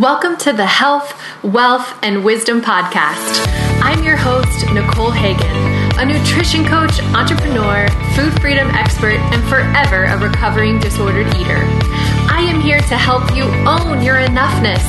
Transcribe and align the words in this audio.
Welcome 0.00 0.36
to 0.38 0.52
the 0.52 0.66
Health, 0.66 1.14
Wealth, 1.44 2.00
and 2.02 2.24
Wisdom 2.24 2.60
Podcast. 2.60 3.46
I'm 3.80 4.02
your 4.02 4.16
host, 4.16 4.66
Nicole 4.74 5.12
Hagan, 5.12 6.00
a 6.00 6.04
nutrition 6.04 6.64
coach, 6.64 6.98
entrepreneur, 7.14 7.86
food 8.16 8.32
freedom 8.40 8.68
expert, 8.70 9.20
and 9.30 9.40
forever 9.48 10.02
a 10.02 10.18
recovering 10.18 10.80
disordered 10.80 11.28
eater. 11.36 11.62
I 12.26 12.44
am 12.50 12.60
here 12.60 12.80
to 12.80 12.96
help 12.96 13.36
you 13.36 13.44
own 13.70 14.02
your 14.02 14.16
enoughness, 14.16 14.82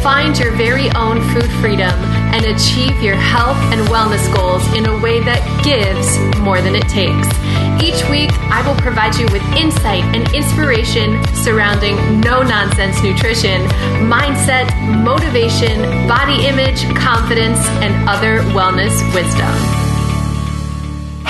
find 0.00 0.38
your 0.38 0.52
very 0.52 0.90
own 0.92 1.20
food 1.34 1.50
freedom, 1.60 1.90
and 2.32 2.46
achieve 2.46 3.00
your 3.02 3.14
health 3.14 3.56
and 3.72 3.86
wellness 3.88 4.32
goals 4.34 4.66
in 4.74 4.86
a 4.86 4.98
way 5.00 5.20
that 5.20 5.40
gives 5.62 6.18
more 6.40 6.60
than 6.60 6.74
it 6.74 6.88
takes. 6.88 7.28
Each 7.82 8.02
week, 8.08 8.30
I 8.50 8.66
will 8.66 8.78
provide 8.80 9.16
you 9.16 9.26
with 9.32 9.42
insight 9.56 10.04
and 10.14 10.32
inspiration 10.34 11.22
surrounding 11.34 12.20
no 12.20 12.42
nonsense 12.42 13.02
nutrition, 13.02 13.62
mindset, 14.08 14.68
motivation, 15.02 16.08
body 16.08 16.46
image, 16.46 16.82
confidence, 16.96 17.58
and 17.82 18.08
other 18.08 18.40
wellness 18.52 18.92
wisdom. 19.14 19.82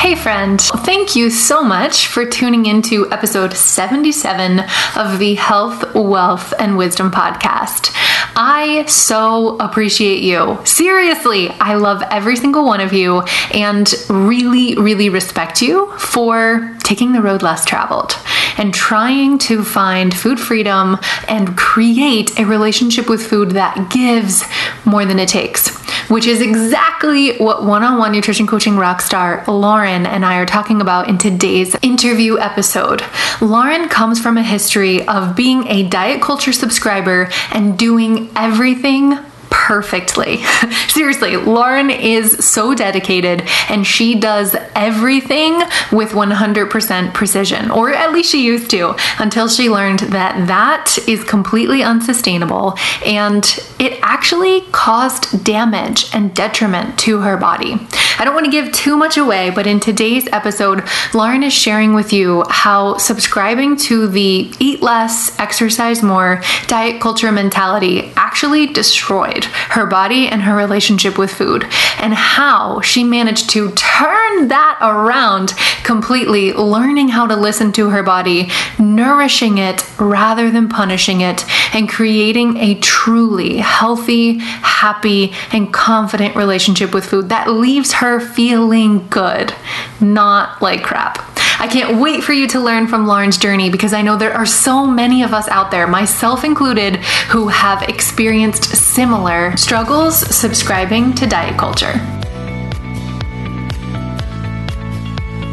Hey, 0.02 0.16
friend. 0.16 0.60
Thank 0.60 1.14
you 1.14 1.30
so 1.30 1.62
much 1.62 2.08
for 2.08 2.27
tuning 2.27 2.66
into 2.66 3.08
episode 3.12 3.55
77 3.55 4.58
of 4.96 5.20
the 5.20 5.36
Health, 5.36 5.94
Wealth, 5.94 6.52
and 6.58 6.77
Wisdom 6.77 7.12
podcast. 7.12 7.94
I 8.34 8.86
so 8.86 9.56
appreciate 9.59 10.22
you. 10.22 10.59
Seriously, 10.64 11.50
I 11.50 11.74
love 11.74 12.02
every 12.10 12.36
single 12.36 12.64
one 12.64 12.80
of 12.80 12.92
you 12.92 13.20
and 13.52 13.92
really, 14.08 14.74
really 14.77 15.08
respect 15.08 15.60
you 15.60 15.91
for 15.98 16.77
taking 16.82 17.12
the 17.12 17.22
road 17.22 17.42
less 17.42 17.64
traveled 17.64 18.16
and 18.59 18.74
trying 18.74 19.38
to 19.38 19.65
find 19.65 20.15
food 20.15 20.38
freedom 20.38 20.97
and 21.29 21.56
create 21.56 22.38
a 22.38 22.45
relationship 22.45 23.09
with 23.09 23.27
food 23.27 23.52
that 23.52 23.91
gives 23.91 24.45
more 24.84 25.05
than 25.05 25.19
it 25.19 25.28
takes, 25.28 25.77
which 26.09 26.27
is 26.27 26.41
exactly 26.41 27.36
what 27.39 27.64
one 27.64 27.83
on 27.83 27.98
one 27.98 28.12
nutrition 28.12 28.47
coaching 28.47 28.77
rock 28.77 29.00
star 29.00 29.44
Lauren 29.47 30.06
and 30.06 30.25
I 30.25 30.36
are 30.39 30.47
talking 30.47 30.81
about 30.81 31.09
in 31.09 31.19
today's 31.19 31.75
interview 31.83 32.39
episode. 32.39 33.03
Lauren 33.41 33.89
comes 33.89 34.20
from 34.20 34.36
a 34.36 34.42
history 34.42 35.06
of 35.09 35.34
being 35.37 35.66
a 35.69 35.89
diet 35.89 36.22
culture 36.22 36.53
subscriber 36.53 37.31
and 37.53 37.78
doing 37.78 38.31
everything 38.37 39.19
perfectly. 39.53 40.42
Seriously, 40.89 41.36
Lauren 41.36 41.91
is 41.91 42.45
so 42.45 42.75
dedicated 42.75 43.42
and 43.69 43.86
she 43.86 44.19
does 44.19 44.56
everything 44.75 45.61
with 45.92 46.12
100% 46.12 47.14
precision, 47.14 47.70
or 47.70 47.92
at 47.92 48.12
least 48.12 48.33
she 48.33 48.44
used 48.44 48.70
to, 48.70 48.97
until 49.19 49.48
she 49.48 49.69
learned 49.69 50.00
that 50.00 50.48
that 50.48 50.98
is 51.06 51.22
completely 51.22 51.83
unsustainable 51.83 52.77
and 53.05 53.61
it 53.78 53.98
actually 54.03 54.62
caused 54.72 55.44
damage 55.44 56.12
and 56.14 56.34
detriment 56.34 56.98
to 57.00 57.20
her 57.20 57.37
body. 57.37 57.75
I 58.18 58.24
don't 58.24 58.34
want 58.34 58.46
to 58.46 58.50
give 58.52 58.72
too 58.72 58.96
much 58.96 59.16
away, 59.16 59.50
but 59.50 59.66
in 59.66 59.80
today's 59.80 60.28
episode, 60.32 60.84
Lauren 61.14 61.42
is 61.42 61.52
sharing 61.52 61.94
with 61.94 62.12
you 62.12 62.44
how 62.48 62.96
subscribing 62.98 63.77
to 63.78 64.06
the 64.06 64.52
eat 64.58 64.82
less, 64.82 65.38
exercise 65.38 66.02
more 66.02 66.42
diet 66.66 67.00
culture 67.00 67.32
mentality 67.32 68.12
actually 68.16 68.66
destroyed 68.66 69.44
her 69.44 69.86
body 69.86 70.28
and 70.28 70.42
her 70.42 70.54
relationship 70.54 71.19
with 71.19 71.32
food, 71.32 71.64
and 71.98 72.14
how 72.14 72.80
she 72.80 73.04
managed 73.04 73.50
to 73.50 73.70
turn 73.72 74.48
that 74.48 74.78
around 74.80 75.54
completely, 75.84 76.52
learning 76.52 77.08
how 77.08 77.26
to 77.26 77.36
listen 77.36 77.72
to 77.72 77.91
her 77.91 78.02
body, 78.02 78.50
nourishing 78.78 79.58
it 79.58 79.84
rather 79.98 80.50
than 80.50 80.69
punishing 80.69 81.20
it, 81.20 81.44
and 81.74 81.88
creating 81.88 82.56
a 82.56 82.74
truly 82.80 83.58
healthy, 83.58 84.38
happy, 84.38 85.32
and 85.52 85.72
confident 85.72 86.36
relationship 86.36 86.94
with 86.94 87.04
food 87.04 87.28
that 87.28 87.50
leaves 87.50 87.92
her 87.92 88.11
feeling 88.20 89.06
good, 89.08 89.55
not 90.00 90.60
like 90.62 90.82
crap. 90.82 91.18
I 91.59 91.69
can't 91.69 92.00
wait 92.00 92.25
for 92.25 92.32
you 92.32 92.48
to 92.48 92.60
learn 92.60 92.88
from 92.88 93.06
Lauren's 93.06 93.38
journey 93.38 93.70
because 93.70 93.92
I 93.92 94.03
know 94.03 94.16
there 94.16 94.34
are 94.34 94.47
so 94.47 94.87
many 94.87 95.22
of 95.22 95.32
us 95.32 95.47
out 95.48 95.70
there, 95.70 95.87
myself 95.87 96.42
included, 96.42 96.97
who 97.31 97.48
have 97.48 97.82
experienced 97.88 98.64
similar 98.64 99.56
struggles 99.56 100.19
subscribing 100.34 101.14
to 101.14 101.26
diet 101.26 101.56
culture. 101.56 101.92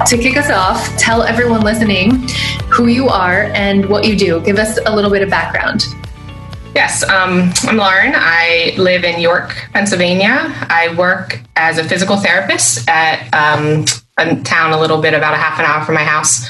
To 0.08 0.18
kick 0.18 0.38
us 0.38 0.50
off, 0.50 0.98
tell 0.98 1.24
everyone 1.24 1.62
listening 1.62 2.28
who 2.72 2.88
you 2.88 3.08
are 3.10 3.44
and 3.54 3.86
what 3.88 4.06
you 4.06 4.16
do. 4.16 4.42
Give 4.42 4.58
us 4.58 4.80
a 4.86 4.96
little 4.96 5.12
bit 5.12 5.22
of 5.22 5.30
background. 5.30 5.84
Yes, 6.76 7.04
um, 7.04 7.52
I'm 7.64 7.78
Lauren. 7.78 8.14
I 8.16 8.76
live 8.78 9.04
in 9.04 9.20
York, 9.20 9.50
Pennsylvania. 9.74 10.54
I 10.70 10.94
work 10.98 11.42
as 11.56 11.78
a 11.78 11.84
physical 11.84 12.18
therapist 12.18 12.88
at 12.88 13.28
um, 13.34 13.86
a 14.18 14.42
town 14.44 14.72
a 14.72 14.80
little 14.80 15.02
bit 15.02 15.14
about 15.14 15.34
a 15.34 15.38
half 15.38 15.60
an 15.60 15.66
hour 15.66 15.84
from 15.84 15.96
my 15.96 16.04
house. 16.04 16.48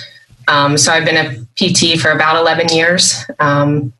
Um, 0.49 0.77
so 0.77 0.91
I've 0.91 1.05
been 1.05 1.17
a 1.17 1.45
PT 1.55 1.99
for 1.99 2.11
about 2.11 2.35
11 2.35 2.69
years. 2.69 3.23
Um, 3.39 3.93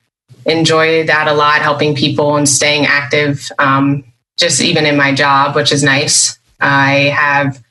enjoy 0.45 1.05
that 1.05 1.27
a 1.27 1.33
lot, 1.33 1.61
helping 1.61 1.95
people 1.95 2.35
and 2.35 2.47
staying 2.47 2.85
active, 2.85 3.49
um, 3.57 4.03
just 4.37 4.61
even 4.61 4.85
in 4.85 4.97
my 4.97 5.13
job, 5.13 5.55
which 5.55 5.71
is 5.71 5.83
nice. 5.83 6.37
I 6.59 7.13
have 7.15 7.63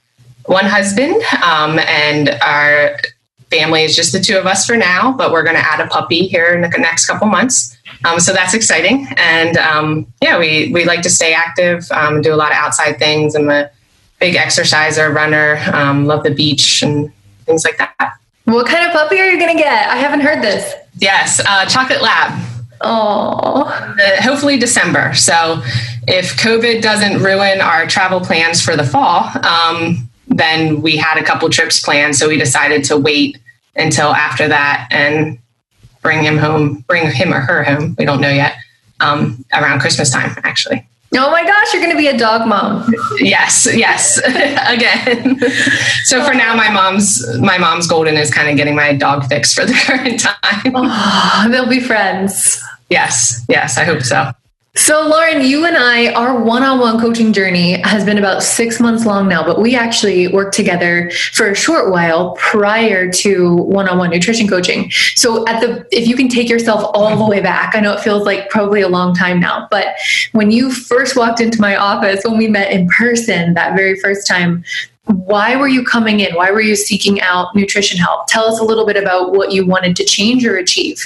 one 0.47 0.65
husband, 0.65 1.23
um, 1.45 1.79
and 1.81 2.31
our 2.43 2.97
family 3.51 3.85
is 3.85 3.97
just 3.97 4.13
the 4.13 4.21
two 4.21 4.39
of 4.39 4.47
us 4.47 4.67
for 4.67 4.77
now, 4.77 5.13
but 5.13 5.33
we're 5.33 5.43
going 5.43 5.57
to 5.57 5.63
add 5.63 5.81
a 5.81 5.87
puppy 5.87 6.27
here 6.27 6.55
in 6.55 6.61
the 6.61 6.69
next 6.69 7.07
couple 7.07 7.27
months. 7.27 7.77
Um, 8.05 8.21
so 8.21 8.33
that's 8.33 8.55
exciting. 8.55 9.07
And 9.17 9.57
um, 9.57 10.07
yeah, 10.23 10.39
we, 10.39 10.71
we 10.73 10.85
like 10.85 11.03
to 11.03 11.11
stay 11.11 11.35
active, 11.35 11.91
um, 11.91 12.23
do 12.23 12.33
a 12.33 12.37
lot 12.37 12.53
of 12.53 12.57
outside 12.57 12.99
things. 12.99 13.35
I'm 13.35 13.51
a 13.51 13.71
big 14.21 14.37
exerciser, 14.37 15.11
runner, 15.11 15.59
um, 15.73 16.07
love 16.07 16.23
the 16.25 16.31
beach 16.35 16.83
and 16.83 17.13
things 17.45 17.65
like 17.65 17.79
that. 17.79 18.19
What 18.45 18.67
kind 18.67 18.87
of 18.87 18.93
puppy 18.93 19.19
are 19.21 19.29
you 19.29 19.39
going 19.39 19.57
to 19.57 19.63
get? 19.63 19.89
I 19.89 19.97
haven't 19.97 20.21
heard 20.21 20.43
this. 20.43 20.75
Yes, 20.99 21.41
uh, 21.45 21.67
chocolate 21.67 22.03
lab. 22.03 22.41
Oh, 22.81 23.65
hopefully 24.21 24.59
December. 24.59 25.13
So 25.15 25.63
if 26.07 26.37
COVID 26.39 26.81
doesn't 26.81 27.23
ruin 27.23 27.61
our 27.61 27.87
travel 27.87 28.21
plans 28.21 28.63
for 28.63 28.77
the 28.77 28.85
fall, 28.85 29.31
um, 29.45 30.09
then 30.29 30.81
we 30.81 30.97
had 30.97 31.19
a 31.19 31.25
couple 31.25 31.49
trips 31.51 31.83
planned. 31.83 32.17
So 32.17 32.29
we 32.29 32.37
decided 32.37 32.85
to 32.85 32.97
wait 32.97 33.39
until 33.77 34.15
after 34.15 34.49
that 34.49 34.89
and 34.91 35.39
bring 36.09 36.25
him 36.25 36.39
home, 36.39 36.83
bring 36.89 37.11
him 37.11 37.35
or 37.35 37.41
her 37.41 37.63
home. 37.63 37.95
We 37.99 38.07
don't 38.07 38.23
know 38.23 38.31
yet. 38.31 38.55
Um, 39.01 39.45
around 39.53 39.81
Christmas 39.81 40.11
time, 40.11 40.35
actually. 40.43 40.89
Oh 41.15 41.31
my 41.31 41.45
gosh, 41.45 41.75
you're 41.75 41.83
going 41.83 41.95
to 41.95 41.99
be 41.99 42.07
a 42.07 42.17
dog 42.17 42.49
mom. 42.49 42.95
Yes, 43.19 43.69
yes. 43.75 44.17
Again. 44.27 45.39
so 46.05 46.25
for 46.25 46.33
now 46.33 46.57
my 46.57 46.71
mom's 46.71 47.39
my 47.41 47.59
mom's 47.59 47.87
golden 47.87 48.17
is 48.17 48.33
kind 48.33 48.49
of 48.49 48.57
getting 48.57 48.75
my 48.75 48.95
dog 48.95 49.27
fixed 49.27 49.55
for 49.55 49.67
the 49.67 49.73
current 49.87 50.19
time. 50.21 50.73
Oh, 50.75 51.47
they'll 51.51 51.69
be 51.69 51.81
friends. 51.81 52.63
Yes. 52.89 53.45
Yes, 53.51 53.77
I 53.77 53.85
hope 53.85 54.03
so. 54.03 54.33
So, 54.79 55.05
Lauren, 55.09 55.43
you 55.43 55.65
and 55.65 55.77
I, 55.77 56.13
our 56.13 56.41
one 56.41 56.63
on 56.63 56.79
one 56.79 57.01
coaching 57.01 57.33
journey 57.33 57.81
has 57.83 58.05
been 58.05 58.17
about 58.17 58.45
six 58.45 58.79
months 58.79 59.05
long 59.05 59.27
now, 59.27 59.45
but 59.45 59.61
we 59.61 59.75
actually 59.75 60.29
worked 60.29 60.55
together 60.55 61.11
for 61.33 61.51
a 61.51 61.55
short 61.55 61.91
while 61.91 62.37
prior 62.37 63.11
to 63.11 63.57
one 63.57 63.89
on 63.89 63.99
one 63.99 64.11
nutrition 64.11 64.47
coaching. 64.47 64.89
So, 65.17 65.45
at 65.49 65.61
the, 65.61 65.85
if 65.91 66.07
you 66.07 66.15
can 66.15 66.29
take 66.29 66.49
yourself 66.49 66.93
all 66.95 67.17
the 67.17 67.27
way 67.27 67.41
back, 67.41 67.75
I 67.75 67.81
know 67.81 67.93
it 67.93 68.01
feels 68.01 68.25
like 68.25 68.51
probably 68.51 68.81
a 68.81 68.89
long 68.89 69.17
time 69.17 69.41
now, 69.41 69.67
but 69.69 69.97
when 70.31 70.53
you 70.53 70.71
first 70.71 71.17
walked 71.17 71.41
into 71.41 71.61
my 71.61 71.75
office, 71.75 72.25
when 72.25 72.39
we 72.39 72.47
met 72.47 72.71
in 72.71 72.89
person 72.89 73.55
that 73.55 73.75
very 73.77 73.99
first 73.99 74.29
time, 74.29 74.65
why 75.07 75.57
were 75.57 75.69
you 75.69 75.85
coming 75.85 76.21
in? 76.21 76.37
Why 76.37 76.53
were 76.53 76.61
you 76.61 76.77
seeking 76.77 77.21
out 77.21 77.55
nutrition 77.57 77.99
help? 77.99 78.29
Tell 78.29 78.45
us 78.45 78.61
a 78.61 78.65
little 78.65 78.87
bit 78.87 78.97
about 78.97 79.33
what 79.33 79.51
you 79.51 79.67
wanted 79.67 79.97
to 79.97 80.05
change 80.05 80.47
or 80.47 80.57
achieve. 80.57 81.05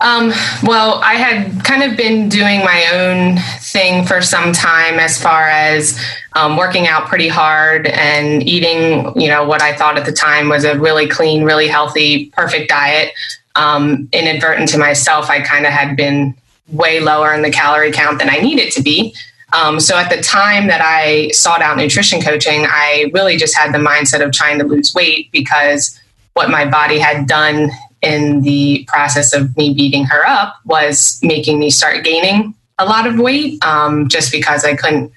Um, 0.00 0.32
well, 0.64 1.00
I 1.02 1.14
had 1.14 1.64
kind 1.64 1.82
of 1.82 1.96
been 1.96 2.28
doing 2.28 2.60
my 2.60 2.86
own 2.92 3.38
thing 3.60 4.04
for 4.04 4.20
some 4.20 4.52
time 4.52 4.98
as 4.98 5.20
far 5.20 5.48
as 5.48 6.00
um, 6.34 6.56
working 6.56 6.88
out 6.88 7.06
pretty 7.06 7.28
hard 7.28 7.86
and 7.86 8.42
eating, 8.42 9.18
you 9.20 9.28
know, 9.28 9.44
what 9.44 9.62
I 9.62 9.76
thought 9.76 9.98
at 9.98 10.06
the 10.06 10.12
time 10.12 10.48
was 10.48 10.64
a 10.64 10.78
really 10.78 11.08
clean, 11.08 11.44
really 11.44 11.68
healthy, 11.68 12.30
perfect 12.30 12.68
diet. 12.68 13.12
Um, 13.54 14.08
inadvertent 14.12 14.68
to 14.70 14.78
myself, 14.78 15.28
I 15.28 15.40
kind 15.40 15.66
of 15.66 15.72
had 15.72 15.96
been 15.96 16.34
way 16.68 17.00
lower 17.00 17.34
in 17.34 17.42
the 17.42 17.50
calorie 17.50 17.92
count 17.92 18.18
than 18.18 18.30
I 18.30 18.38
needed 18.38 18.72
to 18.72 18.82
be. 18.82 19.14
Um, 19.52 19.78
so 19.78 19.96
at 19.96 20.08
the 20.08 20.22
time 20.22 20.68
that 20.68 20.80
I 20.82 21.28
sought 21.32 21.60
out 21.60 21.76
nutrition 21.76 22.22
coaching, 22.22 22.64
I 22.66 23.10
really 23.12 23.36
just 23.36 23.56
had 23.56 23.74
the 23.74 23.78
mindset 23.78 24.24
of 24.24 24.32
trying 24.32 24.58
to 24.58 24.64
lose 24.64 24.94
weight 24.94 25.30
because 25.30 26.00
what 26.32 26.50
my 26.50 26.64
body 26.64 26.98
had 26.98 27.26
done 27.26 27.70
in 28.02 28.42
the 28.42 28.84
process 28.88 29.32
of 29.32 29.56
me 29.56 29.72
beating 29.72 30.04
her 30.04 30.26
up 30.26 30.56
was 30.64 31.20
making 31.22 31.58
me 31.58 31.70
start 31.70 32.04
gaining 32.04 32.54
a 32.78 32.84
lot 32.84 33.06
of 33.06 33.18
weight 33.18 33.64
um, 33.64 34.08
just 34.08 34.32
because 34.32 34.64
I 34.64 34.74
couldn't 34.74 35.12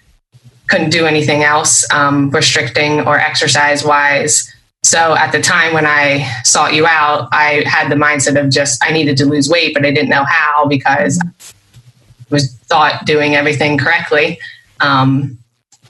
couldn't 0.67 0.89
do 0.89 1.05
anything 1.05 1.43
else 1.43 1.87
um, 1.91 2.31
restricting 2.31 3.01
or 3.01 3.19
exercise 3.19 3.83
wise. 3.83 4.51
So 4.83 5.15
at 5.15 5.31
the 5.31 5.41
time 5.41 5.73
when 5.73 5.85
I 5.85 6.27
sought 6.43 6.73
you 6.73 6.87
out, 6.87 7.29
I 7.31 7.63
had 7.67 7.89
the 7.89 7.95
mindset 7.95 8.39
of 8.39 8.51
just 8.51 8.83
I 8.83 8.91
needed 8.91 9.17
to 9.17 9.25
lose 9.25 9.47
weight, 9.47 9.73
but 9.73 9.85
I 9.85 9.91
didn't 9.91 10.09
know 10.09 10.23
how 10.23 10.65
because 10.65 11.19
I 11.19 11.27
was 12.29 12.55
thought 12.65 13.05
doing 13.05 13.35
everything 13.35 13.77
correctly. 13.77 14.39
Um, 14.79 15.37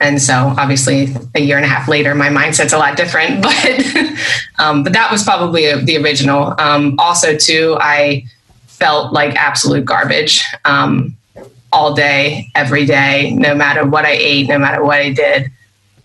and 0.00 0.20
so 0.20 0.54
obviously 0.58 1.14
a 1.34 1.40
year 1.40 1.56
and 1.56 1.64
a 1.64 1.68
half 1.68 1.88
later, 1.88 2.14
my 2.14 2.28
mindset's 2.28 2.72
a 2.72 2.78
lot 2.78 2.96
different, 2.96 3.42
but, 3.42 4.58
um, 4.58 4.82
but 4.82 4.92
that 4.92 5.10
was 5.10 5.22
probably 5.22 5.74
the 5.82 5.96
original. 5.96 6.54
Um, 6.58 6.96
also 6.98 7.36
too, 7.36 7.76
I 7.80 8.24
felt 8.66 9.12
like 9.12 9.34
absolute 9.34 9.84
garbage, 9.84 10.44
um, 10.64 11.16
all 11.72 11.94
day, 11.94 12.48
every 12.54 12.86
day, 12.86 13.34
no 13.36 13.54
matter 13.54 13.84
what 13.84 14.04
I 14.04 14.12
ate, 14.12 14.48
no 14.48 14.58
matter 14.58 14.84
what 14.84 14.98
I 14.98 15.12
did. 15.12 15.50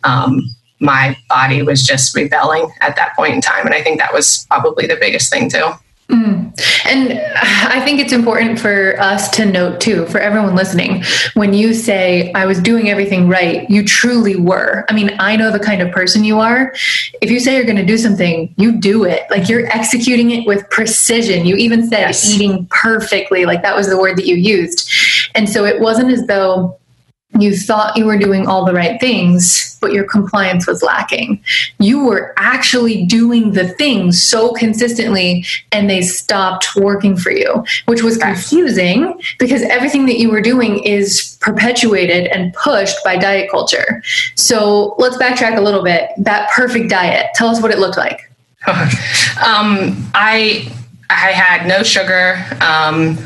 Um, 0.04 0.42
my 0.80 1.16
body 1.30 1.62
was 1.62 1.84
just 1.84 2.16
rebelling 2.16 2.72
at 2.82 2.96
that 2.96 3.16
point 3.16 3.36
in 3.36 3.42
time. 3.42 3.66
And 3.66 3.76
I 3.76 3.82
think 3.82 4.00
that 4.00 4.14
was 4.14 4.46
probably 4.50 4.88
the 4.88 4.98
biggest 4.98 5.32
thing 5.32 5.50
too. 5.50 5.72
Mm. 6.12 6.86
And 6.86 7.22
I 7.38 7.80
think 7.86 8.02
it's 8.02 8.12
important 8.12 8.60
for 8.60 9.00
us 9.00 9.30
to 9.32 9.46
note 9.46 9.80
too, 9.80 10.06
for 10.08 10.20
everyone 10.20 10.56
listening, 10.56 11.04
when 11.36 11.54
you 11.54 11.74
say, 11.74 12.34
I 12.34 12.46
was 12.46 12.60
doing 12.60 12.90
everything 12.90 13.30
right, 13.30 13.70
you 13.70 13.86
truly 13.86 14.36
were. 14.36 14.86
I 14.90 14.94
mean, 14.94 15.16
I 15.20 15.38
know 15.38 15.52
the 15.52 15.60
kind 15.60 15.82
of 15.82 15.92
person 15.92 16.26
you 16.26 16.40
are. 16.40 16.74
If 17.22 17.32
you 17.32 17.40
say 17.40 17.56
you're 17.56 17.64
going 17.64 17.78
to 17.78 17.86
do 17.86 17.98
something, 17.98 18.54
you 18.58 18.74
do 18.74 19.06
it. 19.06 19.24
Like 19.30 19.48
you're 19.48 19.68
executing 19.68 20.32
it 20.32 20.46
with 20.46 20.70
precision. 20.70 21.46
You 21.46 21.56
even 21.56 21.88
said 21.88 22.02
yes. 22.02 22.30
eating 22.30 22.68
perfectly, 22.70 23.46
like 23.46 23.62
that 23.62 23.76
was 23.76 23.88
the 23.88 23.98
word 23.98 24.18
that 24.18 24.26
you 24.26 24.36
used. 24.36 24.92
And 25.34 25.48
so 25.48 25.64
it 25.64 25.80
wasn't 25.80 26.12
as 26.12 26.26
though 26.28 26.78
you 27.40 27.56
thought 27.56 27.96
you 27.96 28.06
were 28.06 28.18
doing 28.18 28.48
all 28.48 28.66
the 28.66 28.74
right 28.74 29.00
things, 29.00 29.78
but 29.80 29.94
your 29.94 30.04
compliance 30.04 30.68
was 30.68 30.84
lacking. 30.84 31.42
You 31.80 32.04
were 32.04 32.34
actually 32.38 33.06
doing 33.06 33.54
the 33.54 33.70
things 33.70 34.22
so 34.22 34.54
consistently 34.54 35.46
and 35.72 35.90
they 35.90 36.02
stopped 36.02 36.76
working 36.76 37.16
for 37.16 37.32
you, 37.32 37.64
which 37.86 38.04
was 38.04 38.18
confusing 38.18 39.20
because 39.40 39.62
everything 39.64 40.06
that 40.08 40.20
you 40.20 40.30
were 40.30 40.42
doing 40.42 40.84
is 40.84 41.38
perpetuated 41.40 42.28
and 42.28 42.54
pushed 42.54 43.02
by 43.04 43.16
diet 43.18 43.50
culture. 43.50 44.04
So 44.36 44.96
let's 44.98 45.18
backtrack 45.18 45.58
a 45.58 45.62
little 45.62 45.84
bit. 45.84 46.12
That 46.18 46.50
perfect 46.52 46.90
diet, 46.90 47.28
tell 47.34 47.48
us 47.48 47.62
what 47.62 47.72
it 47.72 47.80
looked 47.80 47.98
like. 47.98 48.30
um, 48.68 50.12
I 50.14 50.72
I 51.10 51.32
had 51.32 51.68
no 51.68 51.84
sugar. 51.84 52.46
Um, 52.62 53.18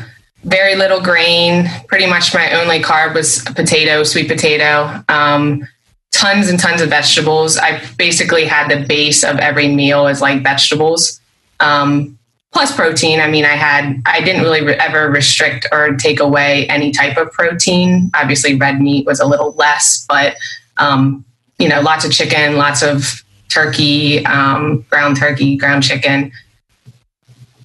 very 0.46 0.76
little 0.76 1.00
grain. 1.00 1.68
Pretty 1.88 2.06
much 2.06 2.32
my 2.32 2.52
only 2.52 2.80
carb 2.80 3.14
was 3.14 3.40
potato, 3.54 4.04
sweet 4.04 4.28
potato. 4.28 5.02
Um, 5.08 5.66
tons 6.12 6.48
and 6.48 6.58
tons 6.58 6.80
of 6.80 6.88
vegetables. 6.88 7.58
I 7.58 7.82
basically 7.98 8.44
had 8.46 8.68
the 8.68 8.86
base 8.86 9.24
of 9.24 9.38
every 9.38 9.68
meal 9.68 10.06
as 10.06 10.22
like 10.22 10.42
vegetables, 10.42 11.20
um, 11.60 12.18
plus 12.52 12.74
protein. 12.74 13.20
I 13.20 13.28
mean, 13.28 13.44
I 13.44 13.56
had 13.56 14.00
I 14.06 14.20
didn't 14.20 14.42
really 14.42 14.64
re- 14.64 14.74
ever 14.76 15.10
restrict 15.10 15.66
or 15.72 15.96
take 15.96 16.20
away 16.20 16.66
any 16.68 16.92
type 16.92 17.16
of 17.16 17.32
protein. 17.32 18.10
Obviously, 18.14 18.54
red 18.54 18.80
meat 18.80 19.04
was 19.04 19.20
a 19.20 19.26
little 19.26 19.52
less, 19.52 20.06
but 20.08 20.36
um, 20.76 21.24
you 21.58 21.68
know, 21.68 21.80
lots 21.80 22.04
of 22.04 22.12
chicken, 22.12 22.56
lots 22.56 22.82
of 22.82 23.24
turkey, 23.48 24.24
um, 24.26 24.84
ground 24.90 25.16
turkey, 25.16 25.56
ground 25.56 25.82
chicken 25.82 26.32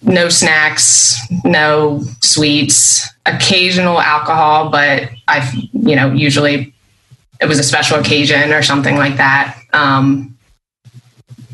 no 0.04 0.30
snacks, 0.30 1.16
no 1.44 2.04
sweets, 2.22 3.08
occasional 3.26 4.00
alcohol, 4.00 4.70
but 4.70 5.10
I've, 5.28 5.54
you 5.54 5.96
know, 5.96 6.12
usually 6.12 6.74
it 7.40 7.48
was 7.48 7.60
a 7.60 7.64
special 7.64 8.00
occasion 8.00 8.52
or 8.52 8.62
something 8.62 8.98
like 8.98 9.18
that. 9.18 9.60
Um, 9.74 10.38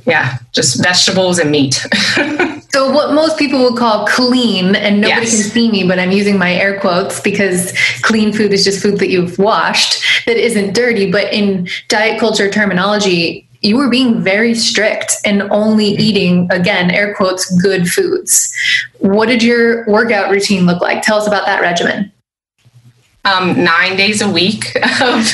yeah, 0.05 0.37
just 0.53 0.81
vegetables 0.81 1.37
and 1.37 1.51
meat. 1.51 1.73
so, 2.71 2.89
what 2.91 3.13
most 3.13 3.37
people 3.37 3.61
would 3.63 3.77
call 3.77 4.07
clean, 4.07 4.75
and 4.75 5.01
nobody 5.01 5.25
yes. 5.25 5.41
can 5.41 5.51
see 5.51 5.69
me, 5.69 5.83
but 5.83 5.99
I'm 5.99 6.11
using 6.11 6.37
my 6.37 6.53
air 6.53 6.79
quotes 6.79 7.19
because 7.19 7.73
clean 8.03 8.31
food 8.31 8.53
is 8.53 8.63
just 8.63 8.81
food 8.81 8.99
that 8.99 9.09
you've 9.09 9.37
washed 9.37 10.01
that 10.25 10.37
isn't 10.37 10.73
dirty. 10.73 11.11
But 11.11 11.33
in 11.33 11.67
diet 11.89 12.19
culture 12.19 12.49
terminology, 12.49 13.46
you 13.61 13.77
were 13.77 13.89
being 13.89 14.21
very 14.21 14.53
strict 14.53 15.15
and 15.25 15.43
only 15.43 15.87
eating, 15.87 16.47
again, 16.51 16.91
air 16.91 17.13
quotes, 17.15 17.49
good 17.61 17.87
foods. 17.87 18.53
What 18.99 19.27
did 19.27 19.41
your 19.43 19.85
workout 19.87 20.29
routine 20.29 20.65
look 20.65 20.81
like? 20.81 21.01
Tell 21.01 21.17
us 21.17 21.27
about 21.27 21.45
that 21.45 21.61
regimen. 21.61 22.11
Um, 23.25 23.61
nine 23.61 23.97
days 23.97 24.21
a 24.21 24.29
week 24.29 24.73
of, 25.01 25.27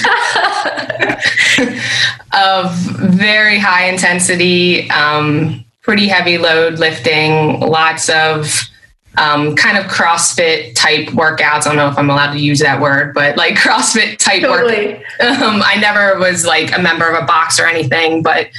of 2.34 2.74
very 2.74 3.60
high 3.60 3.86
intensity, 3.86 4.90
um, 4.90 5.64
pretty 5.82 6.08
heavy 6.08 6.38
load 6.40 6.80
lifting, 6.80 7.60
lots 7.60 8.10
of 8.10 8.64
um, 9.18 9.56
kind 9.56 9.78
of 9.78 9.86
CrossFit 9.86 10.76
type 10.76 11.08
workouts. 11.10 11.66
I 11.66 11.70
don't 11.70 11.76
know 11.76 11.88
if 11.88 11.98
I'm 11.98 12.10
allowed 12.10 12.34
to 12.34 12.40
use 12.40 12.60
that 12.60 12.82
word, 12.82 13.14
but 13.14 13.38
like 13.38 13.56
CrossFit 13.58 14.18
type 14.18 14.42
totally. 14.42 14.94
work. 14.94 15.04
Um, 15.22 15.62
I 15.64 15.76
never 15.80 16.20
was 16.20 16.46
like 16.46 16.76
a 16.76 16.82
member 16.82 17.08
of 17.08 17.22
a 17.22 17.26
box 17.26 17.60
or 17.60 17.66
anything, 17.66 18.24
but 18.24 18.50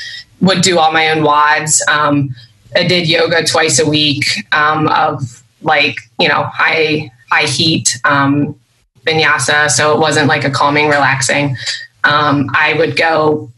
would 0.40 0.62
do 0.62 0.78
all 0.78 0.92
my 0.92 1.10
own 1.10 1.22
WODs. 1.22 1.80
Um, 1.88 2.34
I 2.76 2.84
did 2.84 3.08
yoga 3.08 3.44
twice 3.44 3.78
a 3.78 3.88
week 3.88 4.24
um, 4.52 4.88
of 4.88 5.42
like, 5.62 5.96
you 6.18 6.28
know, 6.28 6.44
high, 6.44 7.10
high 7.30 7.46
heat 7.46 7.98
um, 8.04 8.58
vinyasa. 9.06 9.70
So 9.70 9.94
it 9.94 10.00
wasn't 10.00 10.28
like 10.28 10.44
a 10.44 10.50
calming, 10.50 10.88
relaxing. 10.88 11.56
Um, 12.04 12.50
I 12.54 12.74
would 12.74 12.96
go 12.96 13.50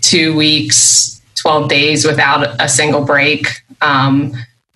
two 0.00 0.34
weeks, 0.34 1.22
12 1.36 1.68
days 1.68 2.04
without 2.06 2.60
a 2.60 2.68
single 2.68 3.04
break. 3.04 3.46
Um, 3.80 4.34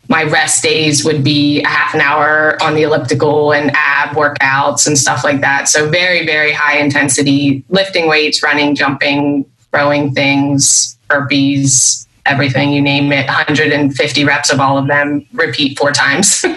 my 0.09 0.25
rest 0.25 0.63
days 0.63 1.05
would 1.05 1.25
be 1.25 1.63
a 1.63 1.69
half 1.69 1.95
an 1.95 2.01
hour 2.01 2.63
on 2.63 2.75
the 2.75 2.83
elliptical 2.83 3.53
and 3.53 3.71
ab 3.75 4.15
workouts 4.17 4.87
and 4.87 4.99
stuff 4.99 5.25
like 5.25 5.41
that. 5.41 5.69
So 5.69 5.89
very, 5.89 6.27
very 6.27 6.53
high 6.53 6.79
intensity 6.79 7.65
lifting 7.69 8.09
weights, 8.09 8.43
running, 8.43 8.75
jumping, 8.75 9.45
throwing 9.71 10.15
things, 10.15 10.99
burpees, 11.09 12.07
everything 12.27 12.73
you 12.73 12.83
name 12.83 13.13
it, 13.13 13.27
150 13.27 14.25
reps 14.25 14.51
of 14.51 14.61
all 14.61 14.79
of 14.79 14.87
them, 14.87 15.27
repeat 15.33 15.79
four 15.79 15.93
times. 15.93 16.45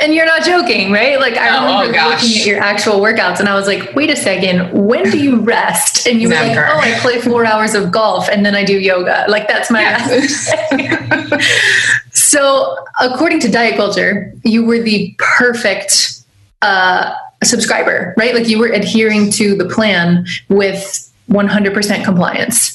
And 0.00 0.14
you're 0.14 0.26
not 0.26 0.42
joking, 0.42 0.90
right? 0.90 1.18
Like 1.18 1.36
I 1.36 1.50
oh, 1.50 1.80
remember 1.80 1.98
oh, 2.00 2.08
looking 2.10 2.38
at 2.38 2.46
your 2.46 2.60
actual 2.60 2.94
workouts 2.94 3.40
and 3.40 3.48
I 3.48 3.54
was 3.54 3.66
like, 3.66 3.94
wait 3.94 4.10
a 4.10 4.16
second, 4.16 4.72
when 4.72 5.10
do 5.10 5.18
you 5.18 5.40
rest? 5.40 6.06
And 6.06 6.20
you 6.20 6.28
were 6.28 6.34
like, 6.34 6.56
oh, 6.56 6.78
I 6.78 6.98
play 7.00 7.20
four 7.20 7.44
hours 7.44 7.74
of 7.74 7.90
golf 7.90 8.28
and 8.30 8.44
then 8.44 8.54
I 8.54 8.64
do 8.64 8.78
yoga. 8.78 9.26
Like 9.28 9.48
that's 9.48 9.70
my 9.70 9.82
rest. 9.82 10.54
so 12.32 12.78
according 12.98 13.40
to 13.40 13.50
diet 13.50 13.76
culture, 13.76 14.32
you 14.42 14.64
were 14.64 14.78
the 14.78 15.14
perfect 15.18 16.22
uh, 16.62 17.14
subscriber, 17.44 18.14
right? 18.16 18.34
Like 18.34 18.48
you 18.48 18.58
were 18.58 18.68
adhering 18.68 19.30
to 19.32 19.54
the 19.54 19.66
plan 19.66 20.24
with 20.48 21.12
100% 21.28 22.04
compliance. 22.06 22.74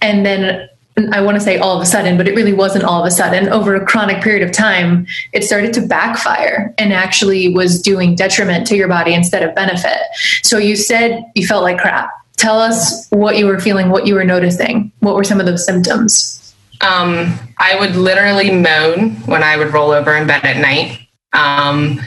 And 0.00 0.24
then 0.24 0.66
I 1.12 1.20
want 1.20 1.34
to 1.34 1.42
say 1.42 1.58
all 1.58 1.76
of 1.76 1.82
a 1.82 1.84
sudden, 1.84 2.16
but 2.16 2.26
it 2.26 2.34
really 2.34 2.54
wasn't 2.54 2.84
all 2.84 3.02
of 3.02 3.06
a 3.06 3.10
sudden. 3.10 3.50
Over 3.50 3.74
a 3.74 3.84
chronic 3.84 4.22
period 4.22 4.42
of 4.42 4.50
time, 4.50 5.06
it 5.34 5.44
started 5.44 5.74
to 5.74 5.82
backfire 5.82 6.74
and 6.78 6.94
actually 6.94 7.52
was 7.52 7.82
doing 7.82 8.14
detriment 8.14 8.66
to 8.68 8.76
your 8.76 8.88
body 8.88 9.12
instead 9.12 9.42
of 9.42 9.54
benefit. 9.54 10.00
So 10.42 10.56
you 10.56 10.74
said 10.74 11.22
you 11.34 11.46
felt 11.46 11.64
like 11.64 11.76
crap. 11.76 12.08
Tell 12.38 12.58
us 12.58 13.08
what 13.10 13.36
you 13.36 13.44
were 13.44 13.60
feeling, 13.60 13.90
what 13.90 14.06
you 14.06 14.14
were 14.14 14.24
noticing. 14.24 14.90
What 15.00 15.16
were 15.16 15.24
some 15.24 15.38
of 15.38 15.44
those 15.44 15.66
symptoms? 15.66 16.45
Um, 16.80 17.38
I 17.58 17.76
would 17.78 17.96
literally 17.96 18.50
moan 18.50 19.16
when 19.26 19.42
I 19.42 19.56
would 19.56 19.72
roll 19.72 19.90
over 19.90 20.14
in 20.14 20.26
bed 20.26 20.44
at 20.44 20.58
night. 20.58 21.00
Um, 21.32 22.00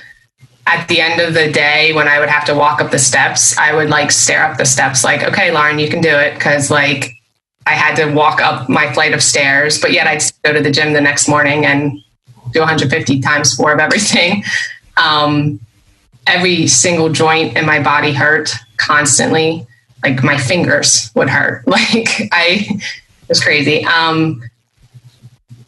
at 0.68 0.88
the 0.88 1.02
end 1.02 1.20
of 1.20 1.34
the 1.34 1.52
day, 1.52 1.94
when 1.94 2.08
I 2.08 2.20
would 2.20 2.30
have 2.30 2.46
to 2.46 2.56
walk 2.56 2.82
up 2.82 2.92
the 2.92 3.00
steps, 3.00 3.58
I 3.58 3.74
would 3.74 3.90
like 3.90 4.12
stare 4.12 4.44
up 4.44 4.58
the 4.58 4.66
steps, 4.66 5.04
like, 5.04 5.24
okay, 5.24 5.52
Lauren, 5.52 5.80
you 5.80 5.90
can 5.90 6.02
do 6.02 6.10
it. 6.16 6.40
Cause 6.40 6.70
like 6.70 7.16
I 7.66 7.72
had 7.74 7.96
to 7.96 8.14
walk 8.14 8.42
up 8.42 8.70
my 8.70 8.92
flight 8.94 9.14
of 9.14 9.24
stairs, 9.24 9.80
but 9.80 9.92
yet 9.92 10.08
I'd 10.08 10.22
go 10.44 10.54
to 10.54 10.62
the 10.62 10.72
gym 10.72 10.94
the 10.94 11.02
next 11.02 11.28
morning 11.28 11.66
and 11.66 12.00
do 12.52 12.60
150 12.60 13.20
times 13.22 13.54
four 13.56 13.74
of 13.74 13.80
everything. 13.80 14.44
Um, 14.98 15.62
every 16.28 16.68
single 16.68 17.08
joint 17.08 17.56
in 17.56 17.66
my 17.66 17.82
body 17.82 18.12
hurt 18.12 18.52
constantly. 18.76 19.66
Like 20.04 20.26
my 20.26 20.38
fingers 20.38 21.10
would 21.16 21.30
hurt. 21.30 21.64
Like 21.68 22.10
I 22.34 22.68
it 22.68 23.30
was 23.30 23.42
crazy. 23.42 23.86
Um, 23.86 24.42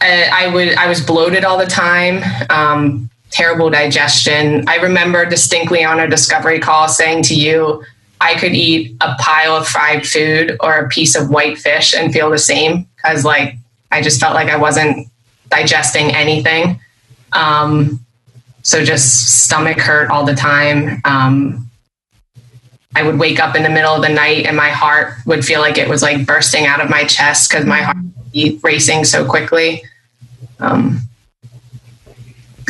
I, 0.02 0.46
I, 0.46 0.54
would 0.54 0.76
I 0.76 0.88
was 0.88 1.02
bloated 1.02 1.46
all 1.46 1.58
the 1.58 1.66
time. 1.66 2.24
Um, 2.50 3.10
terrible 3.30 3.70
digestion. 3.70 4.68
I 4.68 4.76
remember 4.78 5.26
distinctly 5.26 5.84
on 5.84 6.00
a 6.00 6.08
discovery 6.08 6.60
call 6.60 6.88
saying 6.88 7.24
to 7.24 7.36
you, 7.36 7.84
I 8.20 8.36
could 8.36 8.54
eat 8.54 8.96
a 9.02 9.16
pile 9.20 9.56
of 9.56 9.68
fried 9.68 10.06
food 10.06 10.58
or 10.60 10.78
a 10.78 10.88
piece 10.90 11.16
of 11.16 11.30
white 11.30 11.58
fish 11.58 11.96
and 11.96 12.14
feel 12.14 12.30
the 12.30 12.38
same 12.38 12.88
because 12.96 13.26
like 13.26 13.56
I 13.92 14.02
just 14.02 14.20
felt 14.20 14.36
like 14.36 14.50
I 14.50 14.58
wasn't 14.58 15.08
digesting 15.50 16.14
anything. 16.14 16.80
Um, 17.34 18.00
so 18.62 18.84
just 18.86 19.44
stomach 19.44 19.80
hurt 19.80 20.12
all 20.12 20.24
the 20.24 20.36
time. 20.36 21.02
Um, 21.04 21.70
I 22.96 23.04
would 23.04 23.18
wake 23.18 23.40
up 23.40 23.56
in 23.56 23.64
the 23.64 23.70
middle 23.70 23.96
of 23.96 24.02
the 24.02 24.10
night 24.10 24.46
and 24.46 24.56
my 24.56 24.70
heart 24.70 25.14
would 25.26 25.44
feel 25.46 25.62
like 25.62 25.78
it 25.78 25.88
was 25.90 26.02
like 26.02 26.26
bursting 26.26 26.66
out 26.66 26.82
of 26.82 26.90
my 26.90 27.06
chest 27.06 27.50
because 27.50 27.66
my 27.66 27.82
heart 27.82 27.98
be 28.32 28.60
racing 28.64 29.04
so 29.04 29.28
quickly. 29.28 29.84
Um, 30.60 31.02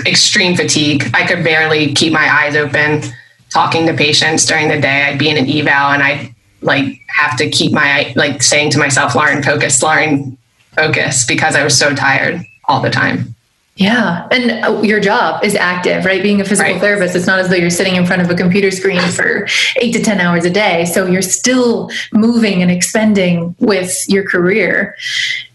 extreme 0.05 0.55
fatigue. 0.55 1.09
I 1.13 1.27
could 1.27 1.43
barely 1.43 1.93
keep 1.93 2.13
my 2.13 2.27
eyes 2.31 2.55
open 2.55 3.01
talking 3.49 3.85
to 3.85 3.93
patients 3.93 4.45
during 4.45 4.69
the 4.69 4.79
day. 4.79 5.03
I'd 5.03 5.19
be 5.19 5.29
in 5.29 5.37
an 5.37 5.49
eval 5.49 5.91
and 5.91 6.01
I'd 6.01 6.33
like 6.61 6.99
have 7.09 7.37
to 7.37 7.49
keep 7.49 7.71
my 7.73 8.13
like 8.15 8.41
saying 8.41 8.71
to 8.71 8.79
myself, 8.79 9.15
Lauren, 9.15 9.43
focus, 9.43 9.81
Lauren, 9.83 10.37
focus, 10.75 11.25
because 11.25 11.55
I 11.55 11.63
was 11.63 11.77
so 11.77 11.93
tired 11.93 12.41
all 12.67 12.81
the 12.81 12.89
time. 12.89 13.35
Yeah. 13.75 14.27
And 14.31 14.63
uh, 14.63 14.81
your 14.81 14.99
job 14.99 15.43
is 15.43 15.55
active, 15.55 16.05
right? 16.05 16.21
Being 16.21 16.41
a 16.41 16.45
physical 16.45 16.73
right. 16.73 16.81
therapist, 16.81 17.15
it's 17.15 17.25
not 17.25 17.39
as 17.39 17.49
though 17.49 17.55
you're 17.55 17.69
sitting 17.69 17.95
in 17.95 18.05
front 18.05 18.21
of 18.21 18.29
a 18.29 18.35
computer 18.35 18.69
screen 18.69 18.99
for 18.99 19.47
eight 19.77 19.93
to 19.93 20.03
10 20.03 20.19
hours 20.19 20.45
a 20.45 20.49
day. 20.49 20.85
So 20.85 21.07
you're 21.07 21.21
still 21.21 21.89
moving 22.13 22.61
and 22.61 22.69
expending 22.69 23.55
with 23.59 23.97
your 24.07 24.27
career. 24.27 24.95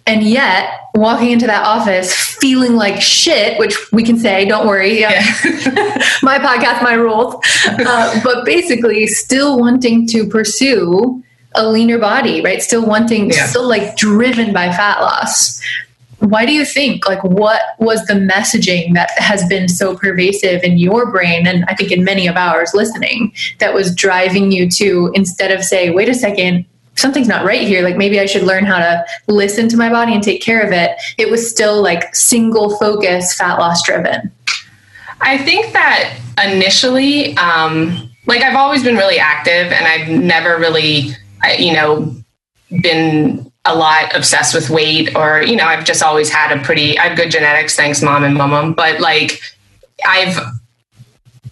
And 0.06 0.22
yet, 0.22 0.88
walking 0.94 1.32
into 1.32 1.46
that 1.46 1.64
office 1.66 2.14
feeling 2.14 2.76
like 2.76 3.02
shit, 3.02 3.58
which 3.58 3.74
we 3.92 4.04
can 4.04 4.18
say, 4.18 4.44
don't 4.44 4.66
worry, 4.66 5.00
yeah. 5.00 5.10
my 6.22 6.38
podcast, 6.38 6.82
my 6.82 6.94
rules. 6.94 7.34
Uh, 7.66 8.20
but 8.22 8.44
basically, 8.44 9.06
still 9.08 9.58
wanting 9.58 10.06
to 10.08 10.26
pursue 10.28 11.22
a 11.56 11.68
leaner 11.68 11.98
body, 11.98 12.40
right? 12.40 12.62
Still 12.62 12.86
wanting, 12.86 13.30
yeah. 13.30 13.46
still 13.46 13.68
like 13.68 13.96
driven 13.96 14.52
by 14.52 14.70
fat 14.70 15.00
loss 15.00 15.60
why 16.20 16.46
do 16.46 16.52
you 16.52 16.64
think 16.64 17.06
like 17.06 17.22
what 17.22 17.60
was 17.78 18.04
the 18.06 18.14
messaging 18.14 18.94
that 18.94 19.10
has 19.18 19.46
been 19.48 19.68
so 19.68 19.96
pervasive 19.96 20.62
in 20.62 20.78
your 20.78 21.10
brain 21.10 21.46
and 21.46 21.64
i 21.68 21.74
think 21.74 21.92
in 21.92 22.04
many 22.04 22.26
of 22.26 22.36
ours 22.36 22.72
listening 22.74 23.32
that 23.58 23.74
was 23.74 23.94
driving 23.94 24.50
you 24.50 24.68
to 24.70 25.10
instead 25.14 25.50
of 25.50 25.62
say 25.62 25.90
wait 25.90 26.08
a 26.08 26.14
second 26.14 26.64
something's 26.96 27.28
not 27.28 27.44
right 27.44 27.62
here 27.62 27.82
like 27.82 27.96
maybe 27.96 28.18
i 28.18 28.26
should 28.26 28.42
learn 28.42 28.64
how 28.64 28.78
to 28.78 29.04
listen 29.28 29.68
to 29.68 29.76
my 29.76 29.88
body 29.88 30.14
and 30.14 30.22
take 30.22 30.42
care 30.42 30.60
of 30.60 30.72
it. 30.72 31.00
It 31.18 31.30
was 31.30 31.48
still 31.48 31.82
like 31.82 32.14
single 32.14 32.76
focus 32.78 33.34
fat 33.34 33.58
loss 33.58 33.82
driven. 33.82 34.32
I 35.20 35.38
think 35.38 35.72
that 35.72 36.18
initially 36.44 37.36
um 37.38 38.10
like 38.26 38.42
i've 38.42 38.56
always 38.56 38.84
been 38.84 38.96
really 38.96 39.18
active 39.18 39.72
and 39.72 39.86
i've 39.86 40.08
never 40.08 40.58
really 40.58 41.12
you 41.58 41.72
know 41.72 42.14
been 42.82 43.50
a 43.64 43.74
lot 43.74 44.14
obsessed 44.14 44.54
with 44.54 44.68
weight 44.68 45.16
or 45.16 45.42
you 45.42 45.56
know 45.56 45.64
i've 45.64 45.82
just 45.84 46.02
always 46.02 46.28
had 46.28 46.54
a 46.54 46.62
pretty 46.62 46.98
i 46.98 47.08
have 47.08 47.16
good 47.16 47.30
genetics 47.30 47.74
thanks 47.74 48.02
mom 48.02 48.22
and 48.22 48.34
mom 48.34 48.74
but 48.74 49.00
like 49.00 49.40
i've 50.06 50.38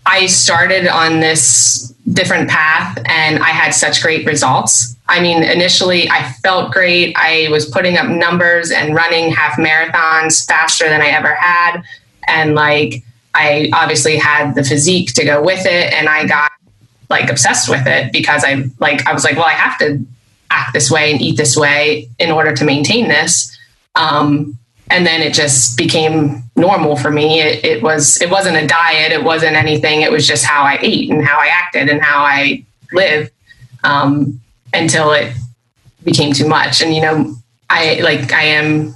i 0.06 0.26
started 0.26 0.86
on 0.86 1.20
this 1.20 1.92
different 2.12 2.48
path 2.48 2.98
and 3.06 3.42
i 3.42 3.48
had 3.48 3.70
such 3.70 4.02
great 4.02 4.26
results. 4.26 4.96
I 5.08 5.20
mean 5.20 5.42
initially 5.42 6.08
i 6.10 6.32
felt 6.42 6.72
great. 6.72 7.14
I 7.16 7.48
was 7.50 7.66
putting 7.66 7.96
up 7.96 8.08
numbers 8.08 8.70
and 8.70 8.94
running 8.94 9.30
half 9.30 9.56
marathons 9.56 10.46
faster 10.46 10.88
than 10.88 11.00
i 11.00 11.08
ever 11.08 11.34
had. 11.34 11.82
And 12.28 12.54
like 12.54 13.02
i 13.34 13.70
obviously 13.72 14.16
had 14.16 14.54
the 14.54 14.64
physique 14.64 15.12
to 15.14 15.24
go 15.24 15.42
with 15.42 15.66
it 15.66 15.92
and 15.92 16.08
i 16.08 16.26
got 16.26 16.50
like 17.10 17.28
obsessed 17.28 17.68
with 17.68 17.86
it 17.86 18.12
because 18.12 18.44
i 18.44 18.64
like 18.78 19.06
i 19.06 19.12
was 19.12 19.24
like 19.24 19.36
well 19.36 19.44
i 19.46 19.52
have 19.52 19.78
to 19.78 20.04
act 20.54 20.72
this 20.72 20.90
way 20.90 21.12
and 21.12 21.20
eat 21.20 21.36
this 21.36 21.56
way 21.56 22.08
in 22.18 22.30
order 22.30 22.54
to 22.54 22.64
maintain 22.64 23.08
this. 23.08 23.56
Um, 23.94 24.58
and 24.90 25.06
then 25.06 25.22
it 25.22 25.34
just 25.34 25.76
became 25.76 26.42
normal 26.56 26.96
for 26.96 27.10
me. 27.10 27.40
It, 27.40 27.64
it, 27.64 27.82
was 27.82 28.20
it 28.20 28.30
wasn't 28.30 28.56
a 28.56 28.66
diet. 28.66 29.12
It 29.12 29.24
wasn't 29.24 29.56
anything. 29.56 30.02
It 30.02 30.12
was 30.12 30.26
just 30.26 30.44
how 30.44 30.62
I 30.62 30.78
ate 30.82 31.10
and 31.10 31.24
how 31.24 31.38
I 31.38 31.46
acted 31.46 31.88
and 31.88 32.02
how 32.02 32.22
I 32.22 32.64
lived 32.92 33.32
um, 33.82 34.40
until 34.72 35.12
it 35.12 35.34
became 36.04 36.32
too 36.32 36.46
much. 36.46 36.80
And 36.80 36.94
you 36.94 37.02
know, 37.02 37.34
I 37.70 38.00
like 38.02 38.32
I 38.32 38.42
am 38.42 38.94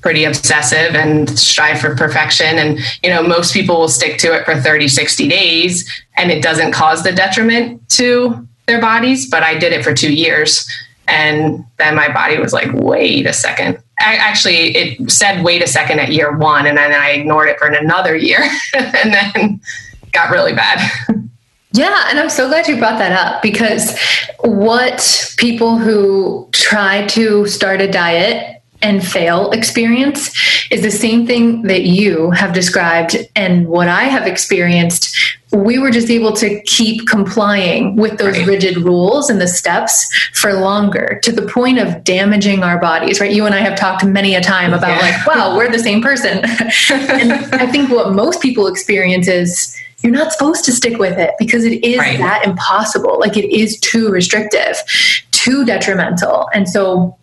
pretty 0.00 0.24
obsessive 0.24 0.94
and 0.94 1.28
strive 1.38 1.80
for 1.80 1.96
perfection 1.96 2.56
and 2.56 2.78
you 3.02 3.10
know 3.10 3.20
most 3.20 3.52
people 3.52 3.80
will 3.80 3.88
stick 3.88 4.16
to 4.16 4.32
it 4.32 4.44
for 4.44 4.54
30 4.54 4.86
60 4.86 5.26
days 5.26 5.90
and 6.16 6.30
it 6.30 6.40
doesn't 6.40 6.70
cause 6.70 7.02
the 7.02 7.10
detriment 7.10 7.86
to 7.88 8.46
their 8.66 8.80
bodies 8.80 9.28
but 9.28 9.42
i 9.42 9.58
did 9.58 9.72
it 9.72 9.82
for 9.82 9.92
two 9.92 10.14
years 10.14 10.68
and 11.08 11.64
then 11.78 11.94
my 11.94 12.12
body 12.12 12.38
was 12.38 12.52
like, 12.52 12.68
wait 12.74 13.26
a 13.26 13.32
second. 13.32 13.78
I, 14.00 14.16
actually, 14.16 14.76
it 14.76 15.10
said, 15.10 15.42
wait 15.42 15.62
a 15.62 15.66
second 15.66 16.00
at 16.00 16.12
year 16.12 16.36
one. 16.36 16.66
And 16.66 16.76
then 16.76 16.92
I 16.92 17.10
ignored 17.10 17.48
it 17.48 17.58
for 17.58 17.68
another 17.68 18.16
year 18.16 18.40
and 18.74 19.12
then 19.12 19.60
got 20.12 20.30
really 20.30 20.54
bad. 20.54 20.80
Yeah, 21.72 22.06
and 22.08 22.18
I'm 22.18 22.30
so 22.30 22.48
glad 22.48 22.66
you 22.66 22.78
brought 22.78 22.98
that 22.98 23.12
up 23.12 23.42
because 23.42 23.98
what 24.40 25.34
people 25.36 25.76
who 25.76 26.48
try 26.52 27.06
to 27.08 27.46
start 27.46 27.80
a 27.80 27.90
diet 27.90 28.57
and 28.82 29.06
fail 29.06 29.50
experience 29.50 30.30
is 30.70 30.82
the 30.82 30.90
same 30.90 31.26
thing 31.26 31.62
that 31.62 31.82
you 31.82 32.30
have 32.30 32.52
described 32.52 33.16
and 33.34 33.66
what 33.66 33.88
I 33.88 34.04
have 34.04 34.26
experienced. 34.26 35.16
We 35.52 35.78
were 35.78 35.90
just 35.90 36.10
able 36.10 36.32
to 36.34 36.60
keep 36.62 37.08
complying 37.08 37.96
with 37.96 38.18
those 38.18 38.38
right. 38.38 38.46
rigid 38.46 38.76
rules 38.76 39.30
and 39.30 39.40
the 39.40 39.48
steps 39.48 40.12
for 40.34 40.52
longer 40.52 41.18
to 41.22 41.32
the 41.32 41.42
point 41.42 41.78
of 41.78 42.04
damaging 42.04 42.62
our 42.62 42.78
bodies, 42.78 43.20
right? 43.20 43.32
You 43.32 43.46
and 43.46 43.54
I 43.54 43.60
have 43.60 43.76
talked 43.76 44.04
many 44.04 44.34
a 44.34 44.40
time 44.40 44.74
about 44.74 45.02
yeah. 45.02 45.10
like, 45.10 45.26
wow, 45.26 45.56
we're 45.56 45.70
the 45.70 45.78
same 45.78 46.02
person. 46.02 46.38
and 46.90 47.32
I 47.54 47.66
think 47.66 47.90
what 47.90 48.12
most 48.12 48.40
people 48.40 48.66
experience 48.66 49.26
is 49.26 49.74
you're 50.02 50.12
not 50.12 50.32
supposed 50.32 50.64
to 50.66 50.72
stick 50.72 50.98
with 50.98 51.18
it 51.18 51.34
because 51.38 51.64
it 51.64 51.84
is 51.84 51.98
right. 51.98 52.18
that 52.18 52.46
impossible. 52.46 53.18
Like 53.18 53.36
it 53.36 53.50
is 53.50 53.80
too 53.80 54.10
restrictive, 54.10 54.76
too 55.32 55.64
detrimental. 55.64 56.48
And 56.54 56.68
so 56.68 57.16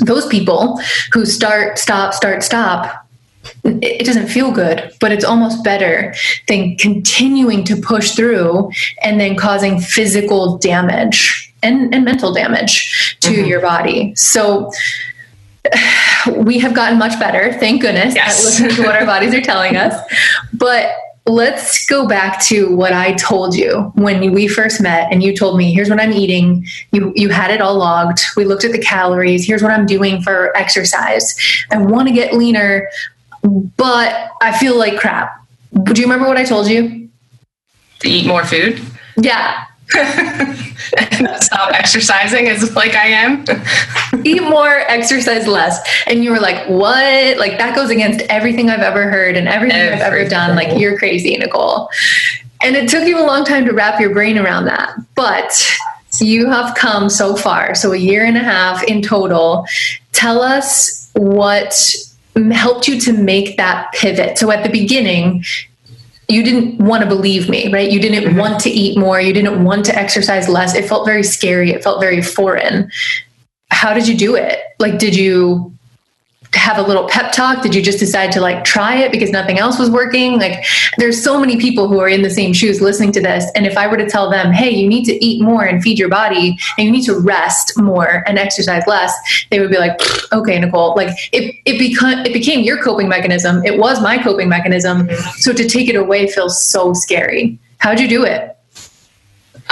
those 0.00 0.26
people 0.26 0.80
who 1.12 1.26
start, 1.26 1.78
stop, 1.78 2.14
start, 2.14 2.42
stop, 2.42 3.06
it 3.64 4.06
doesn't 4.06 4.28
feel 4.28 4.52
good, 4.52 4.92
but 5.00 5.12
it's 5.12 5.24
almost 5.24 5.64
better 5.64 6.14
than 6.48 6.76
continuing 6.76 7.64
to 7.64 7.76
push 7.76 8.12
through 8.12 8.70
and 9.02 9.20
then 9.20 9.36
causing 9.36 9.80
physical 9.80 10.58
damage 10.58 11.52
and, 11.62 11.94
and 11.94 12.04
mental 12.04 12.32
damage 12.32 13.16
to 13.20 13.30
mm-hmm. 13.30 13.44
your 13.46 13.60
body. 13.60 14.14
So 14.14 14.70
we 16.36 16.58
have 16.58 16.74
gotten 16.74 16.98
much 16.98 17.18
better, 17.18 17.52
thank 17.54 17.82
goodness, 17.82 18.14
yes. 18.14 18.38
at 18.38 18.44
listening 18.44 18.76
to 18.76 18.82
what 18.82 18.96
our 18.96 19.06
bodies 19.12 19.34
are 19.34 19.40
telling 19.40 19.76
us. 19.76 19.94
But 20.52 20.92
let's 21.26 21.86
go 21.86 22.06
back 22.06 22.42
to 22.42 22.74
what 22.74 22.92
I 22.92 23.12
told 23.12 23.54
you 23.54 23.92
when 23.94 24.32
we 24.32 24.48
first 24.48 24.80
met 24.80 25.12
and 25.12 25.22
you 25.22 25.36
told 25.36 25.56
me 25.56 25.72
here's 25.72 25.88
what 25.88 26.00
I'm 26.00 26.12
eating. 26.12 26.66
You 26.90 27.12
you 27.14 27.28
had 27.28 27.50
it 27.50 27.60
all 27.60 27.76
logged. 27.76 28.20
We 28.36 28.44
looked 28.44 28.64
at 28.64 28.72
the 28.72 28.80
calories. 28.80 29.46
Here's 29.46 29.62
what 29.62 29.72
I'm 29.72 29.86
doing 29.86 30.20
for 30.22 30.56
exercise. 30.56 31.34
I 31.70 31.78
want 31.78 32.08
to 32.08 32.14
get 32.14 32.34
leaner 32.34 32.88
but 33.76 34.30
I 34.40 34.56
feel 34.56 34.78
like 34.78 35.00
crap. 35.00 35.44
Do 35.84 36.00
you 36.00 36.06
remember 36.06 36.28
what 36.28 36.36
I 36.36 36.44
told 36.44 36.68
you? 36.68 37.08
To 38.00 38.08
eat 38.08 38.26
more 38.26 38.44
food? 38.44 38.80
Yeah 39.16 39.66
stop 41.40 41.72
exercising 41.72 42.48
as 42.48 42.74
like 42.74 42.94
I 42.94 43.06
am. 43.06 43.44
Eat 44.24 44.42
more, 44.42 44.80
exercise 44.88 45.46
less. 45.46 45.78
And 46.06 46.24
you 46.24 46.30
were 46.30 46.40
like, 46.40 46.66
what? 46.68 47.38
Like 47.38 47.58
that 47.58 47.74
goes 47.74 47.90
against 47.90 48.20
everything 48.22 48.70
I've 48.70 48.80
ever 48.80 49.10
heard 49.10 49.36
and 49.36 49.48
everything, 49.48 49.76
everything. 49.76 50.02
I've 50.02 50.12
ever 50.12 50.28
done. 50.28 50.56
Like 50.56 50.78
you're 50.78 50.98
crazy, 50.98 51.36
Nicole. 51.36 51.88
And 52.62 52.76
it 52.76 52.88
took 52.88 53.06
you 53.06 53.18
a 53.18 53.26
long 53.26 53.44
time 53.44 53.64
to 53.66 53.72
wrap 53.72 54.00
your 54.00 54.12
brain 54.12 54.38
around 54.38 54.66
that. 54.66 54.94
But 55.14 55.78
you 56.20 56.48
have 56.48 56.74
come 56.76 57.08
so 57.08 57.36
far. 57.36 57.74
So 57.74 57.92
a 57.92 57.96
year 57.96 58.24
and 58.24 58.36
a 58.36 58.42
half 58.42 58.82
in 58.84 59.02
total. 59.02 59.66
Tell 60.12 60.42
us 60.42 61.10
what 61.14 61.74
helped 62.52 62.88
you 62.88 63.00
to 63.00 63.12
make 63.12 63.56
that 63.56 63.92
pivot. 63.92 64.38
So 64.38 64.50
at 64.50 64.62
the 64.62 64.70
beginning, 64.70 65.44
you 66.28 66.42
didn't 66.42 66.78
want 66.78 67.02
to 67.02 67.08
believe 67.08 67.48
me, 67.48 67.72
right? 67.72 67.90
You 67.90 68.00
didn't 68.00 68.24
mm-hmm. 68.24 68.38
want 68.38 68.60
to 68.60 68.70
eat 68.70 68.98
more. 68.98 69.20
You 69.20 69.32
didn't 69.32 69.64
want 69.64 69.84
to 69.86 69.94
exercise 69.94 70.48
less. 70.48 70.74
It 70.74 70.88
felt 70.88 71.04
very 71.04 71.22
scary. 71.22 71.70
It 71.72 71.82
felt 71.82 72.00
very 72.00 72.22
foreign. 72.22 72.90
How 73.70 73.92
did 73.92 74.06
you 74.06 74.16
do 74.16 74.34
it? 74.36 74.60
Like, 74.78 74.98
did 74.98 75.16
you 75.16 75.71
have 76.54 76.78
a 76.78 76.82
little 76.82 77.08
pep 77.08 77.32
talk? 77.32 77.62
Did 77.62 77.74
you 77.74 77.82
just 77.82 77.98
decide 77.98 78.32
to 78.32 78.40
like 78.40 78.64
try 78.64 78.96
it 78.96 79.10
because 79.10 79.30
nothing 79.30 79.58
else 79.58 79.78
was 79.78 79.90
working? 79.90 80.38
Like 80.38 80.64
there's 80.98 81.22
so 81.22 81.38
many 81.38 81.56
people 81.56 81.88
who 81.88 81.98
are 82.00 82.08
in 82.08 82.22
the 82.22 82.30
same 82.30 82.52
shoes 82.52 82.80
listening 82.80 83.12
to 83.12 83.20
this. 83.20 83.50
And 83.54 83.66
if 83.66 83.76
I 83.76 83.86
were 83.86 83.96
to 83.96 84.08
tell 84.08 84.30
them, 84.30 84.52
hey, 84.52 84.70
you 84.70 84.88
need 84.88 85.04
to 85.04 85.24
eat 85.24 85.42
more 85.42 85.64
and 85.64 85.82
feed 85.82 85.98
your 85.98 86.08
body 86.08 86.58
and 86.76 86.86
you 86.86 86.92
need 86.92 87.04
to 87.04 87.18
rest 87.18 87.78
more 87.78 88.22
and 88.26 88.38
exercise 88.38 88.82
less, 88.86 89.14
they 89.50 89.60
would 89.60 89.70
be 89.70 89.78
like, 89.78 90.00
okay, 90.32 90.58
Nicole, 90.58 90.94
like 90.94 91.16
it, 91.32 91.56
it 91.64 91.78
became, 91.78 92.18
it 92.18 92.32
became 92.32 92.60
your 92.60 92.82
coping 92.82 93.08
mechanism. 93.08 93.64
It 93.64 93.78
was 93.78 94.00
my 94.00 94.22
coping 94.22 94.48
mechanism. 94.48 95.08
Mm-hmm. 95.08 95.30
So 95.38 95.52
to 95.52 95.68
take 95.68 95.88
it 95.88 95.96
away 95.96 96.26
feels 96.26 96.62
so 96.62 96.92
scary. 96.92 97.58
How'd 97.78 97.98
you 97.98 98.08
do 98.08 98.24
it? 98.24 98.56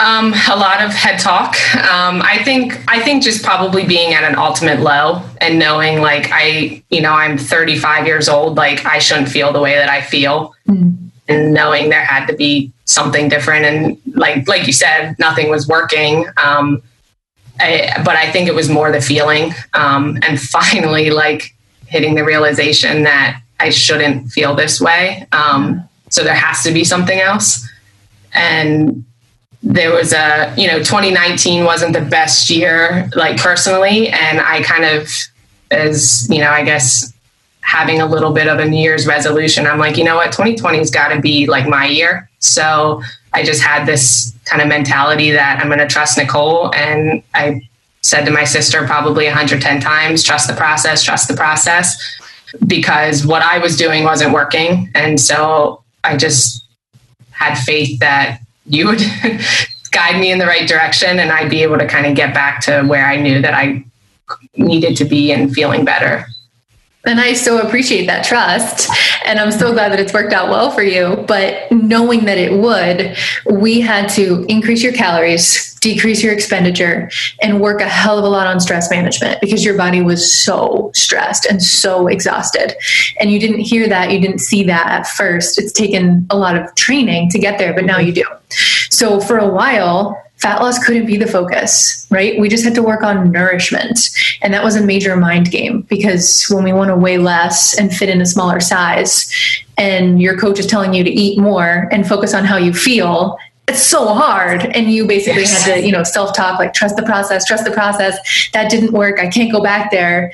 Um, 0.01 0.33
a 0.51 0.57
lot 0.57 0.81
of 0.81 0.93
head 0.95 1.19
talk. 1.19 1.57
Um, 1.77 2.23
I 2.23 2.43
think 2.43 2.83
I 2.89 3.01
think 3.01 3.23
just 3.23 3.45
probably 3.45 3.85
being 3.85 4.15
at 4.15 4.25
an 4.25 4.35
ultimate 4.35 4.81
low 4.81 5.23
and 5.43 5.59
knowing 5.59 6.01
like 6.01 6.31
I, 6.33 6.83
you 6.89 7.03
know, 7.03 7.13
I'm 7.13 7.37
35 7.37 8.07
years 8.07 8.27
old, 8.27 8.57
like 8.57 8.87
I 8.87 8.99
shouldn't 8.99 9.29
feel 9.29 9.53
the 9.53 9.61
way 9.61 9.75
that 9.75 9.91
I 9.91 10.01
feel, 10.01 10.55
mm. 10.67 10.97
and 11.29 11.53
knowing 11.53 11.91
there 11.91 12.03
had 12.03 12.25
to 12.27 12.35
be 12.35 12.73
something 12.87 13.29
different. 13.29 13.67
And 13.67 13.99
like 14.17 14.49
like 14.49 14.67
you 14.67 14.73
said, 14.73 15.17
nothing 15.19 15.51
was 15.51 15.69
working. 15.69 16.25
Um, 16.39 16.83
I, 17.61 18.01
but 18.03 18.17
I 18.17 18.33
think 18.33 18.49
it 18.49 18.55
was 18.55 18.71
more 18.71 18.91
the 18.91 19.03
feeling, 19.03 19.53
um, 19.75 20.19
and 20.23 20.41
finally 20.59 21.11
like 21.11 21.55
hitting 21.87 22.15
the 22.15 22.25
realization 22.25 23.03
that 23.03 23.39
I 23.59 23.69
shouldn't 23.69 24.33
feel 24.33 24.55
this 24.55 24.81
way. 24.81 25.27
Um, 25.33 25.87
so 26.09 26.25
there 26.25 26.35
has 26.35 26.63
to 26.63 26.73
be 26.73 26.85
something 26.85 27.21
else, 27.21 27.69
and 28.33 29.05
there 29.63 29.93
was 29.93 30.13
a 30.13 30.55
you 30.57 30.67
know 30.67 30.79
2019 30.79 31.65
wasn't 31.65 31.93
the 31.93 32.01
best 32.01 32.49
year 32.51 33.09
like 33.15 33.37
personally. 33.37 34.09
And 34.09 34.41
i 34.41 34.63
kind 34.63 34.85
of 34.85 35.09
as 35.71 36.29
you 36.31 36.39
know 36.39 36.51
i 36.51 36.65
guess 36.65 37.13
having 37.61 38.01
a 38.01 38.07
little 38.07 38.33
bit 38.33 38.49
of 38.49 38.59
a 38.59 38.65
new 38.65 38.81
year's 38.81 39.07
resolution 39.07 39.67
i'm 39.67 39.79
like 39.79 39.97
you 39.97 40.05
know 40.05 40.17
what? 40.17 40.33
2020's 40.33 40.91
got 40.91 41.09
to 41.09 41.21
be 41.21 41.47
like 41.47 41.67
my 41.67 41.87
year. 41.87 42.29
So 42.39 43.03
i 43.33 43.43
just 43.43 43.63
had 43.63 43.87
this 43.87 44.35
kind 44.47 44.63
of 44.63 44.69
mentality 44.69 45.31
that 45.31 45.61
i'm 45.61 45.69
going 45.69 45.79
to 45.79 45.87
trust 45.87 46.17
nicole. 46.17 46.75
And 46.75 47.23
i 47.35 47.61
said 48.03 48.25
to 48.25 48.31
my 48.31 48.45
sister 48.45 48.87
probably 48.87 49.27
110 49.27 49.81
times 49.81 50.23
trust 50.23 50.49
the 50.49 50.55
process 50.55 51.03
trust 51.03 51.29
the 51.29 51.35
process 51.35 51.95
because 52.67 53.27
what 53.27 53.43
i 53.43 53.59
was 53.59 53.77
doing 53.77 54.05
wasn't 54.05 54.33
working. 54.33 54.91
And 54.95 55.21
so 55.21 55.83
i 56.03 56.17
just 56.17 56.65
had 57.33 57.57
faith 57.57 58.01
that 58.01 58.41
you 58.71 58.87
would 58.87 59.01
guide 59.91 60.21
me 60.21 60.31
in 60.31 60.39
the 60.39 60.47
right 60.47 60.69
direction 60.69 61.19
and 61.19 61.31
I'd 61.31 61.51
be 61.51 61.63
able 61.63 61.79
to 61.79 61.87
kind 61.87 62.07
of 62.07 62.15
get 62.15 62.33
back 62.33 62.61
to 62.63 62.83
where 62.83 63.07
I 63.07 63.17
knew 63.17 63.43
that 63.43 63.55
I 63.55 63.85
needed 64.57 64.97
to 64.99 65.05
be 65.05 65.33
and 65.33 65.53
feeling 65.53 65.85
better. 65.85 66.25
And 67.07 67.19
I 67.19 67.33
so 67.33 67.67
appreciate 67.67 68.07
that 68.07 68.25
trust. 68.25 68.91
And 69.25 69.39
I'm 69.39 69.51
so 69.51 69.73
glad 69.73 69.91
that 69.93 70.01
it's 70.01 70.13
worked 70.13 70.33
out 70.33 70.51
well 70.51 70.71
for 70.71 70.83
you. 70.83 71.25
But 71.27 71.71
knowing 71.73 72.27
that 72.27 72.37
it 72.37 72.53
would, 72.53 73.17
we 73.51 73.81
had 73.81 74.09
to 74.11 74.45
increase 74.49 74.83
your 74.83 74.93
calories, 74.93 75.70
decrease 75.81 76.23
your 76.23 76.33
expenditure, 76.33 77.11
and 77.41 77.61
work 77.61 77.81
a 77.81 77.89
hell 77.89 78.19
of 78.19 78.25
a 78.25 78.29
lot 78.29 78.47
on 78.47 78.61
stress 78.61 78.91
management 78.91 79.41
because 79.41 79.65
your 79.65 79.77
body 79.77 80.03
was 80.03 80.33
so 80.33 80.91
stressed 80.95 81.47
and 81.47 81.63
so 81.63 82.07
exhausted. 82.07 82.75
And 83.19 83.31
you 83.31 83.41
didn't 83.41 83.61
hear 83.61 83.89
that, 83.89 84.13
you 84.13 84.21
didn't 84.21 84.41
see 84.41 84.63
that 84.65 84.87
at 84.87 85.07
first. 85.07 85.59
It's 85.59 85.73
taken 85.73 86.27
a 86.31 86.37
lot 86.37 86.57
of 86.57 86.75
training 86.75 87.31
to 87.31 87.39
get 87.39 87.59
there, 87.59 87.73
but 87.73 87.85
now 87.85 87.99
you 87.99 88.13
do. 88.13 88.25
So 88.91 89.21
for 89.21 89.39
a 89.39 89.49
while, 89.49 90.21
fat 90.37 90.61
loss 90.61 90.79
couldn't 90.85 91.07
be 91.07 91.17
the 91.17 91.27
focus, 91.27 92.07
right? 92.11 92.39
We 92.41 92.49
just 92.49 92.65
had 92.65 92.75
to 92.75 92.83
work 92.83 93.03
on 93.03 93.31
nourishment. 93.31 94.11
And 94.43 94.53
that 94.55 94.65
was 94.65 94.75
a 94.75 94.83
major 94.83 95.17
mind 95.17 95.51
game 95.51 95.83
because 95.83 96.47
when 96.49 96.65
we 96.65 96.73
want 96.73 96.89
to 96.89 96.97
weigh 96.97 97.19
less 97.19 97.79
and 97.79 97.95
fit 97.95 98.09
in 98.09 98.21
a 98.21 98.27
smaller 98.27 98.59
size, 98.61 99.31
and 99.77 100.21
your 100.21 100.39
coach 100.39 100.59
is 100.59 100.67
telling 100.67 100.93
you 100.93 101.05
to 101.05 101.11
eat 101.11 101.39
more 101.39 101.89
and 101.91 102.07
focus 102.07 102.35
on 102.35 102.45
how 102.45 102.57
you 102.57 102.73
feel, 102.73 103.39
it's 103.71 103.83
so 103.83 104.09
hard. 104.09 104.65
And 104.67 104.91
you 104.91 105.07
basically 105.07 105.43
yes. 105.43 105.63
had 105.63 105.75
to, 105.75 105.87
you 105.87 105.93
know, 105.93 106.03
self 106.03 106.35
talk, 106.35 106.59
like, 106.59 106.75
trust 106.75 106.97
the 106.97 107.03
process, 107.03 107.45
trust 107.45 107.65
the 107.65 107.71
process. 107.71 108.19
That 108.53 108.71
didn't 108.71 108.93
work. 108.93 109.19
I 109.19 109.29
can't 109.29 109.51
go 109.51 109.63
back 109.63 109.91
there 109.91 110.33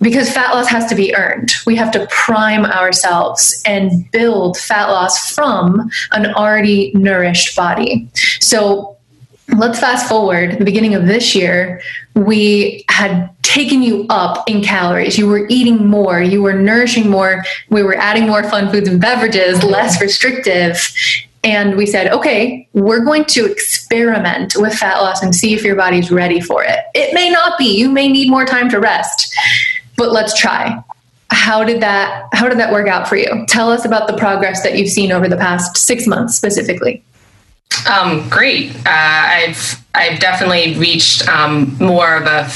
because 0.00 0.30
fat 0.30 0.52
loss 0.54 0.68
has 0.68 0.86
to 0.86 0.94
be 0.94 1.14
earned. 1.14 1.52
We 1.66 1.76
have 1.76 1.90
to 1.92 2.06
prime 2.10 2.64
ourselves 2.64 3.62
and 3.66 4.10
build 4.10 4.58
fat 4.58 4.88
loss 4.88 5.32
from 5.32 5.90
an 6.12 6.34
already 6.34 6.92
nourished 6.94 7.54
body. 7.56 8.08
So 8.40 8.96
let's 9.56 9.78
fast 9.78 10.08
forward 10.08 10.58
the 10.58 10.64
beginning 10.64 10.94
of 10.94 11.06
this 11.06 11.34
year 11.34 11.80
we 12.14 12.82
had 12.88 13.30
taken 13.42 13.82
you 13.82 14.06
up 14.08 14.48
in 14.48 14.62
calories 14.62 15.18
you 15.18 15.26
were 15.26 15.46
eating 15.48 15.86
more 15.86 16.22
you 16.22 16.42
were 16.42 16.54
nourishing 16.54 17.10
more 17.10 17.44
we 17.68 17.82
were 17.82 17.94
adding 17.94 18.26
more 18.26 18.42
fun 18.42 18.70
foods 18.70 18.88
and 18.88 19.02
beverages 19.02 19.62
less 19.62 20.00
restrictive 20.00 20.94
and 21.44 21.76
we 21.76 21.86
said 21.86 22.10
okay 22.10 22.66
we're 22.72 23.04
going 23.04 23.24
to 23.24 23.44
experiment 23.44 24.54
with 24.56 24.74
fat 24.74 24.98
loss 25.00 25.22
and 25.22 25.34
see 25.34 25.54
if 25.54 25.62
your 25.62 25.76
body's 25.76 26.10
ready 26.10 26.40
for 26.40 26.64
it. 26.64 26.80
It 26.94 27.14
may 27.14 27.30
not 27.30 27.58
be. 27.58 27.76
You 27.76 27.88
may 27.90 28.08
need 28.08 28.28
more 28.28 28.44
time 28.44 28.68
to 28.70 28.80
rest 28.80 29.32
but 29.96 30.12
let's 30.12 30.38
try. 30.38 30.82
How 31.30 31.64
did 31.64 31.80
that 31.82 32.28
how 32.32 32.48
did 32.48 32.58
that 32.58 32.72
work 32.72 32.88
out 32.88 33.08
for 33.08 33.16
you? 33.16 33.44
Tell 33.48 33.70
us 33.70 33.84
about 33.84 34.06
the 34.06 34.16
progress 34.16 34.62
that 34.62 34.76
you've 34.76 34.90
seen 34.90 35.12
over 35.12 35.28
the 35.28 35.36
past 35.36 35.76
six 35.76 36.06
months 36.06 36.36
specifically. 36.36 37.02
Um, 37.90 38.28
great. 38.28 38.74
Uh, 38.86 38.90
I've 38.90 39.84
I've 39.94 40.20
definitely 40.20 40.76
reached 40.78 41.28
um, 41.28 41.76
more 41.78 42.16
of 42.16 42.26
a 42.26 42.50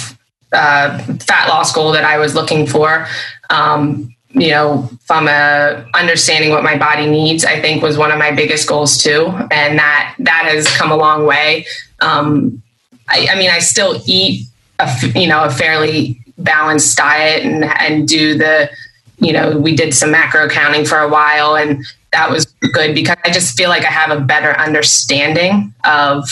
uh, 0.56 0.98
fat 1.20 1.48
loss 1.48 1.72
goal 1.72 1.92
that 1.92 2.04
I 2.04 2.18
was 2.18 2.34
looking 2.34 2.66
for. 2.66 3.06
Um, 3.50 4.14
you 4.30 4.50
know, 4.50 4.88
from 5.04 5.26
a 5.26 5.86
understanding 5.94 6.50
what 6.50 6.62
my 6.62 6.76
body 6.76 7.06
needs, 7.06 7.44
I 7.44 7.60
think 7.60 7.82
was 7.82 7.96
one 7.96 8.10
of 8.10 8.18
my 8.18 8.30
biggest 8.30 8.68
goals 8.68 9.02
too, 9.02 9.26
and 9.50 9.78
that 9.78 10.14
that 10.18 10.44
has 10.48 10.68
come 10.76 10.90
a 10.90 10.96
long 10.96 11.26
way. 11.26 11.66
Um, 12.00 12.62
I, 13.08 13.28
I 13.30 13.38
mean, 13.38 13.50
I 13.50 13.58
still 13.58 14.02
eat 14.06 14.46
a 14.78 14.90
you 15.14 15.26
know 15.26 15.44
a 15.44 15.50
fairly 15.50 16.20
balanced 16.38 16.96
diet 16.96 17.44
and 17.44 17.64
and 17.64 18.06
do 18.06 18.36
the 18.36 18.70
you 19.18 19.32
know 19.32 19.56
we 19.58 19.74
did 19.74 19.94
some 19.94 20.10
macro 20.10 20.48
counting 20.48 20.84
for 20.84 20.98
a 20.98 21.08
while 21.08 21.56
and 21.56 21.84
that 22.12 22.30
was 22.30 22.46
good 22.72 22.94
because 22.94 23.16
I 23.24 23.30
just 23.30 23.56
feel 23.56 23.68
like 23.68 23.84
I 23.84 23.90
have 23.90 24.16
a 24.16 24.20
better 24.20 24.52
understanding 24.58 25.74
of 25.84 26.24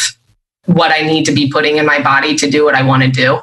what 0.67 0.91
I 0.91 1.03
need 1.03 1.25
to 1.27 1.33
be 1.33 1.51
putting 1.51 1.77
in 1.77 1.87
my 1.87 2.01
body 2.01 2.35
to 2.37 2.51
do 2.51 2.65
what 2.65 2.75
I 2.75 2.83
want 2.83 3.03
to 3.03 3.11
do. 3.11 3.41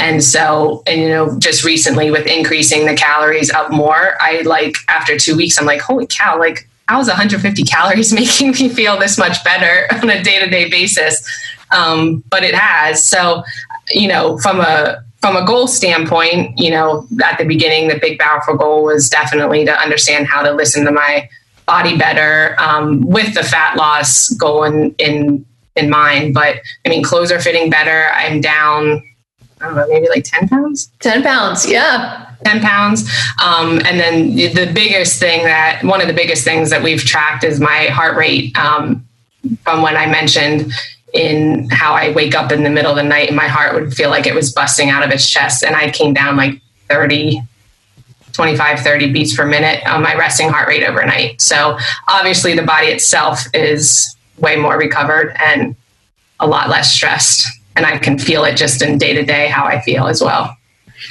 And 0.00 0.24
so, 0.24 0.82
and 0.86 1.02
you 1.02 1.08
know, 1.10 1.38
just 1.38 1.62
recently 1.62 2.10
with 2.10 2.26
increasing 2.26 2.86
the 2.86 2.94
calories 2.94 3.50
up 3.50 3.70
more, 3.70 4.16
I 4.18 4.40
like 4.40 4.74
after 4.88 5.18
two 5.18 5.36
weeks, 5.36 5.60
I'm 5.60 5.66
like, 5.66 5.82
holy 5.82 6.06
cow, 6.06 6.38
like 6.38 6.66
how 6.88 6.98
is 7.00 7.06
150 7.06 7.62
calories 7.64 8.12
making 8.22 8.52
me 8.52 8.70
feel 8.70 8.98
this 8.98 9.18
much 9.18 9.44
better 9.44 9.86
on 10.02 10.08
a 10.08 10.22
day 10.22 10.40
to 10.40 10.48
day 10.48 10.70
basis? 10.70 11.22
Um, 11.70 12.24
but 12.30 12.42
it 12.42 12.54
has. 12.54 13.04
So, 13.04 13.44
you 13.90 14.08
know, 14.08 14.38
from 14.38 14.60
a 14.60 15.04
from 15.20 15.36
a 15.36 15.44
goal 15.44 15.68
standpoint, 15.68 16.58
you 16.58 16.70
know, 16.70 17.06
at 17.22 17.36
the 17.36 17.44
beginning, 17.44 17.88
the 17.88 17.98
big 17.98 18.18
powerful 18.18 18.56
goal 18.56 18.84
was 18.84 19.10
definitely 19.10 19.66
to 19.66 19.78
understand 19.78 20.26
how 20.26 20.42
to 20.42 20.50
listen 20.52 20.82
to 20.86 20.90
my 20.90 21.28
body 21.66 21.98
better 21.98 22.56
um, 22.58 23.02
with 23.02 23.34
the 23.34 23.42
fat 23.42 23.76
loss 23.76 24.30
goal 24.30 24.64
in, 24.64 24.94
in 24.98 25.44
in 25.76 25.90
mind. 25.90 26.32
But 26.32 26.56
I 26.86 26.88
mean, 26.88 27.04
clothes 27.04 27.30
are 27.30 27.40
fitting 27.40 27.68
better. 27.68 28.10
I'm 28.14 28.40
down. 28.40 29.02
I 29.60 29.66
don't 29.66 29.76
know, 29.76 29.86
maybe 29.88 30.08
like 30.08 30.24
10 30.24 30.48
pounds? 30.48 30.90
10 31.00 31.22
pounds, 31.22 31.70
yeah. 31.70 32.34
10 32.44 32.60
pounds. 32.60 33.10
Um, 33.44 33.80
and 33.84 34.00
then 34.00 34.34
the 34.34 34.70
biggest 34.72 35.20
thing 35.20 35.44
that, 35.44 35.82
one 35.84 36.00
of 36.00 36.08
the 36.08 36.14
biggest 36.14 36.44
things 36.44 36.70
that 36.70 36.82
we've 36.82 37.04
tracked 37.04 37.44
is 37.44 37.60
my 37.60 37.86
heart 37.86 38.16
rate 38.16 38.56
um, 38.56 39.06
from 39.62 39.82
when 39.82 39.96
I 39.96 40.06
mentioned 40.06 40.72
in 41.12 41.68
how 41.70 41.92
I 41.92 42.12
wake 42.12 42.34
up 42.34 42.52
in 42.52 42.62
the 42.62 42.70
middle 42.70 42.90
of 42.92 42.96
the 42.96 43.02
night 43.02 43.28
and 43.28 43.36
my 43.36 43.48
heart 43.48 43.74
would 43.74 43.92
feel 43.92 44.10
like 44.10 44.26
it 44.26 44.34
was 44.34 44.52
busting 44.52 44.90
out 44.90 45.02
of 45.02 45.10
its 45.10 45.28
chest. 45.28 45.62
And 45.62 45.76
I 45.76 45.90
came 45.90 46.14
down 46.14 46.36
like 46.36 46.60
30, 46.88 47.42
25, 48.32 48.80
30 48.80 49.12
beats 49.12 49.36
per 49.36 49.44
minute 49.44 49.84
on 49.86 50.02
my 50.02 50.14
resting 50.14 50.48
heart 50.48 50.68
rate 50.68 50.84
overnight. 50.84 51.40
So 51.40 51.78
obviously, 52.08 52.54
the 52.54 52.62
body 52.62 52.88
itself 52.88 53.44
is 53.52 54.16
way 54.38 54.56
more 54.56 54.78
recovered 54.78 55.36
and 55.44 55.76
a 56.38 56.46
lot 56.46 56.68
less 56.68 56.92
stressed. 56.92 57.46
And 57.80 57.86
I 57.86 57.96
can 57.96 58.18
feel 58.18 58.44
it 58.44 58.58
just 58.58 58.82
in 58.82 58.98
day 58.98 59.14
to 59.14 59.24
day 59.24 59.46
how 59.46 59.64
I 59.64 59.80
feel 59.80 60.06
as 60.06 60.20
well 60.20 60.54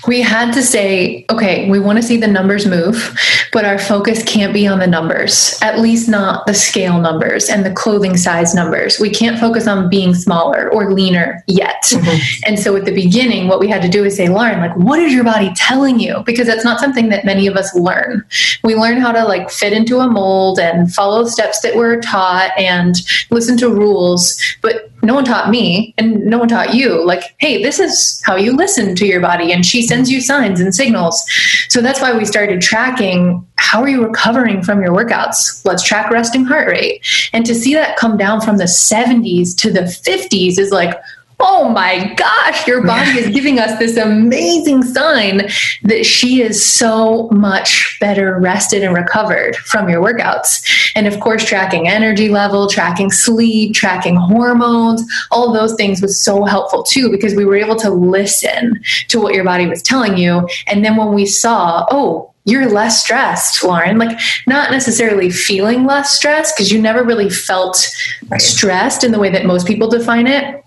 we 0.08 0.22
had 0.22 0.54
to 0.54 0.62
say, 0.62 1.26
okay, 1.30 1.70
we 1.70 1.80
want 1.80 1.98
to 1.98 2.04
see 2.04 2.18
the 2.18 2.28
numbers 2.28 2.66
move, 2.66 3.18
but 3.52 3.66
our 3.66 3.80
focus 3.80 4.24
can't 4.24 4.54
be 4.54 4.68
on 4.68 4.80
the 4.80 4.88
numbers, 4.88 5.58
at 5.62 5.80
least 5.80 6.08
not 6.08 6.46
the 6.46 6.54
scale 6.54 7.00
numbers 7.02 7.50
and 7.50 7.66
the 7.66 7.74
clothing 7.74 8.16
size 8.16 8.54
numbers. 8.54 9.00
We 9.00 9.10
can't 9.10 9.40
focus 9.40 9.68
on 9.68 9.90
being 9.90 10.14
smaller 10.14 10.72
or 10.72 10.94
leaner 10.94 11.44
yet. 11.48 11.84
Mm-hmm. 11.90 12.44
And 12.46 12.60
so 12.60 12.76
at 12.76 12.86
the 12.86 12.94
beginning, 12.94 13.48
what 13.48 13.60
we 13.60 13.68
had 13.68 13.82
to 13.82 13.90
do 13.90 14.06
is 14.06 14.16
say, 14.16 14.30
Lauren, 14.30 14.60
like, 14.60 14.76
what 14.76 15.00
is 15.00 15.14
your 15.14 15.24
body 15.24 15.52
telling 15.56 16.00
you? 16.00 16.22
Because 16.26 16.48
that's 16.48 16.64
not 16.64 16.80
something 16.80 17.10
that 17.10 17.26
many 17.26 17.48
of 17.48 17.56
us 17.56 17.74
learn. 17.76 18.26
We 18.64 18.76
learn 18.76 18.98
how 18.98 19.12
to 19.12 19.26
like 19.26 19.50
fit 19.50 19.74
into 19.74 20.00
a 20.00 20.08
mold 20.08 20.60
and 20.60 20.94
follow 20.94 21.26
steps 21.26 21.62
that 21.62 21.76
we're 21.76 22.00
taught 22.02 22.52
and 22.58 22.96
listen 23.32 23.58
to 23.58 23.70
rules, 23.70 24.40
but 24.62 24.89
no 25.02 25.14
one 25.16 25.26
taught 25.26 25.50
me 25.50 25.94
and 25.98 26.26
no 26.26 26.38
one 26.38 26.48
taught 26.48 26.74
you. 26.74 27.06
Like 27.06 27.24
hey 27.38 27.62
this 27.62 27.80
is 27.80 28.22
how 28.26 28.36
you 28.36 28.56
listen 28.56 28.96
to 28.96 29.06
your 29.06 29.22
body. 29.22 29.52
And 29.52 29.66
she 29.66 29.82
sends 29.82 30.12
you 30.12 30.22
signs 30.22 30.60
and 30.60 30.74
signals. 30.74 31.24
So 31.70 31.82
that's 31.82 32.02
why 32.02 32.18
we 32.18 32.26
started 32.26 32.62
tracking 32.62 33.46
how 33.70 33.82
are 33.82 33.90
you 33.90 34.04
recovering 34.04 34.64
from 34.64 34.82
your 34.82 34.92
workouts? 34.92 35.64
Let's 35.64 35.84
track 35.84 36.10
resting 36.10 36.44
heart 36.44 36.70
rate. 36.70 37.06
And 37.34 37.46
to 37.46 37.54
see 37.54 37.76
that 37.76 37.98
come 37.98 38.18
down 38.18 38.42
from 38.42 38.58
the 38.58 38.64
70s 38.64 39.56
to 39.58 39.72
the 39.72 39.82
50s 39.82 40.58
is 40.58 40.72
like 40.72 41.00
oh 41.40 41.70
my 41.70 42.14
gosh, 42.16 42.68
your 42.68 42.84
body 42.84 43.12
is 43.12 43.34
giving 43.34 43.60
us 43.60 43.80
this 43.80 43.96
amazing 43.96 44.84
sign 44.84 45.48
that 45.84 46.06
she 46.06 46.42
is 46.42 46.66
so 46.66 47.30
much 47.30 47.98
better 48.02 48.38
rested 48.40 48.84
and 48.84 48.94
recovered 48.94 49.56
from 49.56 49.88
your 49.88 50.04
workouts. 50.04 50.92
And 50.96 51.08
of 51.08 51.20
course, 51.22 51.46
tracking 51.46 51.88
energy 51.88 52.30
level, 52.30 52.68
tracking 52.68 53.10
sleep, 53.10 53.74
tracking 53.74 54.18
hormones, 54.18 55.04
all 55.32 55.54
those 55.54 55.76
things 55.76 56.02
was 56.02 56.20
so 56.20 56.44
helpful 56.44 56.84
too, 56.84 57.10
because 57.10 57.36
we 57.36 57.46
were 57.46 57.56
able 57.56 57.78
to 57.78 57.90
listen 57.90 58.82
to 59.08 59.22
what 59.22 59.34
your 59.34 59.46
body 59.46 59.66
was 59.66 59.82
telling 59.82 60.18
you. 60.18 60.48
And 60.68 60.84
then 60.84 60.98
when 60.98 61.14
we 61.14 61.26
saw, 61.26 61.86
oh, 61.90 62.34
you're 62.46 62.70
less 62.70 63.04
stressed, 63.04 63.64
Lauren. 63.64 64.00
Like, 64.00 64.20
not 64.48 64.72
necessarily 64.72 65.30
feeling 65.30 65.86
less 65.86 66.16
stressed 66.16 66.56
because 66.56 66.72
you 66.72 66.82
never 66.82 67.04
really 67.04 67.30
felt 67.30 67.88
right. 68.30 68.42
stressed 68.42 69.04
in 69.04 69.12
the 69.12 69.20
way 69.20 69.30
that 69.30 69.46
most 69.46 69.68
people 69.68 69.88
define 69.88 70.26
it 70.26 70.64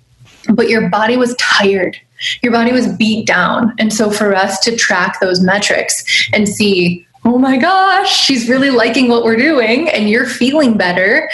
but 0.51 0.69
your 0.69 0.89
body 0.89 1.17
was 1.17 1.35
tired. 1.37 1.97
Your 2.43 2.53
body 2.53 2.73
was 2.73 2.89
beat 2.97 3.27
down. 3.27 3.75
And 3.79 3.93
so 3.93 4.11
for 4.11 4.35
us 4.35 4.61
to 4.61 4.77
track 4.77 5.21
those 5.21 5.41
metrics 5.41 6.29
and 6.33 6.49
see, 6.49 7.07
oh 7.25 7.39
my 7.39 7.57
gosh, 7.57 8.15
she's 8.15 8.49
really 8.49 8.71
liking 8.71 9.09
what 9.09 9.25
we're 9.25 9.37
doing 9.37 9.89
and 9.89 10.09
you're 10.09 10.27
feeling 10.27 10.77
better. 10.77 11.29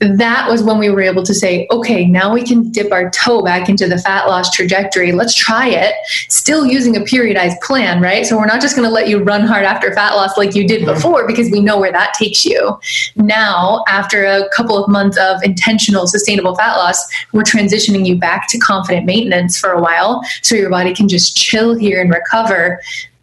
That 0.00 0.48
was 0.48 0.62
when 0.62 0.78
we 0.78 0.88
were 0.88 1.02
able 1.02 1.22
to 1.22 1.34
say, 1.34 1.66
okay, 1.70 2.06
now 2.06 2.32
we 2.32 2.42
can 2.42 2.70
dip 2.70 2.90
our 2.90 3.10
toe 3.10 3.42
back 3.42 3.68
into 3.68 3.86
the 3.86 3.98
fat 3.98 4.26
loss 4.26 4.50
trajectory. 4.50 5.12
Let's 5.12 5.34
try 5.34 5.68
it, 5.68 5.94
still 6.28 6.64
using 6.64 6.96
a 6.96 7.00
periodized 7.00 7.60
plan, 7.60 8.00
right? 8.00 8.24
So 8.24 8.38
we're 8.38 8.46
not 8.46 8.62
just 8.62 8.74
going 8.74 8.88
to 8.88 8.92
let 8.92 9.08
you 9.08 9.22
run 9.22 9.42
hard 9.42 9.64
after 9.64 9.92
fat 9.92 10.14
loss 10.14 10.38
like 10.38 10.54
you 10.54 10.66
did 10.66 10.82
mm-hmm. 10.82 10.94
before 10.94 11.26
because 11.26 11.50
we 11.50 11.60
know 11.60 11.78
where 11.78 11.92
that 11.92 12.14
takes 12.14 12.46
you. 12.46 12.78
Now, 13.16 13.84
after 13.88 14.24
a 14.24 14.48
couple 14.56 14.82
of 14.82 14.90
months 14.90 15.18
of 15.18 15.42
intentional, 15.42 16.06
sustainable 16.06 16.56
fat 16.56 16.76
loss, 16.76 17.06
we're 17.32 17.42
transitioning 17.42 18.06
you 18.06 18.16
back 18.16 18.48
to 18.48 18.58
confident 18.58 19.04
maintenance 19.04 19.58
for 19.58 19.70
a 19.70 19.82
while 19.82 20.22
so 20.40 20.54
your 20.54 20.70
body 20.70 20.94
can 20.94 21.08
just 21.08 21.36
chill 21.36 21.74
here 21.74 22.00
and 22.00 22.10
recover 22.10 22.80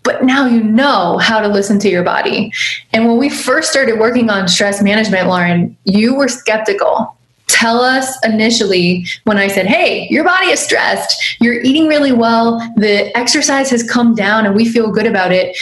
but 0.07 0.23
now 0.23 0.45
you 0.45 0.63
know 0.63 1.17
how 1.17 1.41
to 1.41 1.49
listen 1.49 1.77
to 1.79 1.89
your 1.89 2.01
body. 2.01 2.49
And 2.93 3.05
when 3.05 3.17
we 3.17 3.29
first 3.29 3.69
started 3.69 3.99
working 3.99 4.29
on 4.29 4.47
stress 4.47 4.81
management, 4.81 5.27
Lauren, 5.27 5.75
you 5.83 6.15
were 6.15 6.29
skeptical. 6.29 7.13
Tell 7.47 7.81
us 7.81 8.17
initially 8.23 9.05
when 9.25 9.37
I 9.37 9.49
said, 9.49 9.65
Hey, 9.65 10.07
your 10.09 10.23
body 10.23 10.47
is 10.47 10.61
stressed, 10.61 11.37
you're 11.41 11.61
eating 11.61 11.87
really 11.87 12.13
well, 12.13 12.57
the 12.77 13.15
exercise 13.17 13.69
has 13.69 13.83
come 13.83 14.15
down, 14.15 14.45
and 14.45 14.55
we 14.55 14.63
feel 14.63 14.91
good 14.91 15.05
about 15.05 15.33
it 15.33 15.57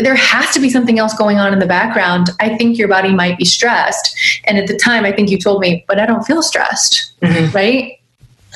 there 0.00 0.14
has 0.14 0.54
to 0.54 0.60
be 0.60 0.70
something 0.70 1.00
else 1.00 1.12
going 1.14 1.38
on 1.38 1.52
in 1.52 1.58
the 1.58 1.66
background. 1.66 2.30
I 2.38 2.56
think 2.56 2.78
your 2.78 2.86
body 2.86 3.12
might 3.12 3.36
be 3.36 3.44
stressed. 3.44 4.16
And 4.44 4.56
at 4.56 4.68
the 4.68 4.76
time, 4.76 5.04
I 5.04 5.10
think 5.10 5.28
you 5.28 5.38
told 5.38 5.60
me, 5.60 5.84
but 5.88 5.98
I 5.98 6.06
don't 6.06 6.24
feel 6.24 6.40
stressed, 6.40 7.14
mm-hmm. 7.20 7.50
right? 7.52 7.98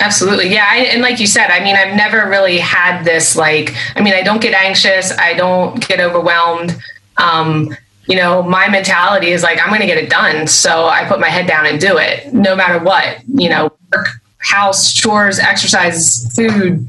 Absolutely. 0.00 0.48
Yeah. 0.48 0.66
I, 0.68 0.78
and 0.78 1.02
like 1.02 1.20
you 1.20 1.26
said, 1.26 1.50
I 1.50 1.62
mean, 1.62 1.76
I've 1.76 1.94
never 1.94 2.28
really 2.28 2.58
had 2.58 3.04
this, 3.04 3.36
like, 3.36 3.74
I 3.94 4.00
mean, 4.00 4.14
I 4.14 4.22
don't 4.22 4.40
get 4.40 4.54
anxious. 4.54 5.16
I 5.16 5.34
don't 5.34 5.86
get 5.86 6.00
overwhelmed. 6.00 6.76
Um, 7.18 7.76
you 8.06 8.16
know, 8.16 8.42
my 8.42 8.68
mentality 8.68 9.28
is 9.28 9.42
like, 9.42 9.60
I'm 9.60 9.68
going 9.68 9.80
to 9.80 9.86
get 9.86 9.98
it 9.98 10.10
done. 10.10 10.46
So 10.46 10.86
I 10.86 11.04
put 11.04 11.20
my 11.20 11.28
head 11.28 11.46
down 11.46 11.66
and 11.66 11.80
do 11.80 11.98
it 11.98 12.32
no 12.32 12.56
matter 12.56 12.82
what, 12.82 13.18
you 13.28 13.48
know, 13.48 13.70
work, 13.92 14.08
house, 14.38 14.92
chores, 14.92 15.38
exercise, 15.38 16.34
food, 16.34 16.88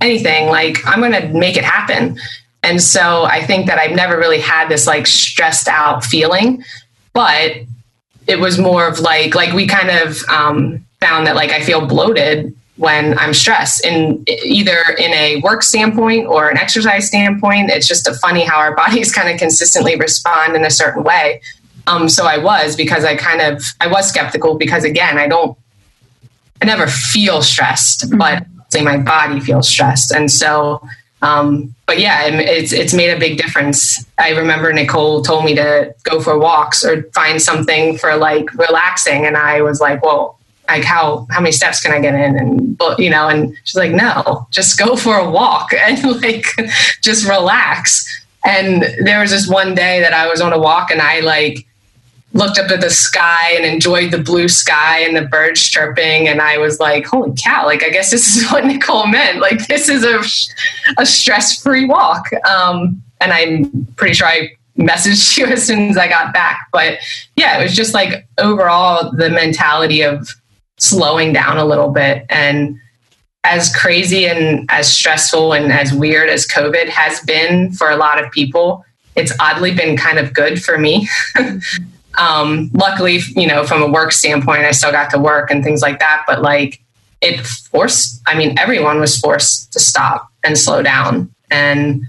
anything. 0.00 0.48
Like, 0.48 0.78
I'm 0.86 0.98
going 0.98 1.12
to 1.12 1.28
make 1.28 1.56
it 1.56 1.64
happen. 1.64 2.18
And 2.62 2.82
so 2.82 3.24
I 3.24 3.44
think 3.44 3.66
that 3.66 3.78
I've 3.78 3.94
never 3.94 4.18
really 4.18 4.40
had 4.40 4.68
this 4.68 4.86
like 4.86 5.06
stressed 5.06 5.68
out 5.68 6.04
feeling, 6.04 6.64
but 7.12 7.52
it 8.26 8.40
was 8.40 8.58
more 8.58 8.88
of 8.88 8.98
like, 8.98 9.34
like 9.34 9.54
we 9.54 9.66
kind 9.66 9.90
of, 9.90 10.22
um, 10.28 10.84
found 11.00 11.26
that 11.26 11.36
like 11.36 11.50
I 11.50 11.60
feel 11.62 11.86
bloated 11.86 12.54
when 12.76 13.18
I'm 13.18 13.34
stressed 13.34 13.84
and 13.84 14.26
either 14.28 14.78
in 14.98 15.12
a 15.12 15.40
work 15.42 15.62
standpoint 15.62 16.26
or 16.26 16.48
an 16.48 16.56
exercise 16.56 17.06
standpoint. 17.06 17.70
It's 17.70 17.86
just 17.86 18.08
a 18.08 18.14
funny 18.14 18.42
how 18.42 18.58
our 18.58 18.74
bodies 18.84 19.12
kind 19.12 19.28
of 19.28 19.38
consistently 19.38 19.96
respond 19.96 20.56
in 20.56 20.64
a 20.64 20.70
certain 20.70 21.02
way. 21.02 21.42
Um, 21.86 22.08
so 22.08 22.26
I 22.26 22.38
was 22.38 22.76
because 22.76 23.04
I 23.04 23.16
kind 23.16 23.40
of 23.40 23.62
I 23.80 23.86
was 23.86 24.08
skeptical 24.08 24.56
because 24.56 24.84
again 24.84 25.18
I 25.18 25.26
don't 25.28 25.56
I 26.62 26.66
never 26.66 26.86
feel 26.86 27.42
stressed, 27.42 28.06
mm-hmm. 28.06 28.18
but 28.18 28.46
say 28.68 28.82
my 28.82 28.98
body 28.98 29.40
feels 29.40 29.68
stressed, 29.68 30.10
and 30.12 30.30
so 30.30 30.86
um, 31.22 31.74
but 31.86 31.98
yeah, 31.98 32.26
it's 32.26 32.72
it's 32.72 32.94
made 32.94 33.10
a 33.10 33.18
big 33.18 33.36
difference. 33.36 34.04
I 34.18 34.30
remember 34.30 34.72
Nicole 34.72 35.22
told 35.22 35.44
me 35.44 35.54
to 35.54 35.94
go 36.02 36.20
for 36.20 36.38
walks 36.38 36.84
or 36.84 37.02
find 37.14 37.40
something 37.42 37.98
for 37.98 38.16
like 38.16 38.52
relaxing, 38.54 39.26
and 39.26 39.36
I 39.36 39.60
was 39.62 39.80
like, 39.80 40.02
well, 40.02 40.38
like 40.70 40.84
how 40.84 41.26
how 41.30 41.40
many 41.40 41.52
steps 41.52 41.80
can 41.80 41.92
I 41.92 42.00
get 42.00 42.14
in? 42.14 42.36
And 42.36 42.80
you 42.98 43.10
know 43.10 43.28
and 43.28 43.56
she's 43.64 43.76
like 43.76 43.92
no 43.92 44.46
just 44.50 44.78
go 44.78 44.96
for 44.96 45.16
a 45.16 45.30
walk 45.30 45.72
and 45.78 46.22
like 46.22 46.46
just 47.02 47.28
relax. 47.28 48.06
And 48.44 48.84
there 49.04 49.20
was 49.20 49.30
this 49.30 49.46
one 49.48 49.74
day 49.74 50.00
that 50.00 50.14
I 50.14 50.26
was 50.26 50.40
on 50.40 50.52
a 50.52 50.58
walk 50.58 50.90
and 50.90 51.02
I 51.02 51.20
like 51.20 51.66
looked 52.32 52.58
up 52.58 52.70
at 52.70 52.80
the 52.80 52.90
sky 52.90 53.52
and 53.54 53.64
enjoyed 53.64 54.12
the 54.12 54.18
blue 54.18 54.48
sky 54.48 55.00
and 55.00 55.16
the 55.16 55.22
birds 55.22 55.68
chirping. 55.68 56.28
And 56.28 56.40
I 56.40 56.58
was 56.58 56.80
like 56.80 57.04
holy 57.06 57.32
cow 57.36 57.66
like 57.66 57.82
I 57.82 57.90
guess 57.90 58.10
this 58.10 58.36
is 58.36 58.48
what 58.50 58.64
Nicole 58.64 59.06
meant. 59.06 59.40
Like 59.40 59.66
this 59.66 59.88
is 59.88 60.04
a 60.04 60.20
a 61.00 61.06
stress-free 61.06 61.86
walk. 61.86 62.26
Um, 62.48 63.02
and 63.20 63.32
I'm 63.32 63.86
pretty 63.96 64.14
sure 64.14 64.28
I 64.28 64.52
messaged 64.78 65.36
you 65.36 65.46
as 65.46 65.66
soon 65.66 65.90
as 65.90 65.98
I 65.98 66.08
got 66.08 66.32
back. 66.32 66.68
But 66.72 66.98
yeah 67.36 67.58
it 67.58 67.62
was 67.62 67.74
just 67.74 67.94
like 67.94 68.26
overall 68.38 69.12
the 69.12 69.28
mentality 69.28 70.02
of 70.02 70.28
slowing 70.80 71.32
down 71.32 71.58
a 71.58 71.64
little 71.64 71.90
bit. 71.90 72.26
And 72.28 72.80
as 73.44 73.74
crazy 73.74 74.26
and 74.26 74.68
as 74.70 74.92
stressful 74.92 75.52
and 75.52 75.72
as 75.72 75.92
weird 75.92 76.28
as 76.28 76.46
COVID 76.46 76.88
has 76.88 77.20
been 77.20 77.72
for 77.72 77.90
a 77.90 77.96
lot 77.96 78.22
of 78.22 78.30
people, 78.32 78.84
it's 79.16 79.32
oddly 79.38 79.74
been 79.74 79.96
kind 79.96 80.18
of 80.18 80.34
good 80.34 80.62
for 80.62 80.78
me. 80.78 81.08
um, 82.18 82.70
luckily, 82.74 83.20
you 83.36 83.46
know, 83.46 83.64
from 83.64 83.82
a 83.82 83.88
work 83.88 84.12
standpoint, 84.12 84.64
I 84.64 84.72
still 84.72 84.92
got 84.92 85.10
to 85.10 85.18
work 85.18 85.50
and 85.50 85.62
things 85.62 85.82
like 85.82 86.00
that. 86.00 86.24
But 86.26 86.42
like 86.42 86.82
it 87.20 87.46
forced, 87.46 88.20
I 88.26 88.36
mean, 88.36 88.58
everyone 88.58 89.00
was 89.00 89.18
forced 89.18 89.72
to 89.72 89.80
stop 89.80 90.28
and 90.44 90.58
slow 90.58 90.82
down. 90.82 91.32
And 91.50 92.06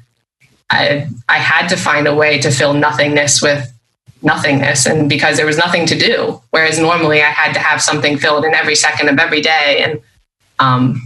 I, 0.69 1.07
I 1.27 1.37
had 1.37 1.67
to 1.69 1.75
find 1.75 2.07
a 2.07 2.15
way 2.15 2.39
to 2.39 2.51
fill 2.51 2.73
nothingness 2.73 3.41
with 3.41 3.70
nothingness 4.21 4.85
and 4.85 5.09
because 5.09 5.37
there 5.37 5.45
was 5.45 5.57
nothing 5.57 5.85
to 5.87 5.97
do. 5.97 6.41
Whereas 6.51 6.79
normally 6.79 7.21
i 7.21 7.25
had 7.25 7.53
to 7.53 7.59
have 7.59 7.81
something 7.81 8.17
filled 8.17 8.45
in 8.45 8.53
every 8.53 8.75
second 8.75 9.09
of 9.09 9.17
every 9.17 9.41
day. 9.41 9.81
And 9.83 9.99
um, 10.59 11.01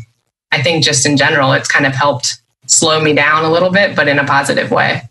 i 0.51 0.61
think 0.61 0.83
just 0.83 1.05
in 1.05 1.17
general 1.17 1.53
it's 1.53 1.67
kind 1.67 1.85
of 1.85 1.93
helped 1.93 2.37
slow 2.67 3.01
me 3.01 3.13
down 3.13 3.45
a 3.45 3.51
little 3.51 3.69
bit 3.69 3.95
but 3.95 4.07
in 4.07 4.19
a 4.19 4.25
positive 4.25 4.71
way 4.71 5.01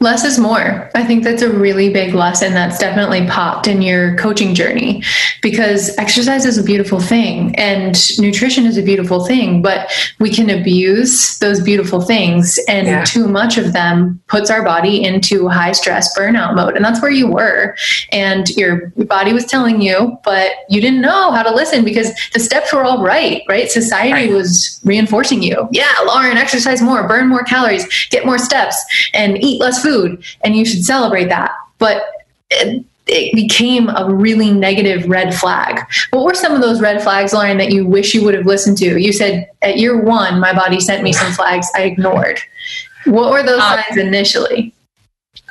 Less 0.00 0.24
is 0.24 0.38
more. 0.38 0.90
I 0.94 1.04
think 1.04 1.24
that's 1.24 1.42
a 1.42 1.50
really 1.50 1.92
big 1.92 2.14
lesson 2.14 2.52
that's 2.52 2.78
definitely 2.78 3.26
popped 3.26 3.66
in 3.66 3.82
your 3.82 4.16
coaching 4.16 4.54
journey 4.54 5.02
because 5.42 5.96
exercise 5.98 6.44
is 6.44 6.58
a 6.58 6.62
beautiful 6.62 7.00
thing 7.00 7.54
and 7.56 7.96
nutrition 8.18 8.66
is 8.66 8.76
a 8.76 8.82
beautiful 8.82 9.24
thing, 9.24 9.62
but 9.62 9.90
we 10.18 10.30
can 10.30 10.50
abuse 10.50 11.38
those 11.38 11.60
beautiful 11.60 12.00
things 12.00 12.58
and 12.68 12.86
yeah. 12.86 13.04
too 13.04 13.28
much 13.28 13.58
of 13.58 13.72
them 13.72 14.20
puts 14.26 14.50
our 14.50 14.64
body 14.64 15.02
into 15.04 15.48
high 15.48 15.72
stress 15.72 16.16
burnout 16.18 16.54
mode. 16.54 16.76
And 16.76 16.84
that's 16.84 17.00
where 17.00 17.10
you 17.10 17.28
were. 17.28 17.76
And 18.10 18.48
your 18.50 18.88
body 18.96 19.32
was 19.32 19.44
telling 19.44 19.80
you, 19.80 20.18
but 20.24 20.52
you 20.68 20.80
didn't 20.80 21.00
know 21.00 21.30
how 21.32 21.42
to 21.42 21.54
listen 21.54 21.84
because 21.84 22.12
the 22.32 22.40
steps 22.40 22.72
were 22.72 22.84
all 22.84 23.02
right, 23.02 23.42
right? 23.48 23.70
Society 23.70 24.28
right. 24.28 24.32
was 24.32 24.80
reinforcing 24.84 25.42
you. 25.42 25.68
Yeah, 25.70 25.92
Lauren, 26.06 26.36
exercise 26.36 26.82
more, 26.82 27.06
burn 27.06 27.28
more 27.28 27.44
calories, 27.44 27.86
get 28.10 28.26
more 28.26 28.38
steps, 28.38 28.82
and 29.14 29.42
eat 29.42 29.60
less 29.62 29.82
food 29.82 30.22
and 30.44 30.54
you 30.54 30.64
should 30.64 30.84
celebrate 30.84 31.28
that. 31.30 31.52
But 31.78 32.02
it, 32.50 32.84
it 33.06 33.34
became 33.34 33.88
a 33.88 34.12
really 34.12 34.50
negative 34.50 35.08
red 35.08 35.34
flag. 35.34 35.80
What 36.10 36.24
were 36.24 36.34
some 36.34 36.52
of 36.52 36.60
those 36.60 36.80
red 36.80 37.02
flags, 37.02 37.32
Lauren, 37.32 37.58
that 37.58 37.72
you 37.72 37.86
wish 37.86 38.14
you 38.14 38.24
would 38.24 38.34
have 38.34 38.46
listened 38.46 38.78
to? 38.78 39.00
You 39.00 39.12
said 39.12 39.50
at 39.62 39.78
year 39.78 40.00
one, 40.00 40.38
my 40.40 40.52
body 40.52 40.80
sent 40.80 41.02
me 41.02 41.12
some 41.12 41.32
flags 41.32 41.68
I 41.74 41.82
ignored. 41.82 42.40
What 43.04 43.32
were 43.32 43.42
those 43.42 43.60
uh, 43.60 43.82
signs 43.82 43.96
initially? 43.96 44.74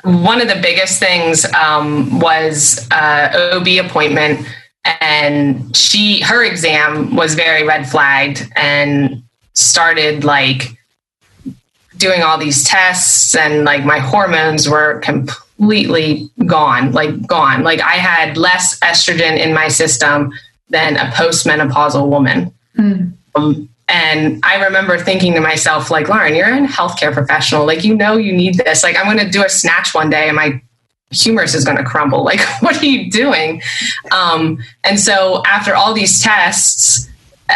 One 0.04 0.40
of 0.40 0.48
the 0.48 0.60
biggest 0.62 0.98
things 0.98 1.44
um, 1.52 2.18
was 2.18 2.88
uh, 2.90 3.52
OB 3.54 3.86
appointment, 3.86 4.46
and 5.00 5.76
she 5.76 6.20
her 6.22 6.44
exam 6.44 7.14
was 7.14 7.34
very 7.34 7.64
red 7.64 7.88
flagged 7.88 8.50
and 8.56 9.22
started 9.54 10.24
like 10.24 10.76
doing 12.02 12.22
all 12.22 12.36
these 12.36 12.64
tests 12.64 13.34
and 13.36 13.64
like 13.64 13.84
my 13.84 14.00
hormones 14.00 14.68
were 14.68 14.98
completely 15.00 16.28
gone, 16.44 16.90
like 16.90 17.26
gone. 17.26 17.62
Like 17.62 17.80
I 17.80 17.92
had 17.92 18.36
less 18.36 18.78
estrogen 18.80 19.38
in 19.38 19.54
my 19.54 19.68
system 19.68 20.32
than 20.68 20.96
a 20.96 21.06
postmenopausal 21.12 22.08
woman. 22.08 22.52
Mm. 22.76 23.12
Um, 23.36 23.68
and 23.88 24.40
I 24.42 24.64
remember 24.64 24.98
thinking 24.98 25.34
to 25.34 25.40
myself, 25.40 25.90
like, 25.90 26.08
Lauren, 26.08 26.34
you're 26.34 26.48
a 26.48 26.66
healthcare 26.66 27.12
professional. 27.12 27.66
Like, 27.66 27.84
you 27.84 27.94
know, 27.94 28.16
you 28.16 28.32
need 28.32 28.56
this. 28.56 28.82
Like, 28.82 28.96
I'm 28.96 29.04
going 29.04 29.24
to 29.24 29.30
do 29.30 29.44
a 29.44 29.48
snatch 29.48 29.94
one 29.94 30.10
day 30.10 30.28
and 30.28 30.36
my 30.36 30.60
humerus 31.10 31.54
is 31.54 31.64
going 31.64 31.76
to 31.76 31.84
crumble. 31.84 32.24
Like, 32.32 32.40
what 32.62 32.82
are 32.82 32.86
you 32.86 33.10
doing? 33.10 33.62
Um, 34.10 34.58
and 34.82 34.98
so 34.98 35.42
after 35.46 35.74
all 35.76 35.92
these 35.92 36.20
tests, 36.22 37.08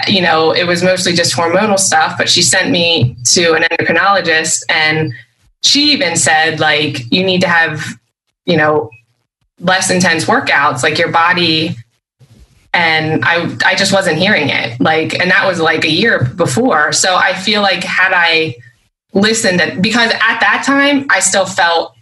you 0.09 0.21
know, 0.21 0.53
it 0.53 0.65
was 0.65 0.83
mostly 0.83 1.13
just 1.13 1.35
hormonal 1.35 1.79
stuff, 1.79 2.17
but 2.19 2.29
she 2.29 2.43
sent 2.43 2.71
me 2.71 3.17
to 3.25 3.55
an 3.55 3.63
endocrinologist 3.63 4.63
and 4.69 5.13
she 5.63 5.93
even 5.93 6.17
said, 6.17 6.61
like, 6.61 7.11
you 7.13 7.25
need 7.25 7.41
to 7.41 7.49
have, 7.49 7.85
you 8.45 8.57
know, 8.57 8.91
less 9.61 9.91
intense 9.91 10.25
workouts, 10.25 10.83
like 10.83 10.99
your 10.99 11.11
body. 11.11 11.77
And 12.73 13.25
I, 13.25 13.57
I 13.65 13.75
just 13.75 13.93
wasn't 13.93 14.19
hearing 14.19 14.51
it. 14.51 14.81
Like, 14.81 15.19
and 15.19 15.31
that 15.31 15.47
was 15.47 15.61
like 15.61 15.85
a 15.85 15.91
year 15.91 16.25
before. 16.37 16.93
So 16.93 17.17
I 17.17 17.35
feel 17.35 17.63
like 17.63 17.83
had 17.83 18.13
I 18.15 18.57
listened, 19.15 19.83
because 19.83 20.11
at 20.13 20.41
that 20.41 20.63
time 20.67 21.07
I 21.11 21.21
still 21.21 21.47
felt 21.47 21.95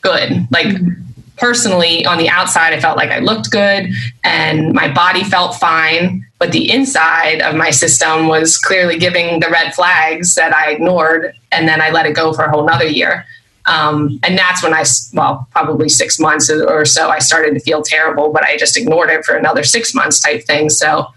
good. 0.00 0.46
Like, 0.50 0.66
mm-hmm 0.66 1.02
personally 1.36 2.04
on 2.06 2.18
the 2.18 2.28
outside 2.28 2.72
i 2.72 2.80
felt 2.80 2.96
like 2.96 3.10
i 3.10 3.18
looked 3.18 3.50
good 3.50 3.90
and 4.24 4.72
my 4.72 4.92
body 4.92 5.24
felt 5.24 5.54
fine 5.56 6.24
but 6.38 6.52
the 6.52 6.70
inside 6.70 7.40
of 7.40 7.54
my 7.54 7.70
system 7.70 8.28
was 8.28 8.58
clearly 8.58 8.98
giving 8.98 9.40
the 9.40 9.48
red 9.48 9.74
flags 9.74 10.34
that 10.34 10.54
i 10.54 10.70
ignored 10.70 11.34
and 11.52 11.66
then 11.68 11.80
i 11.80 11.90
let 11.90 12.06
it 12.06 12.14
go 12.14 12.32
for 12.32 12.44
a 12.44 12.50
whole 12.50 12.64
nother 12.66 12.86
year 12.86 13.24
Um, 13.66 14.20
and 14.22 14.38
that's 14.38 14.62
when 14.62 14.72
I, 14.72 14.84
well, 15.12 15.48
probably 15.50 15.88
six 15.88 16.20
months 16.20 16.48
or 16.50 16.84
so, 16.84 17.10
I 17.10 17.18
started 17.18 17.54
to 17.54 17.60
feel 17.60 17.82
terrible, 17.82 18.32
but 18.32 18.44
I 18.44 18.56
just 18.56 18.76
ignored 18.76 19.10
it 19.10 19.24
for 19.24 19.34
another 19.34 19.64
six 19.64 19.92
months 19.92 20.20
type 20.20 20.44
thing. 20.44 20.70
So, 20.70 21.08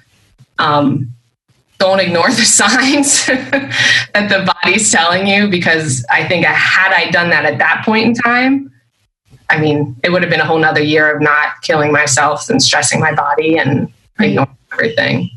um, 0.58 1.14
don't 1.78 2.00
ignore 2.00 2.28
the 2.42 2.46
signs 2.46 3.26
that 3.28 4.30
the 4.30 4.52
body's 4.64 4.92
telling 4.92 5.28
you 5.28 5.48
because 5.48 6.04
I 6.10 6.28
think 6.28 6.46
had 6.46 6.92
I 6.92 7.12
done 7.12 7.30
that 7.30 7.46
at 7.46 7.60
that 7.60 7.84
point 7.86 8.06
in 8.08 8.14
time, 8.16 8.72
I 9.50 9.60
mean, 9.60 9.96
it 10.04 10.12
would 10.12 10.22
have 10.22 10.30
been 10.30 10.42
a 10.42 10.46
whole 10.46 10.60
nother 10.60 10.82
year 10.82 11.16
of 11.16 11.22
not 11.22 11.62
killing 11.64 11.92
myself 11.92 12.50
and 12.50 12.62
stressing 12.62 13.00
my 13.00 13.14
body 13.14 13.58
and 13.58 13.92
ignoring 14.20 14.58
everything. 14.72 15.30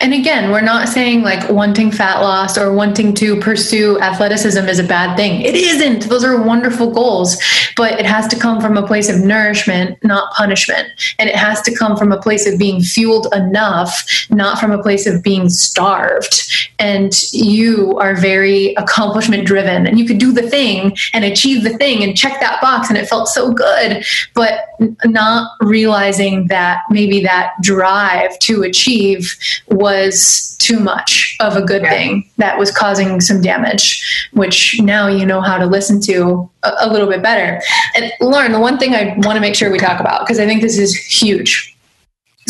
And 0.00 0.14
again, 0.14 0.50
we're 0.50 0.60
not 0.60 0.88
saying 0.88 1.22
like 1.22 1.48
wanting 1.50 1.90
fat 1.90 2.20
loss 2.20 2.56
or 2.56 2.72
wanting 2.72 3.14
to 3.14 3.38
pursue 3.40 3.98
athleticism 4.00 4.66
is 4.68 4.78
a 4.78 4.84
bad 4.84 5.16
thing. 5.16 5.40
It 5.40 5.56
isn't. 5.56 6.08
Those 6.08 6.24
are 6.24 6.40
wonderful 6.40 6.90
goals, 6.90 7.42
but 7.76 7.98
it 7.98 8.06
has 8.06 8.28
to 8.28 8.38
come 8.38 8.60
from 8.60 8.76
a 8.76 8.86
place 8.86 9.08
of 9.08 9.20
nourishment, 9.20 10.02
not 10.04 10.32
punishment. 10.34 10.88
And 11.18 11.28
it 11.28 11.34
has 11.34 11.60
to 11.62 11.74
come 11.74 11.96
from 11.96 12.12
a 12.12 12.20
place 12.20 12.46
of 12.46 12.58
being 12.58 12.82
fueled 12.82 13.26
enough, 13.34 14.26
not 14.30 14.58
from 14.58 14.70
a 14.70 14.82
place 14.82 15.06
of 15.06 15.22
being 15.22 15.48
starved. 15.48 16.68
And 16.78 17.12
you 17.32 17.98
are 17.98 18.14
very 18.14 18.74
accomplishment 18.74 19.46
driven 19.46 19.86
and 19.86 19.98
you 19.98 20.06
could 20.06 20.18
do 20.18 20.32
the 20.32 20.48
thing 20.48 20.96
and 21.12 21.24
achieve 21.24 21.64
the 21.64 21.76
thing 21.76 22.02
and 22.02 22.16
check 22.16 22.38
that 22.40 22.60
box 22.60 22.88
and 22.88 22.98
it 22.98 23.08
felt 23.08 23.28
so 23.28 23.52
good, 23.52 24.04
but 24.34 24.66
not 25.04 25.50
realizing 25.60 26.46
that 26.48 26.82
maybe 26.90 27.20
that 27.20 27.52
drive 27.60 28.38
to 28.40 28.62
achieve 28.62 29.36
was 29.68 30.56
too 30.60 30.80
much 30.80 31.36
of 31.40 31.56
a 31.56 31.62
good 31.62 31.82
yeah. 31.82 31.90
thing 31.90 32.30
that 32.38 32.58
was 32.58 32.70
causing 32.70 33.20
some 33.20 33.40
damage, 33.40 34.28
which 34.32 34.80
now 34.80 35.08
you 35.08 35.26
know 35.26 35.40
how 35.40 35.58
to 35.58 35.66
listen 35.66 36.00
to 36.02 36.48
a, 36.62 36.72
a 36.80 36.92
little 36.92 37.08
bit 37.08 37.22
better. 37.22 37.60
And 37.94 38.12
Lauren, 38.20 38.52
the 38.52 38.60
one 38.60 38.78
thing 38.78 38.94
I 38.94 39.14
want 39.18 39.36
to 39.36 39.40
make 39.40 39.54
sure 39.54 39.70
we 39.70 39.78
talk 39.78 40.00
about, 40.00 40.20
because 40.20 40.38
I 40.38 40.46
think 40.46 40.62
this 40.62 40.78
is 40.78 40.96
huge 40.96 41.74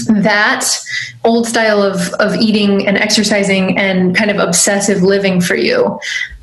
that 0.09 0.68
old 1.24 1.46
style 1.46 1.81
of, 1.81 2.12
of 2.14 2.35
eating 2.35 2.87
and 2.87 2.98
exercising 2.98 3.79
and 3.79 4.16
kind 4.16 4.31
of 4.31 4.38
obsessive 4.38 5.03
living 5.03 5.40
for 5.40 5.55
you 5.55 5.98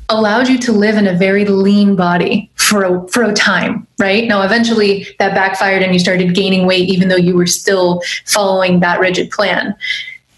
allowed 0.08 0.48
you 0.48 0.58
to 0.58 0.72
live 0.72 0.96
in 0.96 1.06
a 1.06 1.16
very 1.16 1.44
lean 1.44 1.96
body 1.96 2.50
for 2.56 2.84
a, 2.84 3.08
for 3.08 3.22
a 3.22 3.32
time, 3.32 3.86
right? 3.98 4.26
Now, 4.28 4.42
eventually 4.42 5.06
that 5.18 5.34
backfired 5.34 5.82
and 5.82 5.92
you 5.92 5.98
started 5.98 6.34
gaining 6.34 6.66
weight, 6.66 6.88
even 6.88 7.08
though 7.08 7.16
you 7.16 7.34
were 7.34 7.46
still 7.46 8.02
following 8.26 8.80
that 8.80 9.00
rigid 9.00 9.30
plan 9.30 9.74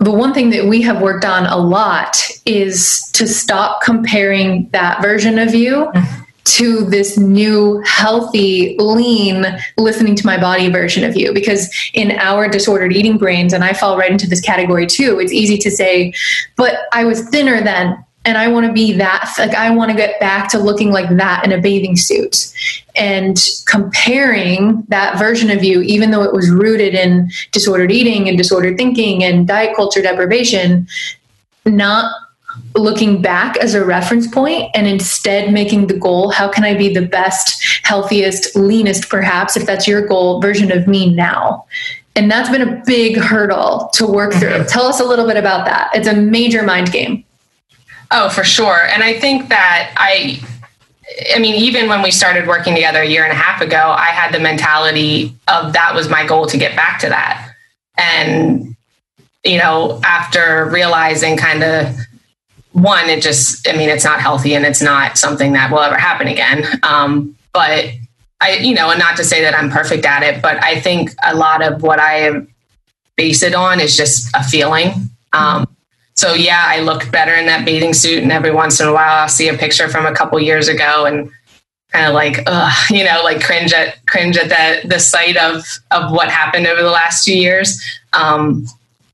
the 0.04 0.10
one 0.12 0.34
thing 0.34 0.50
that 0.50 0.66
we 0.66 0.82
have 0.82 1.00
worked 1.00 1.24
on 1.24 1.46
a 1.46 1.56
lot 1.56 2.16
is 2.46 3.02
to 3.12 3.26
stop 3.26 3.82
comparing 3.82 4.68
that 4.70 5.00
version 5.02 5.38
of 5.38 5.54
you 5.54 5.90
to 6.44 6.84
this 6.84 7.16
new 7.16 7.82
healthy 7.86 8.76
lean 8.78 9.46
listening 9.78 10.14
to 10.14 10.26
my 10.26 10.38
body 10.38 10.68
version 10.68 11.02
of 11.02 11.16
you. 11.16 11.32
Because 11.32 11.74
in 11.94 12.12
our 12.12 12.48
disordered 12.48 12.92
eating 12.92 13.16
brains 13.16 13.52
and 13.52 13.64
i 13.64 13.72
fall 13.72 13.96
right 13.96 14.10
into 14.10 14.28
this 14.28 14.40
category 14.40 14.86
too 14.86 15.18
it's 15.20 15.32
easy 15.32 15.56
to 15.56 15.70
say 15.70 16.12
but 16.56 16.80
i 16.92 17.04
was 17.04 17.28
thinner 17.28 17.62
then 17.62 17.96
and 18.24 18.38
I 18.38 18.48
want 18.48 18.66
to 18.66 18.72
be 18.72 18.92
that 18.94 19.32
like 19.38 19.54
I 19.54 19.70
want 19.70 19.90
to 19.90 19.96
get 19.96 20.18
back 20.20 20.48
to 20.50 20.58
looking 20.58 20.90
like 20.90 21.08
that 21.16 21.44
in 21.44 21.52
a 21.52 21.60
bathing 21.60 21.96
suit 21.96 22.52
and 22.96 23.38
comparing 23.66 24.82
that 24.88 25.18
version 25.18 25.50
of 25.50 25.62
you 25.62 25.82
even 25.82 26.10
though 26.10 26.22
it 26.22 26.32
was 26.32 26.50
rooted 26.50 26.94
in 26.94 27.30
disordered 27.52 27.92
eating 27.92 28.28
and 28.28 28.38
disordered 28.38 28.76
thinking 28.76 29.24
and 29.24 29.46
diet 29.46 29.76
culture 29.76 30.02
deprivation 30.02 30.86
not 31.66 32.12
looking 32.76 33.20
back 33.20 33.56
as 33.56 33.74
a 33.74 33.84
reference 33.84 34.28
point 34.28 34.70
and 34.74 34.86
instead 34.86 35.52
making 35.52 35.88
the 35.88 35.98
goal 35.98 36.30
how 36.30 36.48
can 36.48 36.64
I 36.64 36.74
be 36.74 36.92
the 36.92 37.06
best 37.06 37.80
healthiest 37.82 38.54
leanest 38.56 39.08
perhaps 39.08 39.56
if 39.56 39.66
that's 39.66 39.88
your 39.88 40.06
goal 40.06 40.40
version 40.40 40.70
of 40.70 40.86
me 40.86 41.14
now 41.14 41.66
and 42.16 42.30
that's 42.30 42.48
been 42.48 42.62
a 42.62 42.82
big 42.86 43.16
hurdle 43.16 43.90
to 43.94 44.06
work 44.06 44.32
through. 44.34 44.50
Mm-hmm. 44.50 44.68
Tell 44.68 44.84
us 44.84 45.00
a 45.00 45.04
little 45.04 45.26
bit 45.26 45.36
about 45.36 45.66
that. 45.66 45.90
It's 45.94 46.06
a 46.06 46.14
major 46.14 46.62
mind 46.62 46.92
game. 46.92 47.24
Oh, 48.16 48.28
for 48.28 48.44
sure. 48.44 48.86
And 48.86 49.02
I 49.02 49.18
think 49.18 49.48
that 49.48 49.92
I, 49.96 50.40
I 51.34 51.40
mean, 51.40 51.56
even 51.56 51.88
when 51.88 52.00
we 52.00 52.12
started 52.12 52.46
working 52.46 52.72
together 52.72 53.00
a 53.00 53.08
year 53.08 53.24
and 53.24 53.32
a 53.32 53.36
half 53.36 53.60
ago, 53.60 53.92
I 53.98 54.06
had 54.06 54.32
the 54.32 54.38
mentality 54.38 55.34
of 55.48 55.72
that 55.72 55.96
was 55.96 56.08
my 56.08 56.24
goal 56.24 56.46
to 56.46 56.56
get 56.56 56.76
back 56.76 57.00
to 57.00 57.08
that. 57.08 57.52
And, 57.98 58.76
you 59.44 59.58
know, 59.58 60.00
after 60.04 60.70
realizing 60.72 61.36
kind 61.36 61.64
of 61.64 61.96
one, 62.70 63.08
it 63.08 63.20
just, 63.20 63.68
I 63.68 63.72
mean, 63.72 63.88
it's 63.88 64.04
not 64.04 64.20
healthy 64.20 64.54
and 64.54 64.64
it's 64.64 64.80
not 64.80 65.18
something 65.18 65.52
that 65.54 65.72
will 65.72 65.80
ever 65.80 65.96
happen 65.96 66.28
again. 66.28 66.64
Um, 66.84 67.36
but 67.52 67.86
I, 68.40 68.58
you 68.58 68.76
know, 68.76 68.90
and 68.90 68.98
not 69.00 69.16
to 69.16 69.24
say 69.24 69.42
that 69.42 69.56
I'm 69.56 69.70
perfect 69.70 70.04
at 70.04 70.22
it, 70.22 70.40
but 70.40 70.62
I 70.62 70.80
think 70.80 71.10
a 71.24 71.34
lot 71.34 71.62
of 71.62 71.82
what 71.82 71.98
I 71.98 72.46
base 73.16 73.42
it 73.42 73.56
on 73.56 73.80
is 73.80 73.96
just 73.96 74.30
a 74.36 74.44
feeling. 74.44 74.92
Um, 75.32 75.73
so 76.24 76.32
yeah, 76.32 76.64
I 76.66 76.80
look 76.80 77.10
better 77.10 77.34
in 77.34 77.44
that 77.46 77.66
bathing 77.66 77.92
suit, 77.92 78.22
and 78.22 78.32
every 78.32 78.50
once 78.50 78.80
in 78.80 78.88
a 78.88 78.94
while, 78.94 79.20
I'll 79.20 79.28
see 79.28 79.48
a 79.48 79.58
picture 79.58 79.90
from 79.90 80.06
a 80.06 80.14
couple 80.14 80.40
years 80.40 80.68
ago, 80.68 81.04
and 81.04 81.30
kind 81.92 82.06
of 82.06 82.14
like, 82.14 82.38
ugh, 82.46 82.72
you 82.90 83.04
know, 83.04 83.20
like 83.22 83.44
cringe 83.44 83.74
at 83.74 84.04
cringe 84.06 84.38
at 84.38 84.48
the 84.48 84.88
the 84.88 84.98
sight 84.98 85.36
of 85.36 85.62
of 85.90 86.12
what 86.12 86.30
happened 86.30 86.66
over 86.66 86.80
the 86.82 86.90
last 86.90 87.24
two 87.24 87.36
years. 87.36 87.78
Um, 88.14 88.64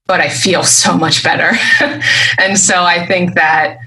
but 0.07 0.20
I 0.20 0.29
feel 0.29 0.62
so 0.62 0.96
much 0.96 1.25
better, 1.25 1.51
and 2.38 2.57
so 2.57 2.85
I 2.85 3.05
think 3.09 3.35
that 3.35 3.79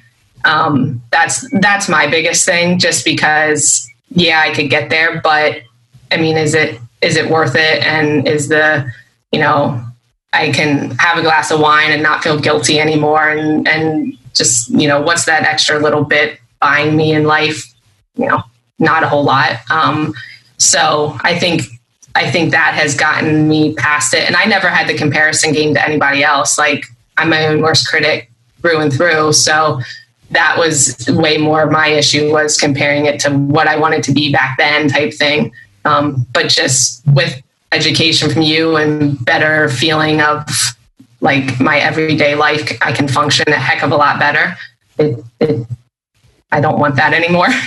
um, 0.43 1.01
that's 1.09 1.49
that's 1.61 1.87
my 1.87 2.07
biggest 2.07 2.45
thing. 2.45 2.77
Just 2.77 3.05
because, 3.05 3.89
yeah, 4.09 4.41
I 4.41 4.53
could 4.53 4.69
get 4.69 4.89
there, 4.89 5.21
but 5.21 5.61
I 6.11 6.17
mean, 6.17 6.35
is 6.35 6.53
it 6.53 6.77
is 7.01 7.15
it 7.15 7.29
worth 7.29 7.55
it? 7.55 7.85
And 7.85 8.27
is 8.27 8.49
the 8.49 8.91
you 9.31 9.39
know 9.39 9.81
I 10.33 10.51
can 10.51 10.91
have 10.97 11.17
a 11.17 11.21
glass 11.21 11.51
of 11.51 11.59
wine 11.59 11.91
and 11.91 12.01
not 12.01 12.23
feel 12.23 12.39
guilty 12.39 12.79
anymore 12.79 13.29
and 13.29 13.67
and 13.67 14.17
just 14.33 14.69
you 14.69 14.87
know 14.87 15.01
what's 15.01 15.25
that 15.25 15.43
extra 15.43 15.79
little 15.79 16.03
bit 16.03 16.39
buying 16.59 16.95
me 16.95 17.13
in 17.13 17.23
life? 17.23 17.73
You 18.15 18.27
know 18.27 18.43
not 18.79 19.03
a 19.03 19.09
whole 19.09 19.23
lot. 19.23 19.59
Um, 19.71 20.13
so 20.57 21.17
I 21.21 21.37
think 21.37 21.63
I 22.15 22.29
think 22.29 22.51
that 22.51 22.75
has 22.75 22.95
gotten 22.95 23.47
me 23.47 23.73
past 23.73 24.13
it. 24.13 24.27
And 24.27 24.35
I 24.35 24.45
never 24.45 24.69
had 24.69 24.87
the 24.87 24.95
comparison 24.95 25.51
game 25.51 25.73
to 25.73 25.83
anybody 25.83 26.23
else. 26.23 26.57
Like 26.57 26.85
I'm 27.17 27.29
my 27.29 27.47
own 27.47 27.61
worst 27.61 27.87
critic 27.87 28.29
through 28.61 28.79
and 28.79 28.93
through. 28.93 29.33
So 29.33 29.81
that 30.29 30.55
was 30.57 31.05
way 31.09 31.37
more 31.37 31.69
my 31.69 31.87
issue 31.87 32.31
was 32.31 32.57
comparing 32.57 33.05
it 33.05 33.19
to 33.21 33.31
what 33.31 33.67
I 33.67 33.77
wanted 33.77 34.03
to 34.03 34.11
be 34.11 34.31
back 34.31 34.57
then 34.57 34.89
type 34.89 35.13
thing. 35.13 35.51
Um, 35.85 36.25
but 36.33 36.49
just 36.49 37.01
with 37.07 37.41
education 37.73 38.29
from 38.29 38.41
you 38.41 38.77
and 38.77 39.23
better 39.25 39.69
feeling 39.69 40.21
of 40.21 40.45
like 41.21 41.59
my 41.59 41.79
everyday 41.79 42.35
life, 42.35 42.77
I 42.81 42.91
can 42.91 43.07
function 43.07 43.47
a 43.47 43.55
heck 43.55 43.83
of 43.83 43.91
a 43.91 43.95
lot 43.95 44.19
better. 44.19 44.57
It, 44.97 45.23
it, 45.39 45.67
I 46.51 46.61
don't 46.61 46.79
want 46.79 46.95
that 46.97 47.13
anymore. 47.13 47.47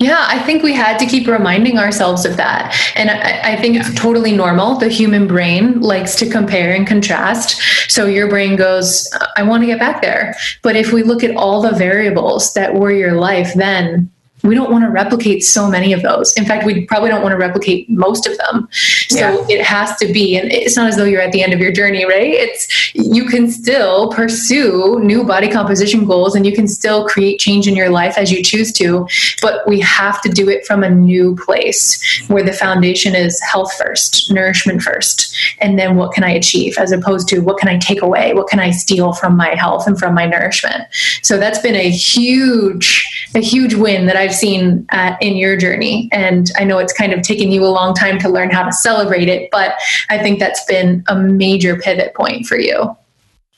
Yeah, 0.00 0.26
I 0.28 0.40
think 0.40 0.64
we 0.64 0.72
had 0.72 0.98
to 0.98 1.06
keep 1.06 1.28
reminding 1.28 1.78
ourselves 1.78 2.24
of 2.24 2.36
that. 2.36 2.76
And 2.96 3.10
I, 3.10 3.52
I, 3.52 3.56
think 3.56 3.76
it's 3.76 3.94
totally 3.94 4.32
normal. 4.32 4.76
The 4.76 4.88
human 4.88 5.28
brain 5.28 5.80
likes 5.80 6.16
to 6.16 6.28
compare 6.28 6.74
and 6.74 6.84
contrast. 6.84 7.60
So 7.88 8.06
your 8.06 8.28
brain 8.28 8.56
goes, 8.56 9.08
I 9.36 9.44
want 9.44 9.62
to 9.62 9.66
get 9.68 9.78
back 9.78 10.02
there. 10.02 10.34
But 10.62 10.74
if 10.74 10.92
we 10.92 11.04
look 11.04 11.22
at 11.22 11.36
all 11.36 11.62
the 11.62 11.70
variables 11.70 12.52
that 12.54 12.74
were 12.74 12.90
your 12.90 13.12
life 13.12 13.54
then, 13.54 14.10
we 14.44 14.54
don't 14.54 14.70
want 14.70 14.84
to 14.84 14.90
replicate 14.90 15.42
so 15.42 15.68
many 15.68 15.92
of 15.92 16.02
those. 16.02 16.34
In 16.34 16.44
fact, 16.44 16.66
we 16.66 16.84
probably 16.84 17.08
don't 17.08 17.22
want 17.22 17.32
to 17.32 17.38
replicate 17.38 17.88
most 17.88 18.26
of 18.26 18.36
them. 18.36 18.68
So 19.08 19.18
yeah. 19.18 19.46
it 19.48 19.64
has 19.64 19.96
to 19.96 20.12
be, 20.12 20.36
and 20.36 20.52
it's 20.52 20.76
not 20.76 20.86
as 20.86 20.96
though 20.96 21.04
you're 21.04 21.22
at 21.22 21.32
the 21.32 21.42
end 21.42 21.54
of 21.54 21.60
your 21.60 21.72
journey, 21.72 22.04
right? 22.04 22.32
It's 22.34 22.94
you 22.94 23.24
can 23.24 23.50
still 23.50 24.10
pursue 24.10 25.00
new 25.00 25.24
body 25.24 25.48
composition 25.50 26.04
goals 26.04 26.34
and 26.34 26.44
you 26.44 26.52
can 26.52 26.68
still 26.68 27.08
create 27.08 27.40
change 27.40 27.66
in 27.66 27.74
your 27.74 27.88
life 27.88 28.18
as 28.18 28.30
you 28.30 28.42
choose 28.42 28.70
to, 28.74 29.08
but 29.40 29.66
we 29.66 29.80
have 29.80 30.20
to 30.22 30.28
do 30.28 30.50
it 30.50 30.66
from 30.66 30.84
a 30.84 30.90
new 30.90 31.34
place 31.36 31.98
where 32.28 32.42
the 32.42 32.52
foundation 32.52 33.14
is 33.14 33.40
health 33.40 33.72
first, 33.74 34.30
nourishment 34.30 34.82
first, 34.82 35.23
and 35.58 35.78
then 35.78 35.96
what 35.96 36.12
can 36.12 36.24
I 36.24 36.30
achieve 36.30 36.76
as 36.78 36.92
opposed 36.92 37.28
to 37.28 37.40
what 37.40 37.58
can 37.58 37.68
I 37.68 37.78
take 37.78 38.02
away? 38.02 38.34
What 38.34 38.48
can 38.48 38.60
I 38.60 38.70
steal 38.70 39.12
from 39.12 39.36
my 39.36 39.54
health 39.54 39.86
and 39.86 39.98
from 39.98 40.14
my 40.14 40.26
nourishment? 40.26 40.84
So 41.22 41.38
that's 41.38 41.58
been 41.58 41.74
a 41.74 41.90
huge, 41.90 43.04
a 43.34 43.40
huge 43.40 43.74
win 43.74 44.06
that 44.06 44.16
I've 44.16 44.34
seen 44.34 44.86
uh, 44.90 45.16
in 45.20 45.36
your 45.36 45.56
journey. 45.56 46.08
And 46.12 46.50
I 46.58 46.64
know 46.64 46.78
it's 46.78 46.92
kind 46.92 47.12
of 47.12 47.22
taken 47.22 47.50
you 47.50 47.64
a 47.64 47.68
long 47.68 47.94
time 47.94 48.18
to 48.20 48.28
learn 48.28 48.50
how 48.50 48.62
to 48.62 48.72
celebrate 48.72 49.28
it, 49.28 49.50
but 49.50 49.74
I 50.10 50.18
think 50.18 50.38
that's 50.38 50.64
been 50.64 51.04
a 51.08 51.16
major 51.16 51.76
pivot 51.76 52.14
point 52.14 52.46
for 52.46 52.58
you. 52.58 52.96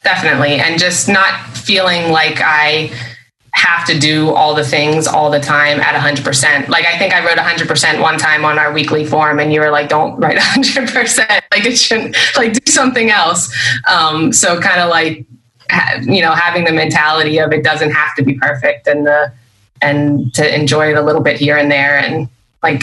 Definitely. 0.02 0.54
And 0.54 0.78
just 0.78 1.08
not 1.08 1.56
feeling 1.56 2.12
like 2.12 2.40
I 2.40 2.90
have 3.56 3.86
to 3.86 3.98
do 3.98 4.30
all 4.34 4.54
the 4.54 4.64
things 4.64 5.06
all 5.06 5.30
the 5.30 5.40
time 5.40 5.80
at 5.80 5.94
100%. 5.98 6.68
Like 6.68 6.84
I 6.84 6.98
think 6.98 7.14
I 7.14 7.24
wrote 7.24 7.38
100% 7.38 8.02
one 8.02 8.18
time 8.18 8.44
on 8.44 8.58
our 8.58 8.70
weekly 8.70 9.06
form 9.06 9.38
and 9.40 9.50
you 9.50 9.60
were 9.60 9.70
like 9.70 9.88
don't 9.88 10.18
write 10.20 10.38
100%. 10.38 11.42
Like 11.50 11.64
it 11.64 11.78
shouldn't 11.78 12.14
like 12.36 12.52
do 12.52 12.70
something 12.70 13.10
else. 13.10 13.50
Um, 13.88 14.30
so 14.30 14.60
kind 14.60 14.80
of 14.80 14.90
like 14.90 15.24
you 16.02 16.20
know 16.20 16.32
having 16.32 16.64
the 16.64 16.72
mentality 16.72 17.38
of 17.38 17.50
it 17.52 17.64
doesn't 17.64 17.92
have 17.92 18.14
to 18.16 18.22
be 18.22 18.34
perfect 18.34 18.86
and 18.86 19.06
the 19.06 19.32
and 19.80 20.32
to 20.34 20.54
enjoy 20.54 20.90
it 20.90 20.96
a 20.96 21.02
little 21.02 21.22
bit 21.22 21.38
here 21.38 21.56
and 21.56 21.70
there. 21.70 21.98
And 21.98 22.28
like 22.62 22.82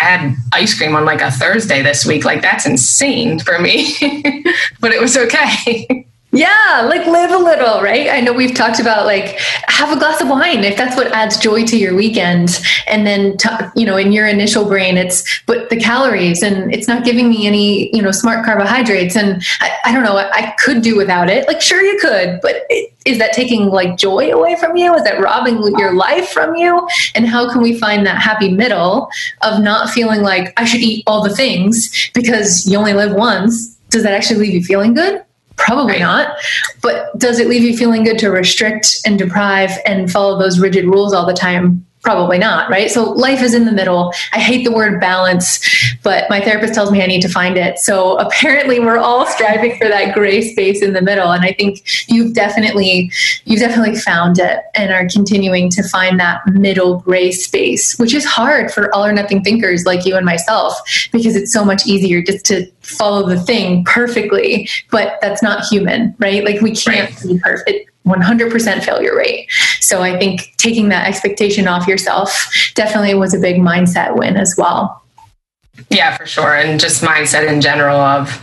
I 0.00 0.02
had 0.02 0.36
ice 0.52 0.76
cream 0.76 0.96
on 0.96 1.04
like 1.04 1.20
a 1.20 1.30
Thursday 1.30 1.80
this 1.82 2.04
week. 2.04 2.24
Like 2.24 2.42
that's 2.42 2.66
insane 2.66 3.38
for 3.38 3.58
me, 3.60 3.94
but 4.80 4.90
it 4.90 5.00
was 5.00 5.16
okay. 5.16 6.06
Yeah, 6.30 6.86
like 6.86 7.06
live 7.06 7.30
a 7.30 7.38
little, 7.38 7.80
right? 7.80 8.10
I 8.10 8.20
know 8.20 8.34
we've 8.34 8.54
talked 8.54 8.80
about 8.80 9.06
like 9.06 9.38
have 9.68 9.96
a 9.96 9.98
glass 9.98 10.20
of 10.20 10.28
wine 10.28 10.62
if 10.62 10.76
that's 10.76 10.94
what 10.94 11.06
adds 11.12 11.38
joy 11.38 11.64
to 11.64 11.76
your 11.78 11.94
weekend. 11.94 12.60
And 12.86 13.06
then, 13.06 13.38
t- 13.38 13.48
you 13.74 13.86
know, 13.86 13.96
in 13.96 14.12
your 14.12 14.26
initial 14.26 14.66
brain, 14.66 14.98
it's 14.98 15.24
but 15.46 15.70
the 15.70 15.76
calories 15.76 16.42
and 16.42 16.72
it's 16.72 16.86
not 16.86 17.02
giving 17.02 17.30
me 17.30 17.46
any, 17.46 17.94
you 17.96 18.02
know, 18.02 18.10
smart 18.10 18.44
carbohydrates. 18.44 19.16
And 19.16 19.42
I, 19.60 19.72
I 19.86 19.92
don't 19.92 20.02
know, 20.02 20.18
I, 20.18 20.30
I, 20.30 20.54
could 20.58 20.82
do 20.82 20.96
without 20.98 21.30
it. 21.30 21.48
Like, 21.48 21.62
sure, 21.62 21.80
you 21.80 21.98
could, 21.98 22.40
but 22.42 22.56
it, 22.68 22.92
is 23.06 23.16
that 23.18 23.32
taking 23.32 23.68
like 23.68 23.96
joy 23.96 24.30
away 24.30 24.56
from 24.56 24.76
you? 24.76 24.94
Is 24.94 25.04
that 25.04 25.20
robbing 25.20 25.62
your 25.78 25.94
life 25.94 26.28
from 26.28 26.56
you? 26.56 26.86
And 27.14 27.26
how 27.26 27.50
can 27.50 27.62
we 27.62 27.78
find 27.78 28.04
that 28.04 28.20
happy 28.20 28.50
middle 28.50 29.08
of 29.40 29.62
not 29.62 29.88
feeling 29.88 30.20
like 30.20 30.52
I 30.60 30.66
should 30.66 30.82
eat 30.82 31.04
all 31.06 31.22
the 31.22 31.34
things 31.34 32.10
because 32.12 32.66
you 32.70 32.76
only 32.76 32.92
live 32.92 33.14
once? 33.14 33.76
Does 33.88 34.02
that 34.02 34.12
actually 34.12 34.40
leave 34.40 34.52
you 34.52 34.62
feeling 34.62 34.92
good? 34.92 35.24
Probably 35.58 35.98
not. 35.98 36.36
But 36.80 37.18
does 37.18 37.38
it 37.38 37.48
leave 37.48 37.62
you 37.62 37.76
feeling 37.76 38.04
good 38.04 38.18
to 38.20 38.30
restrict 38.30 39.00
and 39.04 39.18
deprive 39.18 39.72
and 39.84 40.10
follow 40.10 40.38
those 40.38 40.58
rigid 40.58 40.86
rules 40.86 41.12
all 41.12 41.26
the 41.26 41.34
time? 41.34 41.84
Probably 42.02 42.38
not, 42.38 42.70
right? 42.70 42.90
So 42.90 43.10
life 43.10 43.42
is 43.42 43.54
in 43.54 43.64
the 43.64 43.72
middle. 43.72 44.12
I 44.32 44.38
hate 44.38 44.64
the 44.64 44.70
word 44.70 45.00
balance, 45.00 45.58
but 46.04 46.30
my 46.30 46.40
therapist 46.40 46.72
tells 46.72 46.92
me 46.92 47.02
I 47.02 47.06
need 47.06 47.22
to 47.22 47.28
find 47.28 47.56
it. 47.56 47.78
So 47.80 48.16
apparently 48.18 48.78
we're 48.78 48.98
all 48.98 49.26
striving 49.26 49.76
for 49.76 49.88
that 49.88 50.14
gray 50.14 50.40
space 50.40 50.80
in 50.80 50.92
the 50.92 51.02
middle. 51.02 51.32
And 51.32 51.44
I 51.44 51.52
think 51.52 51.82
you've 52.08 52.34
definitely 52.34 53.10
you've 53.46 53.58
definitely 53.58 53.96
found 53.96 54.38
it 54.38 54.60
and 54.74 54.92
are 54.92 55.08
continuing 55.08 55.70
to 55.70 55.82
find 55.88 56.20
that 56.20 56.40
middle 56.46 57.00
gray 57.00 57.32
space, 57.32 57.98
which 57.98 58.14
is 58.14 58.24
hard 58.24 58.70
for 58.70 58.94
all 58.94 59.04
or 59.04 59.12
nothing 59.12 59.42
thinkers 59.42 59.84
like 59.84 60.06
you 60.06 60.14
and 60.14 60.24
myself, 60.24 60.74
because 61.10 61.34
it's 61.34 61.52
so 61.52 61.64
much 61.64 61.84
easier 61.84 62.22
just 62.22 62.44
to 62.46 62.70
follow 62.82 63.28
the 63.28 63.40
thing 63.40 63.84
perfectly. 63.84 64.68
But 64.90 65.18
that's 65.20 65.42
not 65.42 65.64
human, 65.64 66.14
right? 66.20 66.44
Like 66.44 66.60
we 66.60 66.74
can't 66.74 67.10
right. 67.10 67.28
be 67.28 67.40
perfect 67.40 67.90
100% 68.08 68.84
failure 68.84 69.16
rate. 69.16 69.48
So 69.80 70.02
I 70.02 70.18
think 70.18 70.54
taking 70.56 70.88
that 70.88 71.06
expectation 71.06 71.68
off 71.68 71.86
yourself 71.86 72.72
definitely 72.74 73.14
was 73.14 73.34
a 73.34 73.38
big 73.38 73.56
mindset 73.56 74.16
win 74.16 74.36
as 74.36 74.54
well. 74.56 75.02
Yeah, 75.90 76.16
for 76.16 76.26
sure. 76.26 76.54
And 76.54 76.80
just 76.80 77.02
mindset 77.02 77.48
in 77.48 77.60
general 77.60 77.98
of 77.98 78.42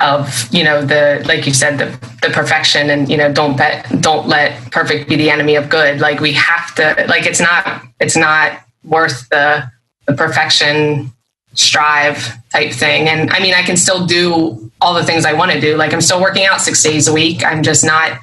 of 0.00 0.52
you 0.52 0.64
know 0.64 0.84
the 0.84 1.22
like 1.26 1.46
you 1.46 1.54
said 1.54 1.78
the 1.78 1.86
the 2.20 2.32
perfection 2.32 2.90
and 2.90 3.08
you 3.08 3.16
know 3.16 3.32
don't 3.32 3.56
bet 3.56 3.86
don't 4.00 4.26
let 4.26 4.70
perfect 4.72 5.08
be 5.08 5.14
the 5.14 5.30
enemy 5.30 5.54
of 5.54 5.68
good 5.68 6.00
like 6.00 6.18
we 6.18 6.32
have 6.32 6.74
to 6.74 7.06
like 7.08 7.26
it's 7.26 7.40
not 7.40 7.82
it's 8.00 8.16
not 8.16 8.60
worth 8.82 9.28
the 9.28 9.70
the 10.06 10.12
perfection 10.14 11.12
strive 11.52 12.36
type 12.50 12.72
thing 12.72 13.08
and 13.08 13.30
i 13.30 13.38
mean 13.38 13.54
i 13.54 13.62
can 13.62 13.76
still 13.76 14.04
do 14.04 14.68
all 14.80 14.94
the 14.94 15.04
things 15.04 15.24
i 15.24 15.32
want 15.32 15.52
to 15.52 15.60
do 15.60 15.76
like 15.76 15.92
i'm 15.92 16.00
still 16.00 16.20
working 16.20 16.44
out 16.44 16.60
six 16.60 16.82
days 16.82 17.06
a 17.06 17.12
week 17.12 17.44
i'm 17.44 17.62
just 17.62 17.84
not 17.84 18.18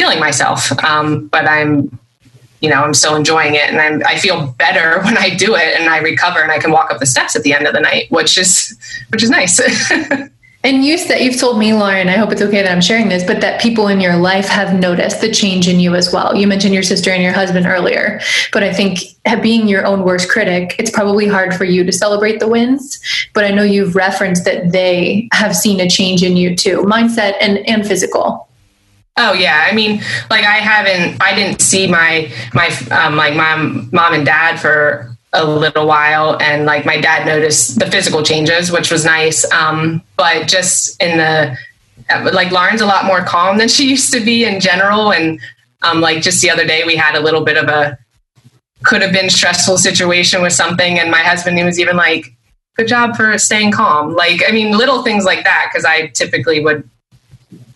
killing 0.00 0.18
myself. 0.18 0.72
Um, 0.82 1.28
but 1.28 1.46
I'm, 1.46 1.98
you 2.62 2.70
know, 2.70 2.82
I'm 2.82 2.94
still 2.94 3.16
enjoying 3.16 3.54
it, 3.54 3.68
and 3.70 3.78
I'm, 3.80 4.02
I 4.06 4.16
feel 4.18 4.48
better 4.58 5.00
when 5.04 5.18
I 5.18 5.30
do 5.30 5.54
it, 5.54 5.78
and 5.78 5.88
I 5.88 5.98
recover, 5.98 6.40
and 6.40 6.50
I 6.50 6.58
can 6.58 6.72
walk 6.72 6.90
up 6.90 6.98
the 6.98 7.06
steps 7.06 7.36
at 7.36 7.42
the 7.42 7.52
end 7.52 7.66
of 7.66 7.74
the 7.74 7.80
night, 7.80 8.10
which 8.10 8.38
is 8.38 8.76
which 9.10 9.22
is 9.22 9.30
nice. 9.30 9.60
And 10.62 10.84
you 10.84 10.98
said 10.98 11.20
you've 11.20 11.40
told 11.40 11.58
me, 11.58 11.72
Lauren, 11.72 12.08
I 12.08 12.18
hope 12.18 12.32
it's 12.32 12.42
okay 12.42 12.60
that 12.62 12.70
I'm 12.70 12.82
sharing 12.82 13.08
this, 13.08 13.24
but 13.24 13.40
that 13.40 13.62
people 13.62 13.88
in 13.88 13.98
your 13.98 14.18
life 14.18 14.46
have 14.46 14.78
noticed 14.78 15.22
the 15.22 15.32
change 15.32 15.66
in 15.66 15.80
you 15.80 15.94
as 15.94 16.12
well. 16.12 16.36
You 16.36 16.46
mentioned 16.46 16.74
your 16.74 16.82
sister 16.82 17.10
and 17.10 17.22
your 17.22 17.32
husband 17.32 17.64
earlier, 17.64 18.20
but 18.52 18.62
I 18.62 18.70
think 18.70 18.98
being 19.42 19.66
your 19.68 19.86
own 19.86 20.04
worst 20.04 20.28
critic, 20.28 20.76
it's 20.78 20.90
probably 20.90 21.26
hard 21.26 21.54
for 21.54 21.64
you 21.64 21.82
to 21.84 21.92
celebrate 21.92 22.40
the 22.40 22.48
wins. 22.48 23.00
But 23.32 23.44
I 23.44 23.52
know 23.52 23.62
you've 23.62 23.96
referenced 23.96 24.44
that 24.44 24.72
they 24.72 25.30
have 25.32 25.56
seen 25.56 25.80
a 25.80 25.88
change 25.88 26.22
in 26.22 26.36
you 26.36 26.54
too, 26.54 26.82
mindset 26.82 27.36
and, 27.40 27.66
and 27.66 27.86
physical. 27.86 28.49
Oh 29.16 29.32
yeah, 29.32 29.66
I 29.70 29.74
mean, 29.74 30.00
like 30.30 30.44
I 30.44 30.58
haven't, 30.58 31.22
I 31.22 31.34
didn't 31.34 31.60
see 31.60 31.86
my 31.86 32.32
my 32.54 32.68
um, 32.90 33.16
like 33.16 33.34
mom, 33.34 33.88
mom 33.92 34.14
and 34.14 34.24
dad 34.24 34.58
for 34.58 35.14
a 35.32 35.44
little 35.44 35.86
while, 35.86 36.40
and 36.40 36.64
like 36.64 36.84
my 36.84 37.00
dad 37.00 37.26
noticed 37.26 37.78
the 37.78 37.90
physical 37.90 38.22
changes, 38.22 38.72
which 38.72 38.90
was 38.90 39.04
nice. 39.04 39.50
Um, 39.52 40.02
but 40.16 40.48
just 40.48 41.00
in 41.02 41.18
the 41.18 41.56
like, 42.32 42.50
Lauren's 42.50 42.80
a 42.80 42.86
lot 42.86 43.04
more 43.04 43.22
calm 43.22 43.58
than 43.58 43.68
she 43.76 43.88
used 43.88 44.12
to 44.12 44.20
be 44.20 44.44
in 44.44 44.60
general, 44.60 45.12
and 45.12 45.40
um, 45.82 46.00
like 46.00 46.22
just 46.22 46.42
the 46.42 46.50
other 46.50 46.64
day 46.66 46.84
we 46.86 46.96
had 46.96 47.14
a 47.14 47.20
little 47.20 47.44
bit 47.44 47.56
of 47.56 47.68
a 47.68 47.98
could 48.82 49.02
have 49.02 49.12
been 49.12 49.28
stressful 49.28 49.78
situation 49.78 50.42
with 50.42 50.52
something, 50.52 50.98
and 50.98 51.10
my 51.10 51.20
husband 51.20 51.58
he 51.58 51.64
was 51.64 51.78
even 51.78 51.96
like, 51.96 52.26
"Good 52.76 52.88
job 52.88 53.16
for 53.16 53.38
staying 53.38 53.72
calm." 53.72 54.14
Like, 54.14 54.42
I 54.48 54.52
mean, 54.52 54.76
little 54.76 55.02
things 55.02 55.24
like 55.24 55.44
that 55.44 55.68
because 55.70 55.84
I 55.84 56.08
typically 56.08 56.60
would 56.64 56.89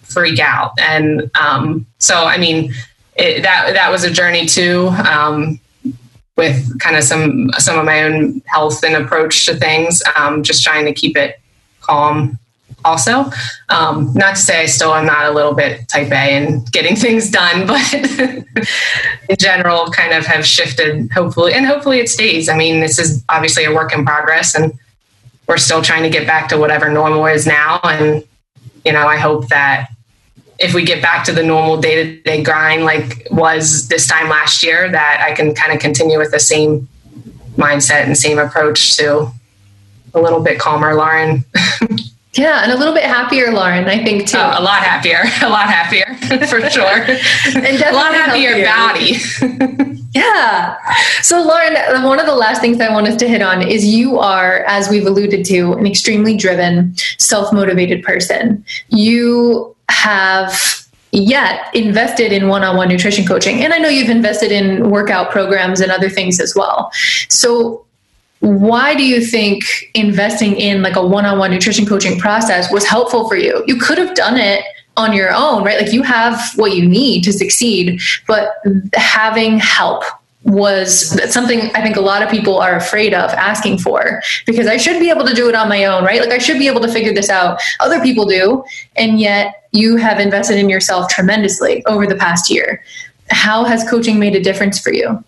freak 0.05 0.39
out. 0.39 0.73
And 0.79 1.31
um, 1.35 1.87
so, 1.99 2.25
I 2.25 2.39
mean, 2.39 2.73
it, 3.17 3.43
that 3.43 3.73
that 3.75 3.91
was 3.91 4.05
a 4.05 4.11
journey 4.11 4.47
too, 4.47 4.89
um, 5.09 5.61
with 6.37 6.79
kind 6.81 6.97
of 6.97 7.05
some 7.05 7.51
some 7.59 7.79
of 7.79 7.85
my 7.85 8.03
own 8.03 8.43
health 8.47 8.83
and 8.83 8.97
approach 8.97 9.47
to 9.47 9.55
things. 9.55 10.03
Um, 10.17 10.43
just 10.43 10.65
trying 10.65 10.85
to 10.87 10.93
keep 10.93 11.17
it 11.17 11.41
calm. 11.81 12.39
Also, 12.85 13.25
um, 13.71 14.13
not 14.15 14.37
to 14.37 14.43
say 14.43 14.61
I 14.61 14.67
still 14.67 14.95
am 14.95 15.07
not 15.07 15.25
a 15.25 15.31
little 15.31 15.55
bit 15.55 15.89
type 15.89 16.11
A 16.11 16.37
and 16.37 16.71
getting 16.71 16.97
things 17.05 17.31
done, 17.31 17.67
but 17.67 17.95
in 19.29 19.37
general, 19.39 19.87
kind 19.91 20.13
of 20.13 20.27
have 20.27 20.45
shifted. 20.45 21.11
Hopefully, 21.13 21.55
and 21.55 21.65
hopefully 21.65 22.01
it 22.01 22.09
stays. 22.09 22.49
I 22.49 22.57
mean, 22.57 22.81
this 22.81 22.99
is 22.99 23.25
obviously 23.29 23.65
a 23.65 23.73
work 23.73 23.95
in 23.95 24.05
progress, 24.05 24.55
and 24.55 24.79
we're 25.47 25.57
still 25.57 25.83
trying 25.83 26.03
to 26.03 26.11
get 26.11 26.27
back 26.27 26.49
to 26.49 26.59
whatever 26.59 26.91
normal 26.91 27.25
is 27.27 27.47
now. 27.47 27.81
And 27.85 28.25
you 28.85 28.93
know, 28.93 29.07
I 29.07 29.17
hope 29.17 29.49
that 29.49 29.89
if 30.59 30.75
we 30.75 30.85
get 30.85 31.03
back 31.03 31.25
to 31.25 31.33
the 31.33 31.43
normal 31.43 31.81
day 31.81 32.05
to 32.05 32.23
day 32.23 32.43
grind 32.43 32.85
like 32.85 33.27
was 33.31 33.89
this 33.89 34.07
time 34.07 34.29
last 34.29 34.63
year, 34.63 34.91
that 34.91 35.25
I 35.27 35.33
can 35.35 35.55
kind 35.55 35.73
of 35.73 35.81
continue 35.81 36.19
with 36.19 36.31
the 36.31 36.41
same 36.41 36.89
mindset 37.57 38.05
and 38.05 38.17
same 38.17 38.39
approach 38.39 38.97
to 38.97 39.31
a 40.15 40.21
little 40.21 40.41
bit 40.41 40.59
calmer 40.59 40.95
Lauren. 40.95 41.45
yeah, 42.37 42.63
and 42.63 42.73
a 42.73 42.77
little 42.77 42.95
bit 42.95 43.05
happier 43.05 43.53
Lauren, 43.53 43.85
I 43.87 44.03
think 44.03 44.29
too. 44.29 44.39
Uh, 44.39 44.57
a 44.59 44.63
lot 44.63 44.83
happier, 44.83 45.23
a 45.43 45.49
lot 45.49 45.69
happier 45.69 46.15
for 46.47 46.69
sure. 46.69 47.05
and 47.57 47.81
a 47.81 47.93
lot 47.93 48.15
happier 48.15 48.65
body. 48.65 49.17
yeah. 50.15 50.77
So 51.23 51.43
Lauren, 51.43 51.75
one 52.03 52.19
of 52.19 52.27
the 52.27 52.35
last 52.35 52.61
things 52.61 52.81
I 52.81 52.93
want 52.93 53.07
us 53.07 53.17
to 53.17 53.29
hit 53.29 53.43
on 53.43 53.63
is 53.63 53.85
you 53.85 54.19
are, 54.19 54.65
as 54.67 54.89
we've 54.89 55.07
alluded 55.07 55.45
to, 55.47 55.75
an 55.75 55.87
extremely 55.87 56.37
driven, 56.37 56.97
self 57.19 57.53
motivated 57.53 58.03
person. 58.03 58.65
You 58.89 59.75
have 59.89 60.85
yet 61.13 61.73
invested 61.75 62.33
in 62.33 62.49
one-on-one 62.49 62.89
nutrition 62.89 63.25
coaching 63.25 63.63
and 63.63 63.73
i 63.73 63.79
know 63.79 63.89
you've 63.89 64.11
invested 64.11 64.51
in 64.51 64.91
workout 64.91 65.31
programs 65.31 65.81
and 65.81 65.93
other 65.93 66.11
things 66.11 66.41
as 66.41 66.57
well 66.57 66.91
so 67.29 67.85
why 68.45 68.95
do 68.95 69.05
you 69.05 69.25
think 69.25 69.65
investing 69.95 70.57
in 70.57 70.83
like 70.83 70.97
a 70.97 71.07
one-on-one 71.07 71.51
nutrition 71.51 71.87
coaching 71.87 72.19
process 72.19 72.71
was 72.71 72.85
helpful 72.85 73.27
for 73.29 73.37
you 73.37 73.65
you 73.67 73.77
could 73.77 73.99
have 73.99 74.15
done 74.15 74.37
it 74.37 74.65
on 74.97 75.13
your 75.13 75.33
own 75.33 75.65
right 75.65 75.81
like 75.81 75.93
you 75.93 76.03
have 76.03 76.39
what 76.57 76.77
you 76.77 76.87
need 76.87 77.25
to 77.25 77.33
succeed 77.33 78.01
but 78.27 78.57
having 78.95 79.59
help 79.59 80.05
was 80.45 81.19
something 81.33 81.71
I 81.75 81.83
think 81.83 81.97
a 81.97 82.03
lot 82.03 82.23
of 82.23 82.29
people 82.29 82.59
are 82.59 82.77
afraid 82.77 83.15
of 83.15 83.31
asking 83.31 83.79
for 83.79 84.23
because 84.47 84.67
I 84.67 84.77
should 84.77 85.01
be 85.01 85.09
able 85.09 85.27
to 85.27 85.35
do 85.35 85.49
it 85.49 85.55
on 85.55 85.71
my 85.71 85.87
own, 85.87 86.05
right? 86.05 86.21
Like 86.21 86.33
I 86.33 86.39
should 86.39 86.59
be 86.59 86.69
able 86.69 86.83
to 86.83 86.93
figure 86.93 87.15
this 87.15 87.31
out. 87.31 87.63
Other 87.81 87.99
people 88.03 88.27
do. 88.27 88.63
And 88.97 89.19
yet 89.19 89.69
you 89.73 89.97
have 89.97 90.21
invested 90.21 90.59
in 90.59 90.69
yourself 90.69 91.09
tremendously 91.09 91.83
over 91.87 92.07
the 92.07 92.17
past 92.17 92.51
year. 92.51 92.85
How 93.31 93.65
has 93.65 93.89
coaching 93.89 94.19
made 94.19 94.37
a 94.37 94.43
difference 94.43 94.79
for 94.79 94.93
you? 94.93 95.25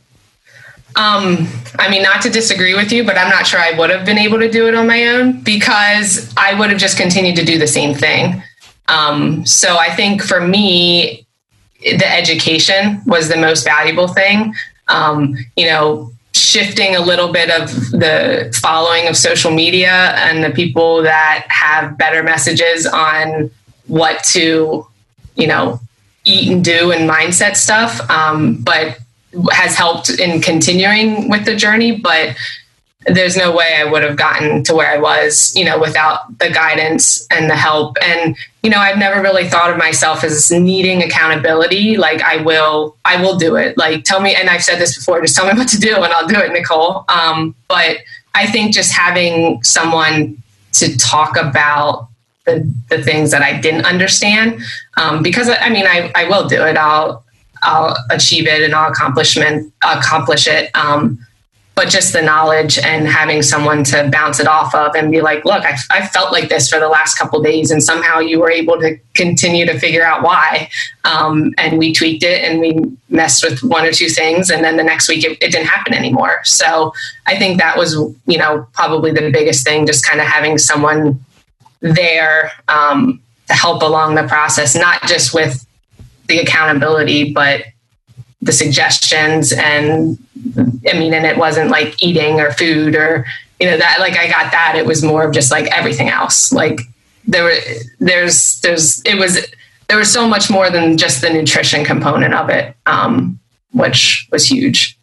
Um, 0.97 1.47
I 1.79 1.89
mean, 1.91 2.03
not 2.03 2.23
to 2.23 2.31
disagree 2.31 2.75
with 2.75 2.91
you, 2.91 3.05
but 3.05 3.19
I'm 3.19 3.29
not 3.29 3.47
sure 3.47 3.61
I 3.61 3.79
would 3.79 3.91
have 3.91 4.07
been 4.07 4.19
able 4.19 4.39
to 4.39 4.51
do 4.51 4.67
it 4.67 4.75
on 4.75 4.87
my 4.87 5.09
own 5.09 5.43
because 5.43 6.33
I 6.37 6.55
would 6.55 6.71
have 6.71 6.79
just 6.79 6.97
continued 6.97 7.37
to 7.37 7.45
do 7.45 7.59
the 7.59 7.67
same 7.67 7.95
thing. 7.95 8.43
Um, 8.89 9.45
so 9.45 9.77
I 9.77 9.95
think 9.95 10.23
for 10.23 10.41
me, 10.41 11.27
the 11.83 12.11
education 12.11 13.03
was 13.07 13.29
the 13.29 13.37
most 13.37 13.65
valuable 13.65 14.09
thing 14.09 14.55
um, 14.89 15.37
you 15.57 15.67
know, 15.67 16.13
shifting 16.33 16.95
a 16.95 17.01
little 17.01 17.33
bit 17.33 17.51
of 17.51 17.71
the 17.91 18.57
following 18.61 19.09
of 19.09 19.17
social 19.17 19.51
media 19.51 20.15
and 20.17 20.45
the 20.45 20.51
people 20.51 21.03
that 21.03 21.47
have 21.49 21.97
better 21.97 22.23
messages 22.23 22.87
on 22.87 23.51
what 23.87 24.23
to, 24.25 24.87
you 25.35 25.47
know, 25.47 25.81
eat 26.25 26.51
and 26.51 26.65
do 26.65 26.93
and 26.93 27.09
mindset 27.09 27.57
stuff. 27.57 28.01
Um, 28.11 28.63
but 28.63 28.99
has 29.51 29.77
helped 29.77 30.11
in 30.11 30.41
continuing 30.41 31.29
with 31.29 31.45
the 31.45 31.57
journey. 31.57 31.99
But 31.99 32.37
there's 33.09 33.37
no 33.37 33.55
way 33.55 33.77
I 33.79 33.85
would 33.85 34.03
have 34.03 34.17
gotten 34.17 34.65
to 34.65 34.75
where 34.75 34.91
I 34.91 34.99
was, 34.99 35.55
you 35.55 35.65
know, 35.65 35.79
without 35.79 36.39
the 36.39 36.51
guidance 36.51 37.25
and 37.31 37.49
the 37.49 37.55
help. 37.55 37.97
And, 38.03 38.37
you 38.63 38.71
know, 38.71 38.79
I've 38.79 38.99
never 38.99 39.23
really 39.23 39.49
thought 39.49 39.71
of 39.71 39.77
myself 39.77 40.25
as 40.25 40.51
needing 40.51 41.03
accountability. 41.03 41.97
Like 41.97 42.21
I 42.23 42.39
will, 42.39 42.97
I 43.05 43.21
will 43.23 43.39
do 43.39 43.55
it. 43.55 43.79
Like 43.79 44.03
tell 44.03 44.21
me, 44.21 44.35
and 44.35 44.51
I've 44.51 44.65
said 44.65 44.81
this 44.81 44.97
before, 44.97 45.21
just 45.21 45.37
tell 45.37 45.47
me 45.47 45.57
what 45.57 45.69
to 45.69 45.79
do 45.79 45.95
and 45.95 46.13
I'll 46.13 46.27
do 46.27 46.37
it, 46.37 46.53
Nicole. 46.53 47.05
Um, 47.09 47.55
but 47.69 47.99
I 48.35 48.47
think 48.47 48.75
just 48.75 48.93
having 48.93 49.63
someone 49.63 50.43
to 50.73 50.97
talk 50.99 51.37
about 51.37 52.09
the, 52.45 52.69
the 52.91 53.03
things 53.03 53.31
that 53.31 53.43
I 53.43 53.61
didn't 53.61 53.87
understand, 53.87 54.61
um, 54.97 55.23
because 55.23 55.49
I 55.49 55.69
mean, 55.69 55.87
I, 55.87 56.11
I 56.17 56.29
will 56.29 56.49
do 56.49 56.61
it. 56.65 56.77
I'll, 56.77 57.25
I'll 57.63 57.97
achieve 58.11 58.47
it 58.47 58.63
and 58.63 58.75
I'll 58.75 58.91
accomplishment 58.91 59.73
accomplish 59.83 60.47
it. 60.47 60.71
Um, 60.75 61.19
but 61.77 61.91
just 61.91 62.15
the 62.15 62.23
knowledge 62.23 62.79
and 62.79 63.07
having 63.07 63.43
someone 63.43 63.85
to 63.85 64.09
bounce 64.11 64.41
it 64.41 64.47
off 64.47 64.75
of 64.75 64.95
and 64.95 65.13
be 65.13 65.21
like, 65.21 65.45
look, 65.45 65.63
I, 65.63 65.77
I 65.91 66.07
felt 66.07 66.33
like 66.33 66.49
this 66.49 66.71
for 66.71 66.81
the 66.81 66.89
last 66.89 67.19
couple 67.19 67.43
days, 67.43 67.71
and 67.71 67.83
somehow 67.83 68.19
you 68.19 68.41
were 68.41 68.51
able 68.51 68.81
to 68.81 68.97
continue 69.13 69.67
to 69.67 69.79
figure 69.79 70.03
out 70.03 70.23
why. 70.23 70.71
Um, 71.05 71.53
and 71.59 71.77
we 71.77 71.93
tweaked 71.93 72.23
it 72.23 72.43
and 72.43 72.61
we 72.61 72.97
messed 73.11 73.45
with 73.45 73.63
one 73.63 73.85
or 73.85 73.93
two 73.93 74.09
things, 74.09 74.49
and 74.49 74.65
then 74.65 74.79
the 74.79 74.85
next 74.85 75.07
week 75.07 75.23
it, 75.23 75.33
it 75.43 75.53
didn't 75.53 75.67
happen 75.67 75.93
anymore. 75.93 76.41
So 76.45 76.95
I 77.27 77.37
think 77.37 77.59
that 77.59 77.77
was, 77.77 77.93
you 78.25 78.39
know, 78.39 78.67
probably 78.73 79.13
the 79.13 79.31
biggest 79.31 79.63
thing, 79.63 79.87
just 79.87 80.03
kind 80.03 80.19
of 80.19 80.27
having 80.27 80.57
someone 80.57 81.23
there 81.81 82.53
um, 82.69 83.21
to 83.49 83.53
help 83.53 83.83
along 83.83 84.15
the 84.15 84.27
process, 84.27 84.75
not 84.75 85.03
just 85.03 85.35
with 85.35 85.66
the 86.29 86.39
accountability, 86.39 87.33
but 87.33 87.63
the 88.43 88.53
suggestions 88.53 89.53
and 89.53 90.19
I 90.89 90.99
mean, 90.99 91.15
and 91.15 91.27
it 91.27 91.37
wasn't 91.37 91.71
like 91.71 92.03
eating 92.03 92.41
or 92.41 92.53
food 92.53 92.95
or 92.95 93.27
you 93.61 93.67
know 93.67 93.77
that 93.77 93.97
like 94.01 94.17
I 94.17 94.29
got 94.29 94.53
that. 94.53 94.75
It 94.77 94.87
was 94.87 95.03
more 95.03 95.25
of 95.25 95.35
just 95.35 95.51
like 95.51 95.67
everything 95.77 96.09
else. 96.09 96.53
Like 96.53 96.81
there 97.27 97.45
were 97.45 97.57
there's 97.99 98.61
there's 98.61 99.03
it 99.05 99.19
was 99.19 99.47
there 99.89 99.99
was 99.99 100.13
so 100.13 100.29
much 100.29 100.51
more 100.51 100.71
than 100.71 100.97
just 100.97 101.21
the 101.21 101.31
nutrition 101.31 101.85
component 101.85 102.35
of 102.35 102.51
it, 102.51 102.77
um, 102.87 103.39
which 103.73 104.29
was 104.31 104.47
huge. 104.47 104.96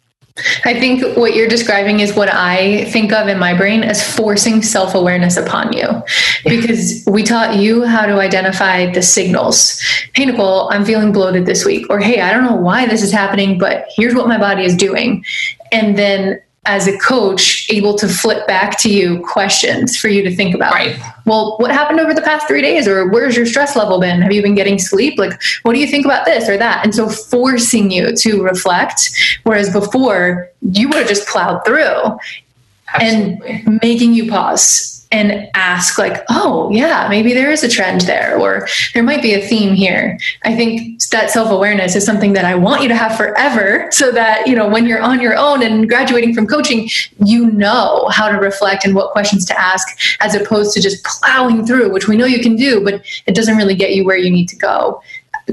I 0.64 0.74
think 0.80 1.16
what 1.16 1.34
you're 1.34 1.46
describing 1.46 2.00
is 2.00 2.14
what 2.14 2.28
I 2.28 2.86
think 2.86 3.12
of 3.12 3.28
in 3.28 3.38
my 3.38 3.54
brain 3.56 3.84
as 3.84 4.02
forcing 4.02 4.62
self 4.62 4.96
awareness 4.96 5.36
upon 5.36 5.72
you 5.72 6.02
because 6.44 7.04
we 7.06 7.22
taught 7.22 7.56
you 7.56 7.84
how 7.84 8.04
to 8.04 8.14
identify 8.14 8.90
the 8.90 9.00
signals. 9.00 9.80
Hey, 10.16 10.24
Nicole, 10.24 10.72
I'm 10.72 10.84
feeling 10.84 11.12
bloated 11.12 11.46
this 11.46 11.64
week. 11.64 11.86
Or, 11.88 12.00
hey, 12.00 12.20
I 12.20 12.32
don't 12.32 12.42
know 12.42 12.56
why 12.56 12.86
this 12.86 13.00
is 13.02 13.12
happening, 13.12 13.58
but 13.58 13.86
here's 13.94 14.14
what 14.14 14.26
my 14.26 14.36
body 14.36 14.64
is 14.64 14.74
doing. 14.74 15.24
And 15.70 15.96
then 15.96 16.42
as 16.66 16.86
a 16.86 16.96
coach 16.98 17.66
able 17.70 17.94
to 17.98 18.08
flip 18.08 18.46
back 18.46 18.78
to 18.78 18.90
you 18.90 19.20
questions 19.20 19.96
for 19.96 20.08
you 20.08 20.22
to 20.22 20.34
think 20.34 20.54
about. 20.54 20.72
Right. 20.72 20.98
Well 21.26 21.56
what 21.58 21.70
happened 21.70 22.00
over 22.00 22.14
the 22.14 22.22
past 22.22 22.46
three 22.46 22.62
days 22.62 22.88
or 22.88 23.08
where's 23.08 23.36
your 23.36 23.46
stress 23.46 23.76
level 23.76 24.00
been? 24.00 24.22
Have 24.22 24.32
you 24.32 24.42
been 24.42 24.54
getting 24.54 24.78
sleep? 24.78 25.18
Like 25.18 25.40
what 25.62 25.74
do 25.74 25.80
you 25.80 25.86
think 25.86 26.04
about 26.04 26.24
this 26.24 26.48
or 26.48 26.56
that? 26.56 26.84
And 26.84 26.94
so 26.94 27.08
forcing 27.08 27.90
you 27.90 28.14
to 28.16 28.42
reflect 28.42 29.10
whereas 29.44 29.72
before 29.72 30.50
you 30.62 30.88
would 30.88 30.98
have 30.98 31.08
just 31.08 31.28
plowed 31.28 31.64
through. 31.64 32.18
Absolutely. 32.92 33.50
and 33.66 33.80
making 33.82 34.12
you 34.14 34.30
pause 34.30 34.93
and 35.14 35.48
ask 35.54 35.96
like 35.96 36.24
oh 36.28 36.68
yeah 36.72 37.06
maybe 37.08 37.32
there 37.32 37.50
is 37.50 37.62
a 37.62 37.68
trend 37.68 38.00
there 38.02 38.36
or 38.38 38.66
there 38.94 39.02
might 39.02 39.22
be 39.22 39.32
a 39.32 39.46
theme 39.46 39.72
here. 39.72 40.18
I 40.42 40.54
think 40.56 41.00
that 41.12 41.30
self-awareness 41.30 41.94
is 41.94 42.04
something 42.04 42.32
that 42.32 42.44
i 42.44 42.54
want 42.54 42.82
you 42.82 42.88
to 42.88 42.96
have 42.96 43.16
forever 43.16 43.88
so 43.92 44.10
that 44.10 44.46
you 44.48 44.56
know 44.56 44.68
when 44.68 44.86
you're 44.86 45.00
on 45.00 45.20
your 45.20 45.36
own 45.36 45.62
and 45.62 45.88
graduating 45.88 46.34
from 46.34 46.46
coaching 46.46 46.88
you 47.24 47.46
know 47.52 48.08
how 48.10 48.28
to 48.28 48.38
reflect 48.38 48.84
and 48.84 48.94
what 48.94 49.12
questions 49.12 49.44
to 49.44 49.58
ask 49.60 49.86
as 50.20 50.34
opposed 50.34 50.72
to 50.72 50.80
just 50.80 51.04
plowing 51.04 51.64
through 51.64 51.92
which 51.92 52.08
we 52.08 52.16
know 52.16 52.26
you 52.26 52.40
can 52.40 52.56
do 52.56 52.82
but 52.82 53.04
it 53.26 53.34
doesn't 53.34 53.56
really 53.56 53.74
get 53.74 53.94
you 53.94 54.04
where 54.04 54.16
you 54.16 54.30
need 54.30 54.48
to 54.48 54.56
go 54.56 55.00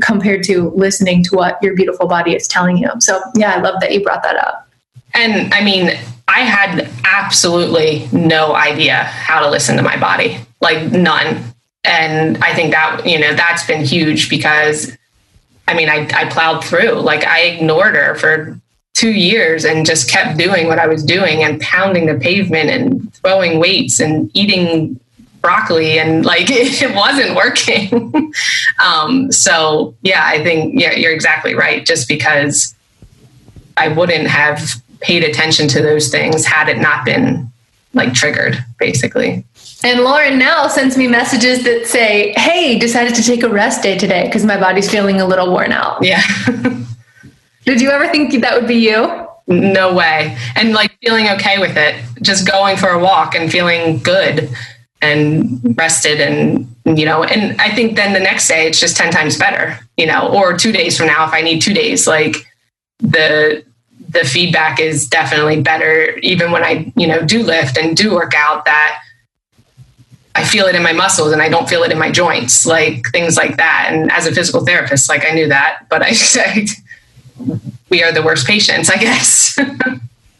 compared 0.01 0.43
to 0.43 0.69
listening 0.71 1.23
to 1.23 1.35
what 1.35 1.61
your 1.61 1.75
beautiful 1.75 2.07
body 2.07 2.33
is 2.33 2.47
telling 2.47 2.77
you. 2.77 2.89
So 2.99 3.21
yeah 3.35 3.53
i 3.55 3.61
love 3.61 3.79
that 3.81 3.93
you 3.93 4.01
brought 4.01 4.23
that 4.23 4.37
up. 4.37 4.67
And 5.13 5.53
i 5.53 5.63
mean 5.63 5.99
I 6.33 6.41
had 6.41 6.89
absolutely 7.03 8.07
no 8.13 8.55
idea 8.55 9.03
how 9.03 9.41
to 9.41 9.49
listen 9.49 9.75
to 9.75 9.83
my 9.83 9.97
body, 9.97 10.37
like 10.61 10.91
none. 10.91 11.43
And 11.83 12.37
I 12.43 12.53
think 12.53 12.71
that, 12.71 13.05
you 13.05 13.19
know, 13.19 13.33
that's 13.33 13.65
been 13.67 13.83
huge 13.83 14.29
because 14.29 14.95
I 15.67 15.73
mean, 15.73 15.89
I, 15.89 16.07
I 16.13 16.29
plowed 16.29 16.63
through, 16.63 17.01
like 17.01 17.25
I 17.25 17.41
ignored 17.43 17.95
her 17.95 18.15
for 18.15 18.59
two 18.93 19.11
years 19.11 19.65
and 19.65 19.85
just 19.85 20.09
kept 20.09 20.37
doing 20.37 20.67
what 20.67 20.79
I 20.79 20.87
was 20.87 21.03
doing 21.03 21.43
and 21.43 21.59
pounding 21.61 22.05
the 22.05 22.15
pavement 22.15 22.69
and 22.69 23.13
throwing 23.15 23.59
weights 23.59 23.99
and 23.99 24.29
eating 24.33 24.99
broccoli 25.41 25.97
and 25.99 26.25
like 26.25 26.45
it, 26.49 26.95
wasn't 26.95 27.35
working. 27.35 28.31
um, 28.85 29.31
so 29.31 29.95
yeah, 30.01 30.23
I 30.25 30.43
think 30.43 30.79
yeah, 30.79 30.93
you're 30.93 31.13
exactly 31.13 31.55
right. 31.55 31.85
Just 31.85 32.07
because 32.07 32.75
I 33.77 33.89
wouldn't 33.89 34.27
have 34.27 34.81
paid 35.01 35.23
attention 35.23 35.67
to 35.69 35.81
those 35.81 36.09
things 36.09 36.45
had 36.45 36.69
it 36.69 36.79
not 36.79 37.05
been 37.05 37.51
like 37.93 38.13
triggered, 38.13 38.63
basically. 38.79 39.45
And 39.83 40.01
Lauren 40.01 40.39
now 40.39 40.67
sends 40.67 40.97
me 40.97 41.07
messages 41.07 41.63
that 41.63 41.87
say, 41.87 42.33
Hey, 42.37 42.79
decided 42.79 43.15
to 43.15 43.23
take 43.23 43.43
a 43.43 43.49
rest 43.49 43.83
day 43.83 43.97
today 43.97 44.25
because 44.25 44.45
my 44.45 44.57
body's 44.57 44.89
feeling 44.89 45.19
a 45.19 45.25
little 45.25 45.51
worn 45.51 45.71
out. 45.71 46.03
Yeah. 46.03 46.21
Did 47.65 47.81
you 47.81 47.91
ever 47.91 48.07
think 48.07 48.39
that 48.41 48.55
would 48.55 48.67
be 48.67 48.75
you? 48.75 49.27
No 49.47 49.93
way. 49.93 50.37
And 50.55 50.73
like 50.73 50.97
feeling 51.01 51.27
okay 51.29 51.59
with 51.59 51.75
it, 51.75 52.01
just 52.21 52.47
going 52.47 52.77
for 52.77 52.89
a 52.89 52.99
walk 52.99 53.35
and 53.35 53.51
feeling 53.51 53.99
good 53.99 54.49
and 55.01 55.75
rested 55.77 56.21
and 56.21 56.67
you 56.85 57.05
know 57.05 57.23
and 57.23 57.59
i 57.59 57.73
think 57.73 57.95
then 57.95 58.13
the 58.13 58.19
next 58.19 58.47
day 58.47 58.67
it's 58.67 58.79
just 58.79 58.95
10 58.95 59.11
times 59.11 59.37
better 59.37 59.79
you 59.97 60.05
know 60.05 60.31
or 60.31 60.55
two 60.55 60.71
days 60.71 60.97
from 60.97 61.07
now 61.07 61.25
if 61.25 61.33
i 61.33 61.41
need 61.41 61.59
two 61.59 61.73
days 61.73 62.07
like 62.07 62.35
the 62.99 63.63
the 64.11 64.25
feedback 64.25 64.79
is 64.79 65.07
definitely 65.07 65.61
better 65.61 66.17
even 66.17 66.51
when 66.51 66.63
I, 66.63 66.91
you 66.95 67.07
know, 67.07 67.25
do 67.25 67.43
lift 67.43 67.77
and 67.77 67.95
do 67.95 68.13
work 68.13 68.33
out 68.35 68.65
that 68.65 69.01
I 70.35 70.45
feel 70.45 70.65
it 70.65 70.75
in 70.75 70.83
my 70.83 70.93
muscles 70.93 71.31
and 71.33 71.41
I 71.41 71.49
don't 71.49 71.67
feel 71.67 71.83
it 71.83 71.91
in 71.91 71.97
my 71.97 72.11
joints, 72.11 72.65
like 72.65 73.05
things 73.11 73.37
like 73.37 73.57
that. 73.57 73.89
And 73.91 74.11
as 74.11 74.25
a 74.25 74.31
physical 74.33 74.65
therapist, 74.65 75.09
like 75.09 75.25
I 75.25 75.31
knew 75.31 75.47
that, 75.47 75.85
but 75.89 76.01
I 76.01 76.11
said 76.13 76.69
we 77.89 78.03
are 78.03 78.11
the 78.11 78.21
worst 78.21 78.47
patients, 78.47 78.89
I 78.89 78.97
guess. 78.97 79.57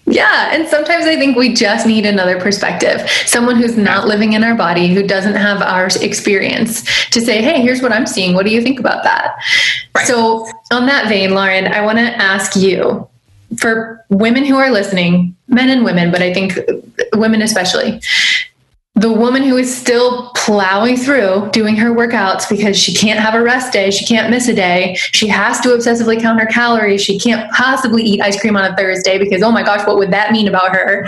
Yeah. 0.07 0.53
And 0.53 0.67
sometimes 0.67 1.05
I 1.05 1.15
think 1.15 1.37
we 1.37 1.53
just 1.53 1.87
need 1.87 2.05
another 2.05 2.37
perspective, 2.37 3.09
someone 3.25 3.55
who's 3.55 3.77
not 3.77 4.07
living 4.07 4.33
in 4.33 4.43
our 4.43 4.55
body, 4.55 4.93
who 4.93 5.03
doesn't 5.03 5.35
have 5.35 5.61
our 5.61 5.87
experience 6.01 6.81
to 7.11 7.21
say, 7.21 7.41
hey, 7.41 7.61
here's 7.61 7.81
what 7.81 7.93
I'm 7.93 8.05
seeing. 8.05 8.33
What 8.33 8.45
do 8.45 8.51
you 8.51 8.61
think 8.61 8.79
about 8.79 9.03
that? 9.03 9.37
Right. 9.95 10.05
So, 10.05 10.47
on 10.71 10.85
that 10.87 11.07
vein, 11.07 11.33
Lauren, 11.33 11.67
I 11.67 11.81
want 11.85 11.97
to 11.97 12.03
ask 12.03 12.57
you 12.57 13.07
for 13.57 14.05
women 14.09 14.45
who 14.45 14.57
are 14.57 14.71
listening, 14.71 15.35
men 15.47 15.69
and 15.69 15.83
women, 15.83 16.11
but 16.11 16.21
I 16.21 16.33
think 16.33 16.57
women 17.13 17.41
especially, 17.41 18.01
the 18.95 19.11
woman 19.11 19.43
who 19.43 19.55
is 19.55 19.75
still 19.75 20.31
plowing 20.35 20.97
through 20.97 21.49
doing 21.51 21.77
her 21.77 21.89
workouts 21.89 22.49
because 22.49 22.77
she 22.77 22.93
can't 22.93 23.19
have 23.19 23.33
a 23.33 23.41
rest 23.41 23.71
day, 23.71 23.89
she 23.89 24.05
can't 24.05 24.29
miss 24.29 24.49
a 24.49 24.53
day, 24.53 24.95
she 24.95 25.27
has 25.27 25.61
to 25.61 25.69
obsessively 25.69 26.19
count 26.19 26.39
her 26.39 26.45
calories, 26.45 27.01
she 27.01 27.17
can't 27.17 27.49
possibly 27.53 28.03
eat 28.03 28.21
ice 28.21 28.39
cream 28.39 28.57
on 28.57 28.69
a 28.69 28.75
Thursday 28.75 29.17
because, 29.17 29.41
oh 29.41 29.51
my 29.51 29.63
gosh, 29.63 29.87
what 29.87 29.97
would 29.97 30.11
that 30.11 30.31
mean 30.31 30.47
about 30.47 30.75
her? 30.75 31.07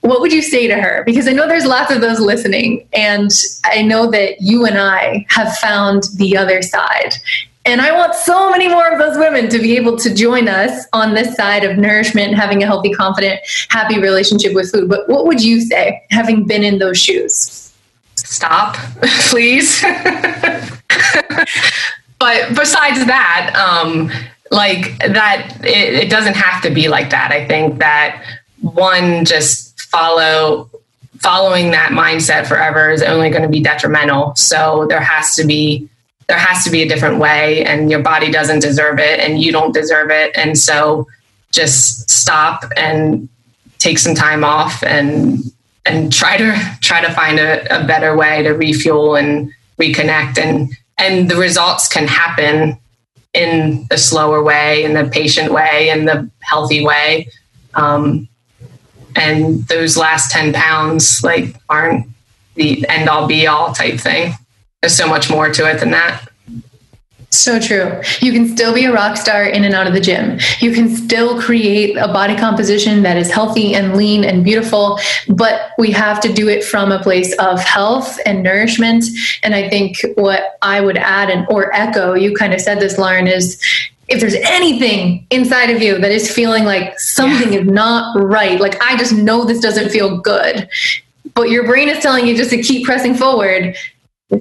What 0.00 0.20
would 0.20 0.32
you 0.32 0.42
say 0.42 0.68
to 0.68 0.76
her? 0.76 1.02
Because 1.06 1.26
I 1.26 1.32
know 1.32 1.48
there's 1.48 1.64
lots 1.64 1.90
of 1.90 2.02
those 2.02 2.20
listening, 2.20 2.86
and 2.92 3.30
I 3.64 3.80
know 3.80 4.10
that 4.10 4.42
you 4.42 4.66
and 4.66 4.78
I 4.78 5.24
have 5.30 5.56
found 5.56 6.04
the 6.16 6.36
other 6.36 6.60
side. 6.60 7.14
And 7.66 7.80
I 7.80 7.96
want 7.96 8.14
so 8.14 8.50
many 8.50 8.68
more 8.68 8.86
of 8.90 8.98
those 8.98 9.16
women 9.16 9.48
to 9.48 9.58
be 9.58 9.74
able 9.76 9.96
to 9.98 10.14
join 10.14 10.48
us 10.48 10.86
on 10.92 11.14
this 11.14 11.34
side 11.34 11.64
of 11.64 11.78
nourishment, 11.78 12.34
having 12.34 12.62
a 12.62 12.66
healthy, 12.66 12.90
confident, 12.90 13.40
happy 13.70 13.98
relationship 13.98 14.54
with 14.54 14.70
food. 14.70 14.88
But 14.88 15.08
what 15.08 15.26
would 15.26 15.42
you 15.42 15.62
say, 15.62 16.02
having 16.10 16.44
been 16.44 16.62
in 16.62 16.78
those 16.78 16.98
shoes? 16.98 17.72
Stop, 18.16 18.76
please. 19.28 19.82
but 22.18 22.54
besides 22.54 23.06
that, 23.06 23.54
um, 23.56 24.12
like 24.50 24.98
that, 24.98 25.58
it, 25.64 25.94
it 25.94 26.10
doesn't 26.10 26.36
have 26.36 26.62
to 26.62 26.70
be 26.70 26.88
like 26.88 27.08
that. 27.10 27.32
I 27.32 27.46
think 27.46 27.78
that 27.78 28.22
one, 28.60 29.24
just 29.24 29.80
follow 29.80 30.68
following 31.18 31.70
that 31.70 31.90
mindset 31.90 32.46
forever 32.46 32.90
is 32.90 33.02
only 33.02 33.30
going 33.30 33.42
to 33.42 33.48
be 33.48 33.60
detrimental. 33.60 34.34
So 34.36 34.84
there 34.90 35.00
has 35.00 35.34
to 35.36 35.46
be 35.46 35.88
there 36.26 36.38
has 36.38 36.64
to 36.64 36.70
be 36.70 36.82
a 36.82 36.88
different 36.88 37.18
way 37.18 37.64
and 37.64 37.90
your 37.90 38.00
body 38.00 38.30
doesn't 38.30 38.60
deserve 38.60 38.98
it 38.98 39.20
and 39.20 39.40
you 39.42 39.52
don't 39.52 39.74
deserve 39.74 40.10
it. 40.10 40.32
And 40.36 40.58
so 40.58 41.06
just 41.52 42.10
stop 42.10 42.64
and 42.76 43.28
take 43.78 43.98
some 43.98 44.14
time 44.14 44.44
off 44.44 44.82
and 44.82 45.40
and 45.86 46.10
try 46.10 46.36
to 46.38 46.56
try 46.80 47.02
to 47.02 47.12
find 47.12 47.38
a, 47.38 47.82
a 47.82 47.86
better 47.86 48.16
way 48.16 48.42
to 48.42 48.50
refuel 48.50 49.16
and 49.16 49.52
reconnect. 49.78 50.38
And 50.38 50.72
and 50.98 51.28
the 51.28 51.36
results 51.36 51.88
can 51.88 52.06
happen 52.06 52.78
in 53.34 53.86
the 53.90 53.98
slower 53.98 54.42
way 54.42 54.84
in 54.84 54.94
the 54.94 55.04
patient 55.04 55.52
way 55.52 55.90
in 55.90 56.06
the 56.06 56.30
healthy 56.40 56.84
way. 56.84 57.28
Um, 57.74 58.28
and 59.16 59.62
those 59.68 59.96
last 59.96 60.30
10 60.30 60.52
pounds 60.52 61.22
like 61.22 61.56
aren't 61.68 62.08
the 62.54 62.84
end 62.88 63.08
all 63.08 63.26
be 63.26 63.46
all 63.46 63.72
type 63.72 64.00
thing. 64.00 64.34
There's 64.84 64.94
so 64.94 65.08
much 65.08 65.30
more 65.30 65.48
to 65.48 65.66
it 65.66 65.80
than 65.80 65.92
that. 65.92 66.28
So 67.30 67.58
true. 67.58 68.02
You 68.20 68.32
can 68.34 68.54
still 68.54 68.74
be 68.74 68.84
a 68.84 68.92
rock 68.92 69.16
star 69.16 69.46
in 69.46 69.64
and 69.64 69.74
out 69.74 69.86
of 69.86 69.94
the 69.94 70.00
gym. 70.00 70.38
You 70.58 70.72
can 70.72 70.94
still 70.94 71.40
create 71.40 71.96
a 71.96 72.06
body 72.08 72.36
composition 72.36 73.02
that 73.02 73.16
is 73.16 73.30
healthy 73.30 73.74
and 73.74 73.96
lean 73.96 74.24
and 74.24 74.44
beautiful, 74.44 74.98
but 75.26 75.70
we 75.78 75.90
have 75.92 76.20
to 76.20 76.30
do 76.30 76.50
it 76.50 76.62
from 76.62 76.92
a 76.92 77.02
place 77.02 77.34
of 77.38 77.60
health 77.60 78.18
and 78.26 78.42
nourishment. 78.42 79.06
And 79.42 79.54
I 79.54 79.70
think 79.70 80.04
what 80.16 80.58
I 80.60 80.82
would 80.82 80.98
add 80.98 81.30
and 81.30 81.46
or 81.48 81.74
echo, 81.74 82.12
you 82.12 82.34
kind 82.34 82.52
of 82.52 82.60
said 82.60 82.78
this, 82.78 82.98
Lauren, 82.98 83.26
is 83.26 83.58
if 84.08 84.20
there's 84.20 84.34
anything 84.34 85.26
inside 85.30 85.70
of 85.70 85.80
you 85.80 85.98
that 85.98 86.12
is 86.12 86.30
feeling 86.30 86.64
like 86.64 87.00
something 87.00 87.54
yeah. 87.54 87.60
is 87.60 87.66
not 87.66 88.22
right, 88.22 88.60
like 88.60 88.78
I 88.82 88.98
just 88.98 89.14
know 89.14 89.46
this 89.46 89.60
doesn't 89.60 89.88
feel 89.88 90.18
good, 90.18 90.68
but 91.32 91.48
your 91.48 91.64
brain 91.64 91.88
is 91.88 92.00
telling 92.00 92.26
you 92.26 92.36
just 92.36 92.50
to 92.50 92.62
keep 92.62 92.84
pressing 92.84 93.14
forward, 93.14 93.74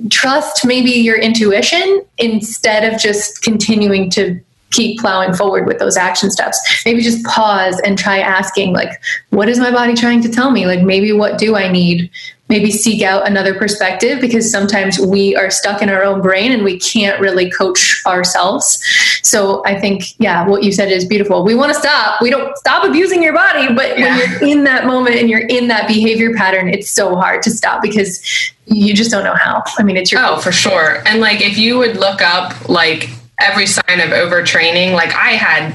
trust 0.10 0.66
maybe 0.66 0.92
your 0.92 1.18
intuition 1.18 2.04
instead 2.18 2.92
of 2.92 3.00
just 3.00 3.42
continuing 3.42 4.10
to 4.12 4.40
keep 4.72 5.00
plowing 5.00 5.34
forward 5.34 5.68
with 5.68 5.80
those 5.80 5.96
action 5.96 6.32
steps. 6.32 6.60
Maybe 6.86 7.02
just 7.02 7.24
pause 7.26 7.80
and 7.86 7.98
try 7.98 8.20
asking, 8.20 8.74
like, 8.74 9.00
what 9.30 9.48
is 9.48 9.60
my 9.60 9.72
body 9.72 9.94
trying 9.94 10.22
to 10.24 10.30
tell 10.30 10.52
me? 10.52 10.66
Like, 10.66 10.82
maybe 10.82 11.14
what 11.14 11.38
do 11.38 11.56
I 11.56 11.72
need? 11.72 12.10
Maybe 12.54 12.70
seek 12.70 13.02
out 13.02 13.28
another 13.28 13.56
perspective 13.56 14.22
because 14.22 14.52
sometimes 14.52 15.00
we 15.00 15.36
are 15.36 15.50
stuck 15.50 15.82
in 15.82 15.90
our 15.90 16.04
own 16.04 16.22
brain 16.22 16.52
and 16.52 16.64
we 16.64 16.78
can't 16.78 17.20
really 17.20 17.50
coach 17.50 18.00
ourselves. 18.06 18.80
So 19.24 19.66
I 19.66 19.80
think, 19.80 20.04
yeah, 20.20 20.46
what 20.48 20.62
you 20.62 20.72
said 20.72 20.92
is 20.92 21.04
beautiful. 21.04 21.44
We 21.44 21.56
want 21.56 21.74
to 21.74 21.80
stop. 21.80 22.22
We 22.22 22.30
don't 22.30 22.56
stop 22.58 22.84
abusing 22.88 23.24
your 23.24 23.34
body, 23.34 23.74
but 23.74 23.98
yeah. 23.98 24.16
when 24.16 24.30
you're 24.30 24.50
in 24.50 24.64
that 24.66 24.86
moment 24.86 25.16
and 25.16 25.32
you're 25.32 25.48
in 25.48 25.68
that 25.70 25.88
behavior 25.88 26.32
pattern, 26.36 26.70
it's 26.70 26.92
so 26.92 27.16
hard 27.16 27.42
to 27.42 27.50
stop 27.50 27.82
because 27.82 28.22
you 28.68 28.94
just 28.94 29.10
don't 29.10 29.24
know 29.24 29.34
how. 29.34 29.64
I 29.80 29.84
mean, 29.84 29.98
it's 29.98 30.12
your. 30.12 30.22
Oh, 30.24 30.38
for 30.40 30.52
sure. 30.52 31.02
And 31.08 31.22
like, 31.22 31.42
if 31.42 31.58
you 31.58 31.80
would 31.80 31.98
look 31.98 32.22
up, 32.22 32.70
like, 32.70 33.10
every 33.40 33.66
sign 33.66 34.00
of 34.00 34.10
overtraining. 34.10 34.94
Like 34.94 35.14
I 35.14 35.32
had 35.32 35.74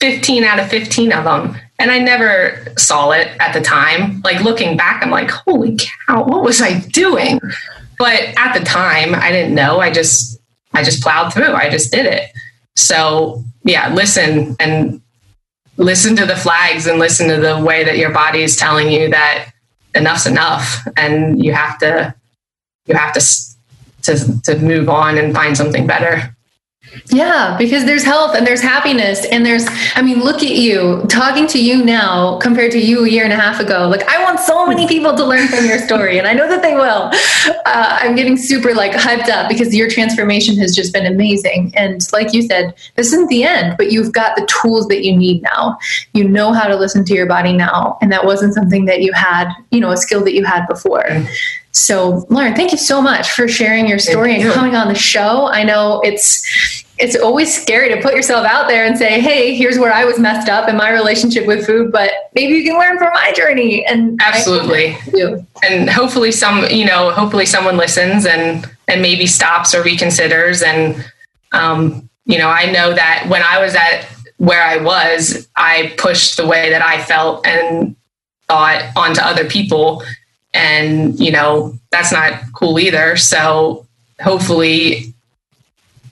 15 0.00 0.44
out 0.44 0.58
of 0.58 0.68
15 0.68 1.12
of 1.12 1.24
them 1.24 1.60
and 1.80 1.90
I 1.90 1.98
never 1.98 2.62
saw 2.76 3.10
it 3.10 3.28
at 3.40 3.54
the 3.54 3.60
time. 3.60 4.20
Like 4.22 4.42
looking 4.42 4.76
back, 4.76 5.02
I'm 5.02 5.10
like, 5.10 5.30
holy 5.30 5.78
cow, 5.78 6.24
what 6.24 6.42
was 6.42 6.60
I 6.60 6.80
doing? 6.80 7.40
But 7.98 8.20
at 8.36 8.56
the 8.56 8.64
time, 8.64 9.14
I 9.14 9.32
didn't 9.32 9.54
know. 9.54 9.80
I 9.80 9.90
just, 9.90 10.38
I 10.74 10.84
just 10.84 11.02
plowed 11.02 11.32
through. 11.32 11.54
I 11.54 11.70
just 11.70 11.90
did 11.90 12.04
it. 12.04 12.30
So 12.76 13.42
yeah, 13.64 13.92
listen 13.94 14.56
and 14.60 15.00
listen 15.78 16.14
to 16.16 16.26
the 16.26 16.36
flags 16.36 16.86
and 16.86 16.98
listen 16.98 17.28
to 17.28 17.38
the 17.38 17.58
way 17.58 17.82
that 17.82 17.96
your 17.96 18.12
body 18.12 18.42
is 18.42 18.56
telling 18.56 18.90
you 18.90 19.08
that 19.10 19.50
enough's 19.94 20.26
enough 20.26 20.86
and 20.98 21.42
you 21.42 21.54
have 21.54 21.78
to, 21.78 22.14
you 22.84 22.94
have 22.94 23.14
to, 23.14 23.20
to, 24.02 24.42
to 24.42 24.58
move 24.58 24.90
on 24.90 25.16
and 25.16 25.34
find 25.34 25.56
something 25.56 25.86
better. 25.86 26.36
Yeah, 27.06 27.56
because 27.58 27.84
there's 27.84 28.02
health 28.02 28.34
and 28.34 28.46
there's 28.46 28.60
happiness 28.60 29.24
and 29.26 29.44
there's 29.44 29.66
I 29.94 30.02
mean, 30.02 30.20
look 30.20 30.42
at 30.42 30.56
you 30.56 31.04
talking 31.08 31.46
to 31.48 31.62
you 31.62 31.84
now 31.84 32.38
compared 32.38 32.72
to 32.72 32.78
you 32.78 33.04
a 33.04 33.08
year 33.08 33.24
and 33.24 33.32
a 33.32 33.36
half 33.36 33.60
ago. 33.60 33.88
Like 33.88 34.02
I 34.08 34.22
want 34.22 34.40
so 34.40 34.66
many 34.66 34.86
people 34.88 35.16
to 35.16 35.24
learn 35.24 35.48
from 35.48 35.66
your 35.66 35.78
story 35.78 36.18
and 36.18 36.26
I 36.26 36.32
know 36.32 36.48
that 36.48 36.62
they 36.62 36.74
will. 36.74 37.10
Uh, 37.66 37.98
I'm 38.00 38.16
getting 38.16 38.36
super 38.36 38.74
like 38.74 38.92
hyped 38.92 39.28
up 39.28 39.48
because 39.48 39.74
your 39.74 39.88
transformation 39.88 40.56
has 40.58 40.74
just 40.74 40.92
been 40.92 41.06
amazing. 41.06 41.72
And 41.76 42.00
like 42.12 42.32
you 42.32 42.42
said, 42.42 42.74
this 42.96 43.12
isn't 43.12 43.28
the 43.28 43.44
end, 43.44 43.76
but 43.76 43.92
you've 43.92 44.12
got 44.12 44.36
the 44.36 44.46
tools 44.46 44.88
that 44.88 45.04
you 45.04 45.16
need 45.16 45.42
now. 45.42 45.78
You 46.12 46.28
know 46.28 46.52
how 46.52 46.66
to 46.66 46.76
listen 46.76 47.04
to 47.04 47.14
your 47.14 47.26
body 47.26 47.52
now, 47.52 47.98
and 48.00 48.10
that 48.12 48.24
wasn't 48.24 48.54
something 48.54 48.84
that 48.86 49.02
you 49.02 49.12
had, 49.12 49.52
you 49.70 49.80
know, 49.80 49.90
a 49.90 49.96
skill 49.96 50.24
that 50.24 50.34
you 50.34 50.44
had 50.44 50.66
before. 50.66 51.04
So, 51.72 52.26
Lauren, 52.30 52.54
thank 52.54 52.72
you 52.72 52.78
so 52.78 53.00
much 53.00 53.30
for 53.30 53.46
sharing 53.46 53.86
your 53.86 53.98
story 53.98 54.40
and 54.40 54.52
coming 54.52 54.74
on 54.74 54.88
the 54.88 54.94
show. 54.94 55.46
I 55.46 55.62
know 55.62 56.00
it's 56.04 56.79
it's 57.00 57.16
always 57.16 57.52
scary 57.52 57.88
to 57.88 58.00
put 58.00 58.14
yourself 58.14 58.46
out 58.46 58.68
there 58.68 58.84
and 58.84 58.96
say, 58.96 59.20
"Hey, 59.20 59.54
here's 59.54 59.78
where 59.78 59.92
I 59.92 60.04
was 60.04 60.18
messed 60.18 60.48
up 60.48 60.68
in 60.68 60.76
my 60.76 60.90
relationship 60.90 61.46
with 61.46 61.66
food, 61.66 61.90
but 61.90 62.10
maybe 62.34 62.54
you 62.54 62.64
can 62.64 62.78
learn 62.78 62.98
from 62.98 63.12
my 63.14 63.32
journey." 63.32 63.84
And 63.86 64.20
absolutely, 64.22 64.96
and 65.62 65.88
hopefully, 65.88 66.32
some 66.32 66.64
you 66.70 66.84
know, 66.84 67.10
hopefully, 67.10 67.46
someone 67.46 67.76
listens 67.76 68.26
and 68.26 68.68
and 68.86 69.02
maybe 69.02 69.26
stops 69.26 69.74
or 69.74 69.82
reconsiders. 69.82 70.64
And 70.64 71.04
um, 71.52 72.08
you 72.26 72.38
know, 72.38 72.48
I 72.48 72.70
know 72.70 72.92
that 72.94 73.26
when 73.28 73.42
I 73.42 73.58
was 73.58 73.74
at 73.74 74.06
where 74.36 74.62
I 74.62 74.76
was, 74.76 75.48
I 75.56 75.94
pushed 75.96 76.36
the 76.36 76.46
way 76.46 76.70
that 76.70 76.82
I 76.82 77.02
felt 77.02 77.46
and 77.46 77.96
thought 78.46 78.90
onto 78.96 79.20
other 79.20 79.44
people 79.44 80.02
and 80.52 81.18
you 81.20 81.30
know 81.30 81.78
that's 81.90 82.10
not 82.12 82.42
cool 82.52 82.78
either 82.78 83.16
so 83.16 83.86
hopefully 84.20 85.09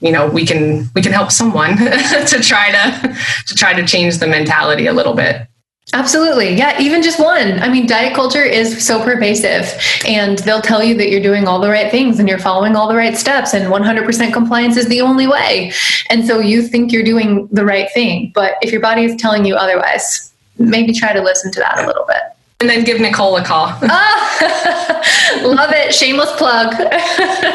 you 0.01 0.11
know 0.11 0.27
we 0.29 0.45
can 0.45 0.89
we 0.95 1.01
can 1.01 1.11
help 1.11 1.31
someone 1.31 1.77
to 1.77 2.39
try 2.41 2.71
to 2.71 3.17
to 3.47 3.55
try 3.55 3.73
to 3.73 3.85
change 3.85 4.17
the 4.17 4.27
mentality 4.27 4.87
a 4.87 4.93
little 4.93 5.13
bit 5.13 5.47
Absolutely. 5.91 6.53
Yeah, 6.53 6.79
even 6.79 7.01
just 7.01 7.19
one. 7.19 7.59
I 7.61 7.67
mean, 7.67 7.87
diet 7.87 8.13
culture 8.13 8.43
is 8.43 8.85
so 8.85 9.03
pervasive, 9.03 9.73
and 10.05 10.37
they'll 10.39 10.61
tell 10.61 10.83
you 10.83 10.95
that 10.95 11.09
you're 11.09 11.19
doing 11.19 11.47
all 11.47 11.59
the 11.59 11.69
right 11.69 11.89
things 11.89 12.19
and 12.19 12.29
you're 12.29 12.37
following 12.37 12.75
all 12.75 12.87
the 12.87 12.95
right 12.95 13.17
steps, 13.17 13.55
and 13.55 13.65
100% 13.73 14.31
compliance 14.31 14.77
is 14.77 14.85
the 14.85 15.01
only 15.01 15.25
way. 15.25 15.71
And 16.11 16.27
so 16.27 16.39
you 16.39 16.61
think 16.61 16.91
you're 16.91 17.03
doing 17.03 17.47
the 17.51 17.65
right 17.65 17.89
thing. 17.91 18.31
But 18.35 18.53
if 18.61 18.71
your 18.71 18.81
body 18.81 19.03
is 19.03 19.15
telling 19.15 19.45
you 19.45 19.55
otherwise, 19.55 20.31
maybe 20.59 20.93
try 20.93 21.11
to 21.11 21.23
listen 21.23 21.51
to 21.53 21.59
that 21.59 21.83
a 21.83 21.87
little 21.87 22.05
bit 22.05 22.21
and 22.61 22.69
then 22.69 22.83
give 22.83 22.99
Nicole 22.99 23.37
a 23.37 23.43
call. 23.43 23.73
oh, 23.83 25.41
love 25.55 25.71
it. 25.71 25.93
Shameless 25.93 26.31
plug. 26.33 26.73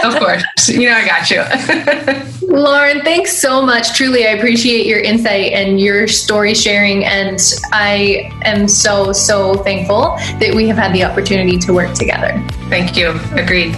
of 0.02 0.18
course. 0.18 0.42
You 0.68 0.88
know, 0.88 0.94
I 0.94 1.06
got 1.06 1.30
you. 1.30 2.48
Lauren, 2.48 3.02
thanks 3.02 3.36
so 3.36 3.60
much. 3.60 3.94
Truly, 3.94 4.26
I 4.26 4.30
appreciate 4.30 4.86
your 4.86 5.00
insight 5.00 5.52
and 5.52 5.78
your 5.78 6.08
story 6.08 6.54
sharing. 6.54 7.04
And 7.04 7.38
I 7.72 8.32
am 8.44 8.66
so, 8.66 9.12
so 9.12 9.54
thankful 9.56 10.16
that 10.38 10.54
we 10.54 10.68
have 10.68 10.78
had 10.78 10.94
the 10.94 11.04
opportunity 11.04 11.58
to 11.58 11.74
work 11.74 11.92
together. 11.92 12.42
Thank 12.70 12.96
you. 12.96 13.10
Agreed. 13.32 13.76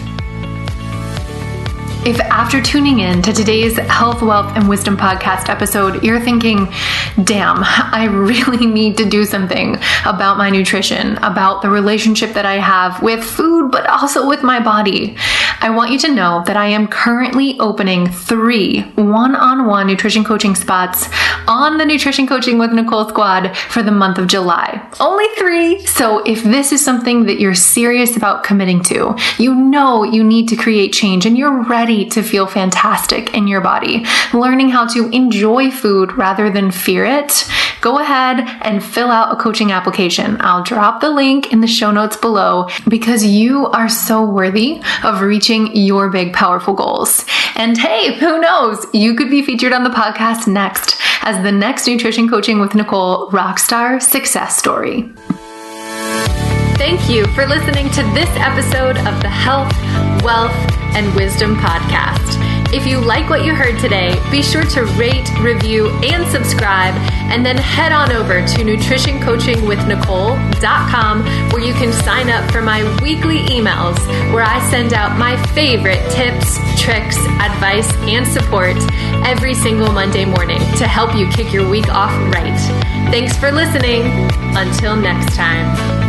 If 2.07 2.20
after 2.20 2.62
tuning 2.62 3.00
in 3.00 3.20
to 3.22 3.32
today's 3.32 3.76
Health, 3.76 4.22
Wealth, 4.22 4.57
and 4.57 4.68
Wisdom 4.68 4.96
podcast 4.96 5.48
episode, 5.48 6.04
you're 6.04 6.20
thinking, 6.20 6.68
damn, 7.24 7.64
I 7.64 8.04
really 8.09 8.64
need 8.78 8.96
to 8.98 9.04
do 9.04 9.24
something 9.24 9.76
about 10.04 10.38
my 10.38 10.48
nutrition, 10.48 11.16
about 11.16 11.62
the 11.62 11.68
relationship 11.68 12.34
that 12.34 12.46
I 12.46 12.59
have 12.59 13.02
with 13.02 13.24
food, 13.24 13.72
but 13.72 13.88
also 13.88 14.28
with 14.28 14.44
my 14.44 14.61
body, 14.61 15.16
I 15.61 15.70
want 15.70 15.90
you 15.90 15.98
to 16.00 16.14
know 16.14 16.42
that 16.46 16.57
I 16.57 16.66
am 16.66 16.86
currently 16.88 17.59
opening 17.59 18.09
three 18.09 18.82
one 18.96 19.34
on 19.34 19.66
one 19.66 19.86
nutrition 19.86 20.24
coaching 20.24 20.54
spots 20.54 21.09
on 21.48 21.78
the 21.78 21.84
Nutrition 21.84 22.26
Coaching 22.26 22.59
with 22.59 22.72
Nicole 22.72 23.09
Squad 23.09 23.57
for 23.57 23.82
the 23.82 23.92
month 23.92 24.18
of 24.18 24.26
July. 24.26 24.86
Only 25.00 25.26
three. 25.38 25.84
So 25.86 26.18
if 26.24 26.42
this 26.42 26.72
is 26.72 26.84
something 26.84 27.26
that 27.26 27.40
you're 27.40 27.54
serious 27.54 28.16
about 28.16 28.44
committing 28.44 28.82
to, 28.84 29.16
you 29.38 29.54
know 29.54 30.02
you 30.02 30.24
need 30.24 30.48
to 30.48 30.57
create 30.57 30.92
change 30.92 31.26
and 31.26 31.38
you're 31.38 31.62
ready 31.64 32.04
to 32.07 32.22
feel 32.22 32.46
fantastic 32.46 33.34
in 33.34 33.46
your 33.46 33.61
body, 33.61 34.04
learning 34.34 34.70
how 34.70 34.86
to 34.88 35.09
enjoy 35.11 35.70
food 35.70 36.12
rather 36.16 36.50
than 36.50 36.70
fear 36.70 37.04
it, 37.04 37.48
go 37.80 37.98
ahead 37.98 38.40
and 38.62 38.82
fill 38.82 39.11
out 39.11 39.32
a 39.32 39.40
coaching 39.40 39.72
application. 39.72 40.36
I'll 40.40 40.64
drop 40.64 41.00
the 41.00 41.11
link 41.11 41.52
in 41.52 41.61
the 41.61 41.66
show 41.66 41.90
notes 41.90 42.16
below 42.16 42.68
because 42.88 43.24
you 43.24 43.66
are 43.68 43.88
so 43.88 44.24
worthy 44.24 44.82
of 45.04 45.20
reaching 45.47 45.76
your 45.76 46.11
big, 46.11 46.32
powerful 46.32 46.74
goals. 46.74 47.24
And 47.55 47.78
hey, 47.78 48.18
who 48.18 48.40
knows? 48.40 48.84
You 48.92 49.14
could 49.14 49.30
be 49.30 49.42
featured 49.42 49.72
on 49.72 49.84
the 49.84 49.90
podcast 49.90 50.49
next 50.49 50.97
as 51.22 51.40
the 51.44 51.53
next 51.53 51.86
Nutrition 51.86 52.28
Coaching 52.28 52.59
with 52.59 52.74
Nicole 52.74 53.30
Rockstar 53.30 54.03
success 54.03 54.57
story. 54.57 55.12
Thank 56.76 57.09
you 57.09 57.26
for 57.28 57.47
listening 57.47 57.88
to 57.90 58.03
this 58.12 58.28
episode 58.36 58.99
of 58.99 59.22
the 59.22 59.30
Health, 59.30 59.72
Wealth, 60.24 60.53
and 60.97 61.14
Wisdom 61.14 61.55
Podcast. 61.55 62.55
If 62.72 62.86
you 62.86 63.00
like 63.00 63.28
what 63.30 63.44
you 63.44 63.54
heard 63.54 63.78
today, 63.78 64.18
be 64.30 64.42
sure 64.42 64.64
to 64.64 64.84
rate, 64.98 65.30
review, 65.40 65.90
and 66.02 66.26
subscribe, 66.30 66.94
and 67.30 67.46
then 67.46 67.56
head 67.56 67.92
on 67.92 68.10
over 68.12 68.44
to 68.46 68.64
nutritioncoachingwithnicole.com 68.64 71.24
where 71.50 71.62
you 71.62 71.72
can 71.74 71.92
sign 71.92 72.30
up 72.30 72.50
for 72.50 72.62
my 72.62 72.82
weekly 73.00 73.38
emails 73.46 73.96
where 74.32 74.42
I 74.42 74.58
send 74.70 74.92
out 74.92 75.16
my 75.18 75.36
favorite 75.52 76.02
tips, 76.10 76.58
tricks, 76.80 77.16
advice, 77.40 77.92
and 78.02 78.26
support 78.26 78.76
every 79.26 79.54
single 79.54 79.92
Monday 79.92 80.24
morning 80.24 80.58
to 80.76 80.86
help 80.86 81.14
you 81.16 81.28
kick 81.28 81.52
your 81.52 81.68
week 81.68 81.88
off 81.88 82.12
right. 82.34 82.58
Thanks 83.10 83.36
for 83.36 83.52
listening. 83.52 84.02
Until 84.56 84.96
next 84.96 85.36
time. 85.36 86.05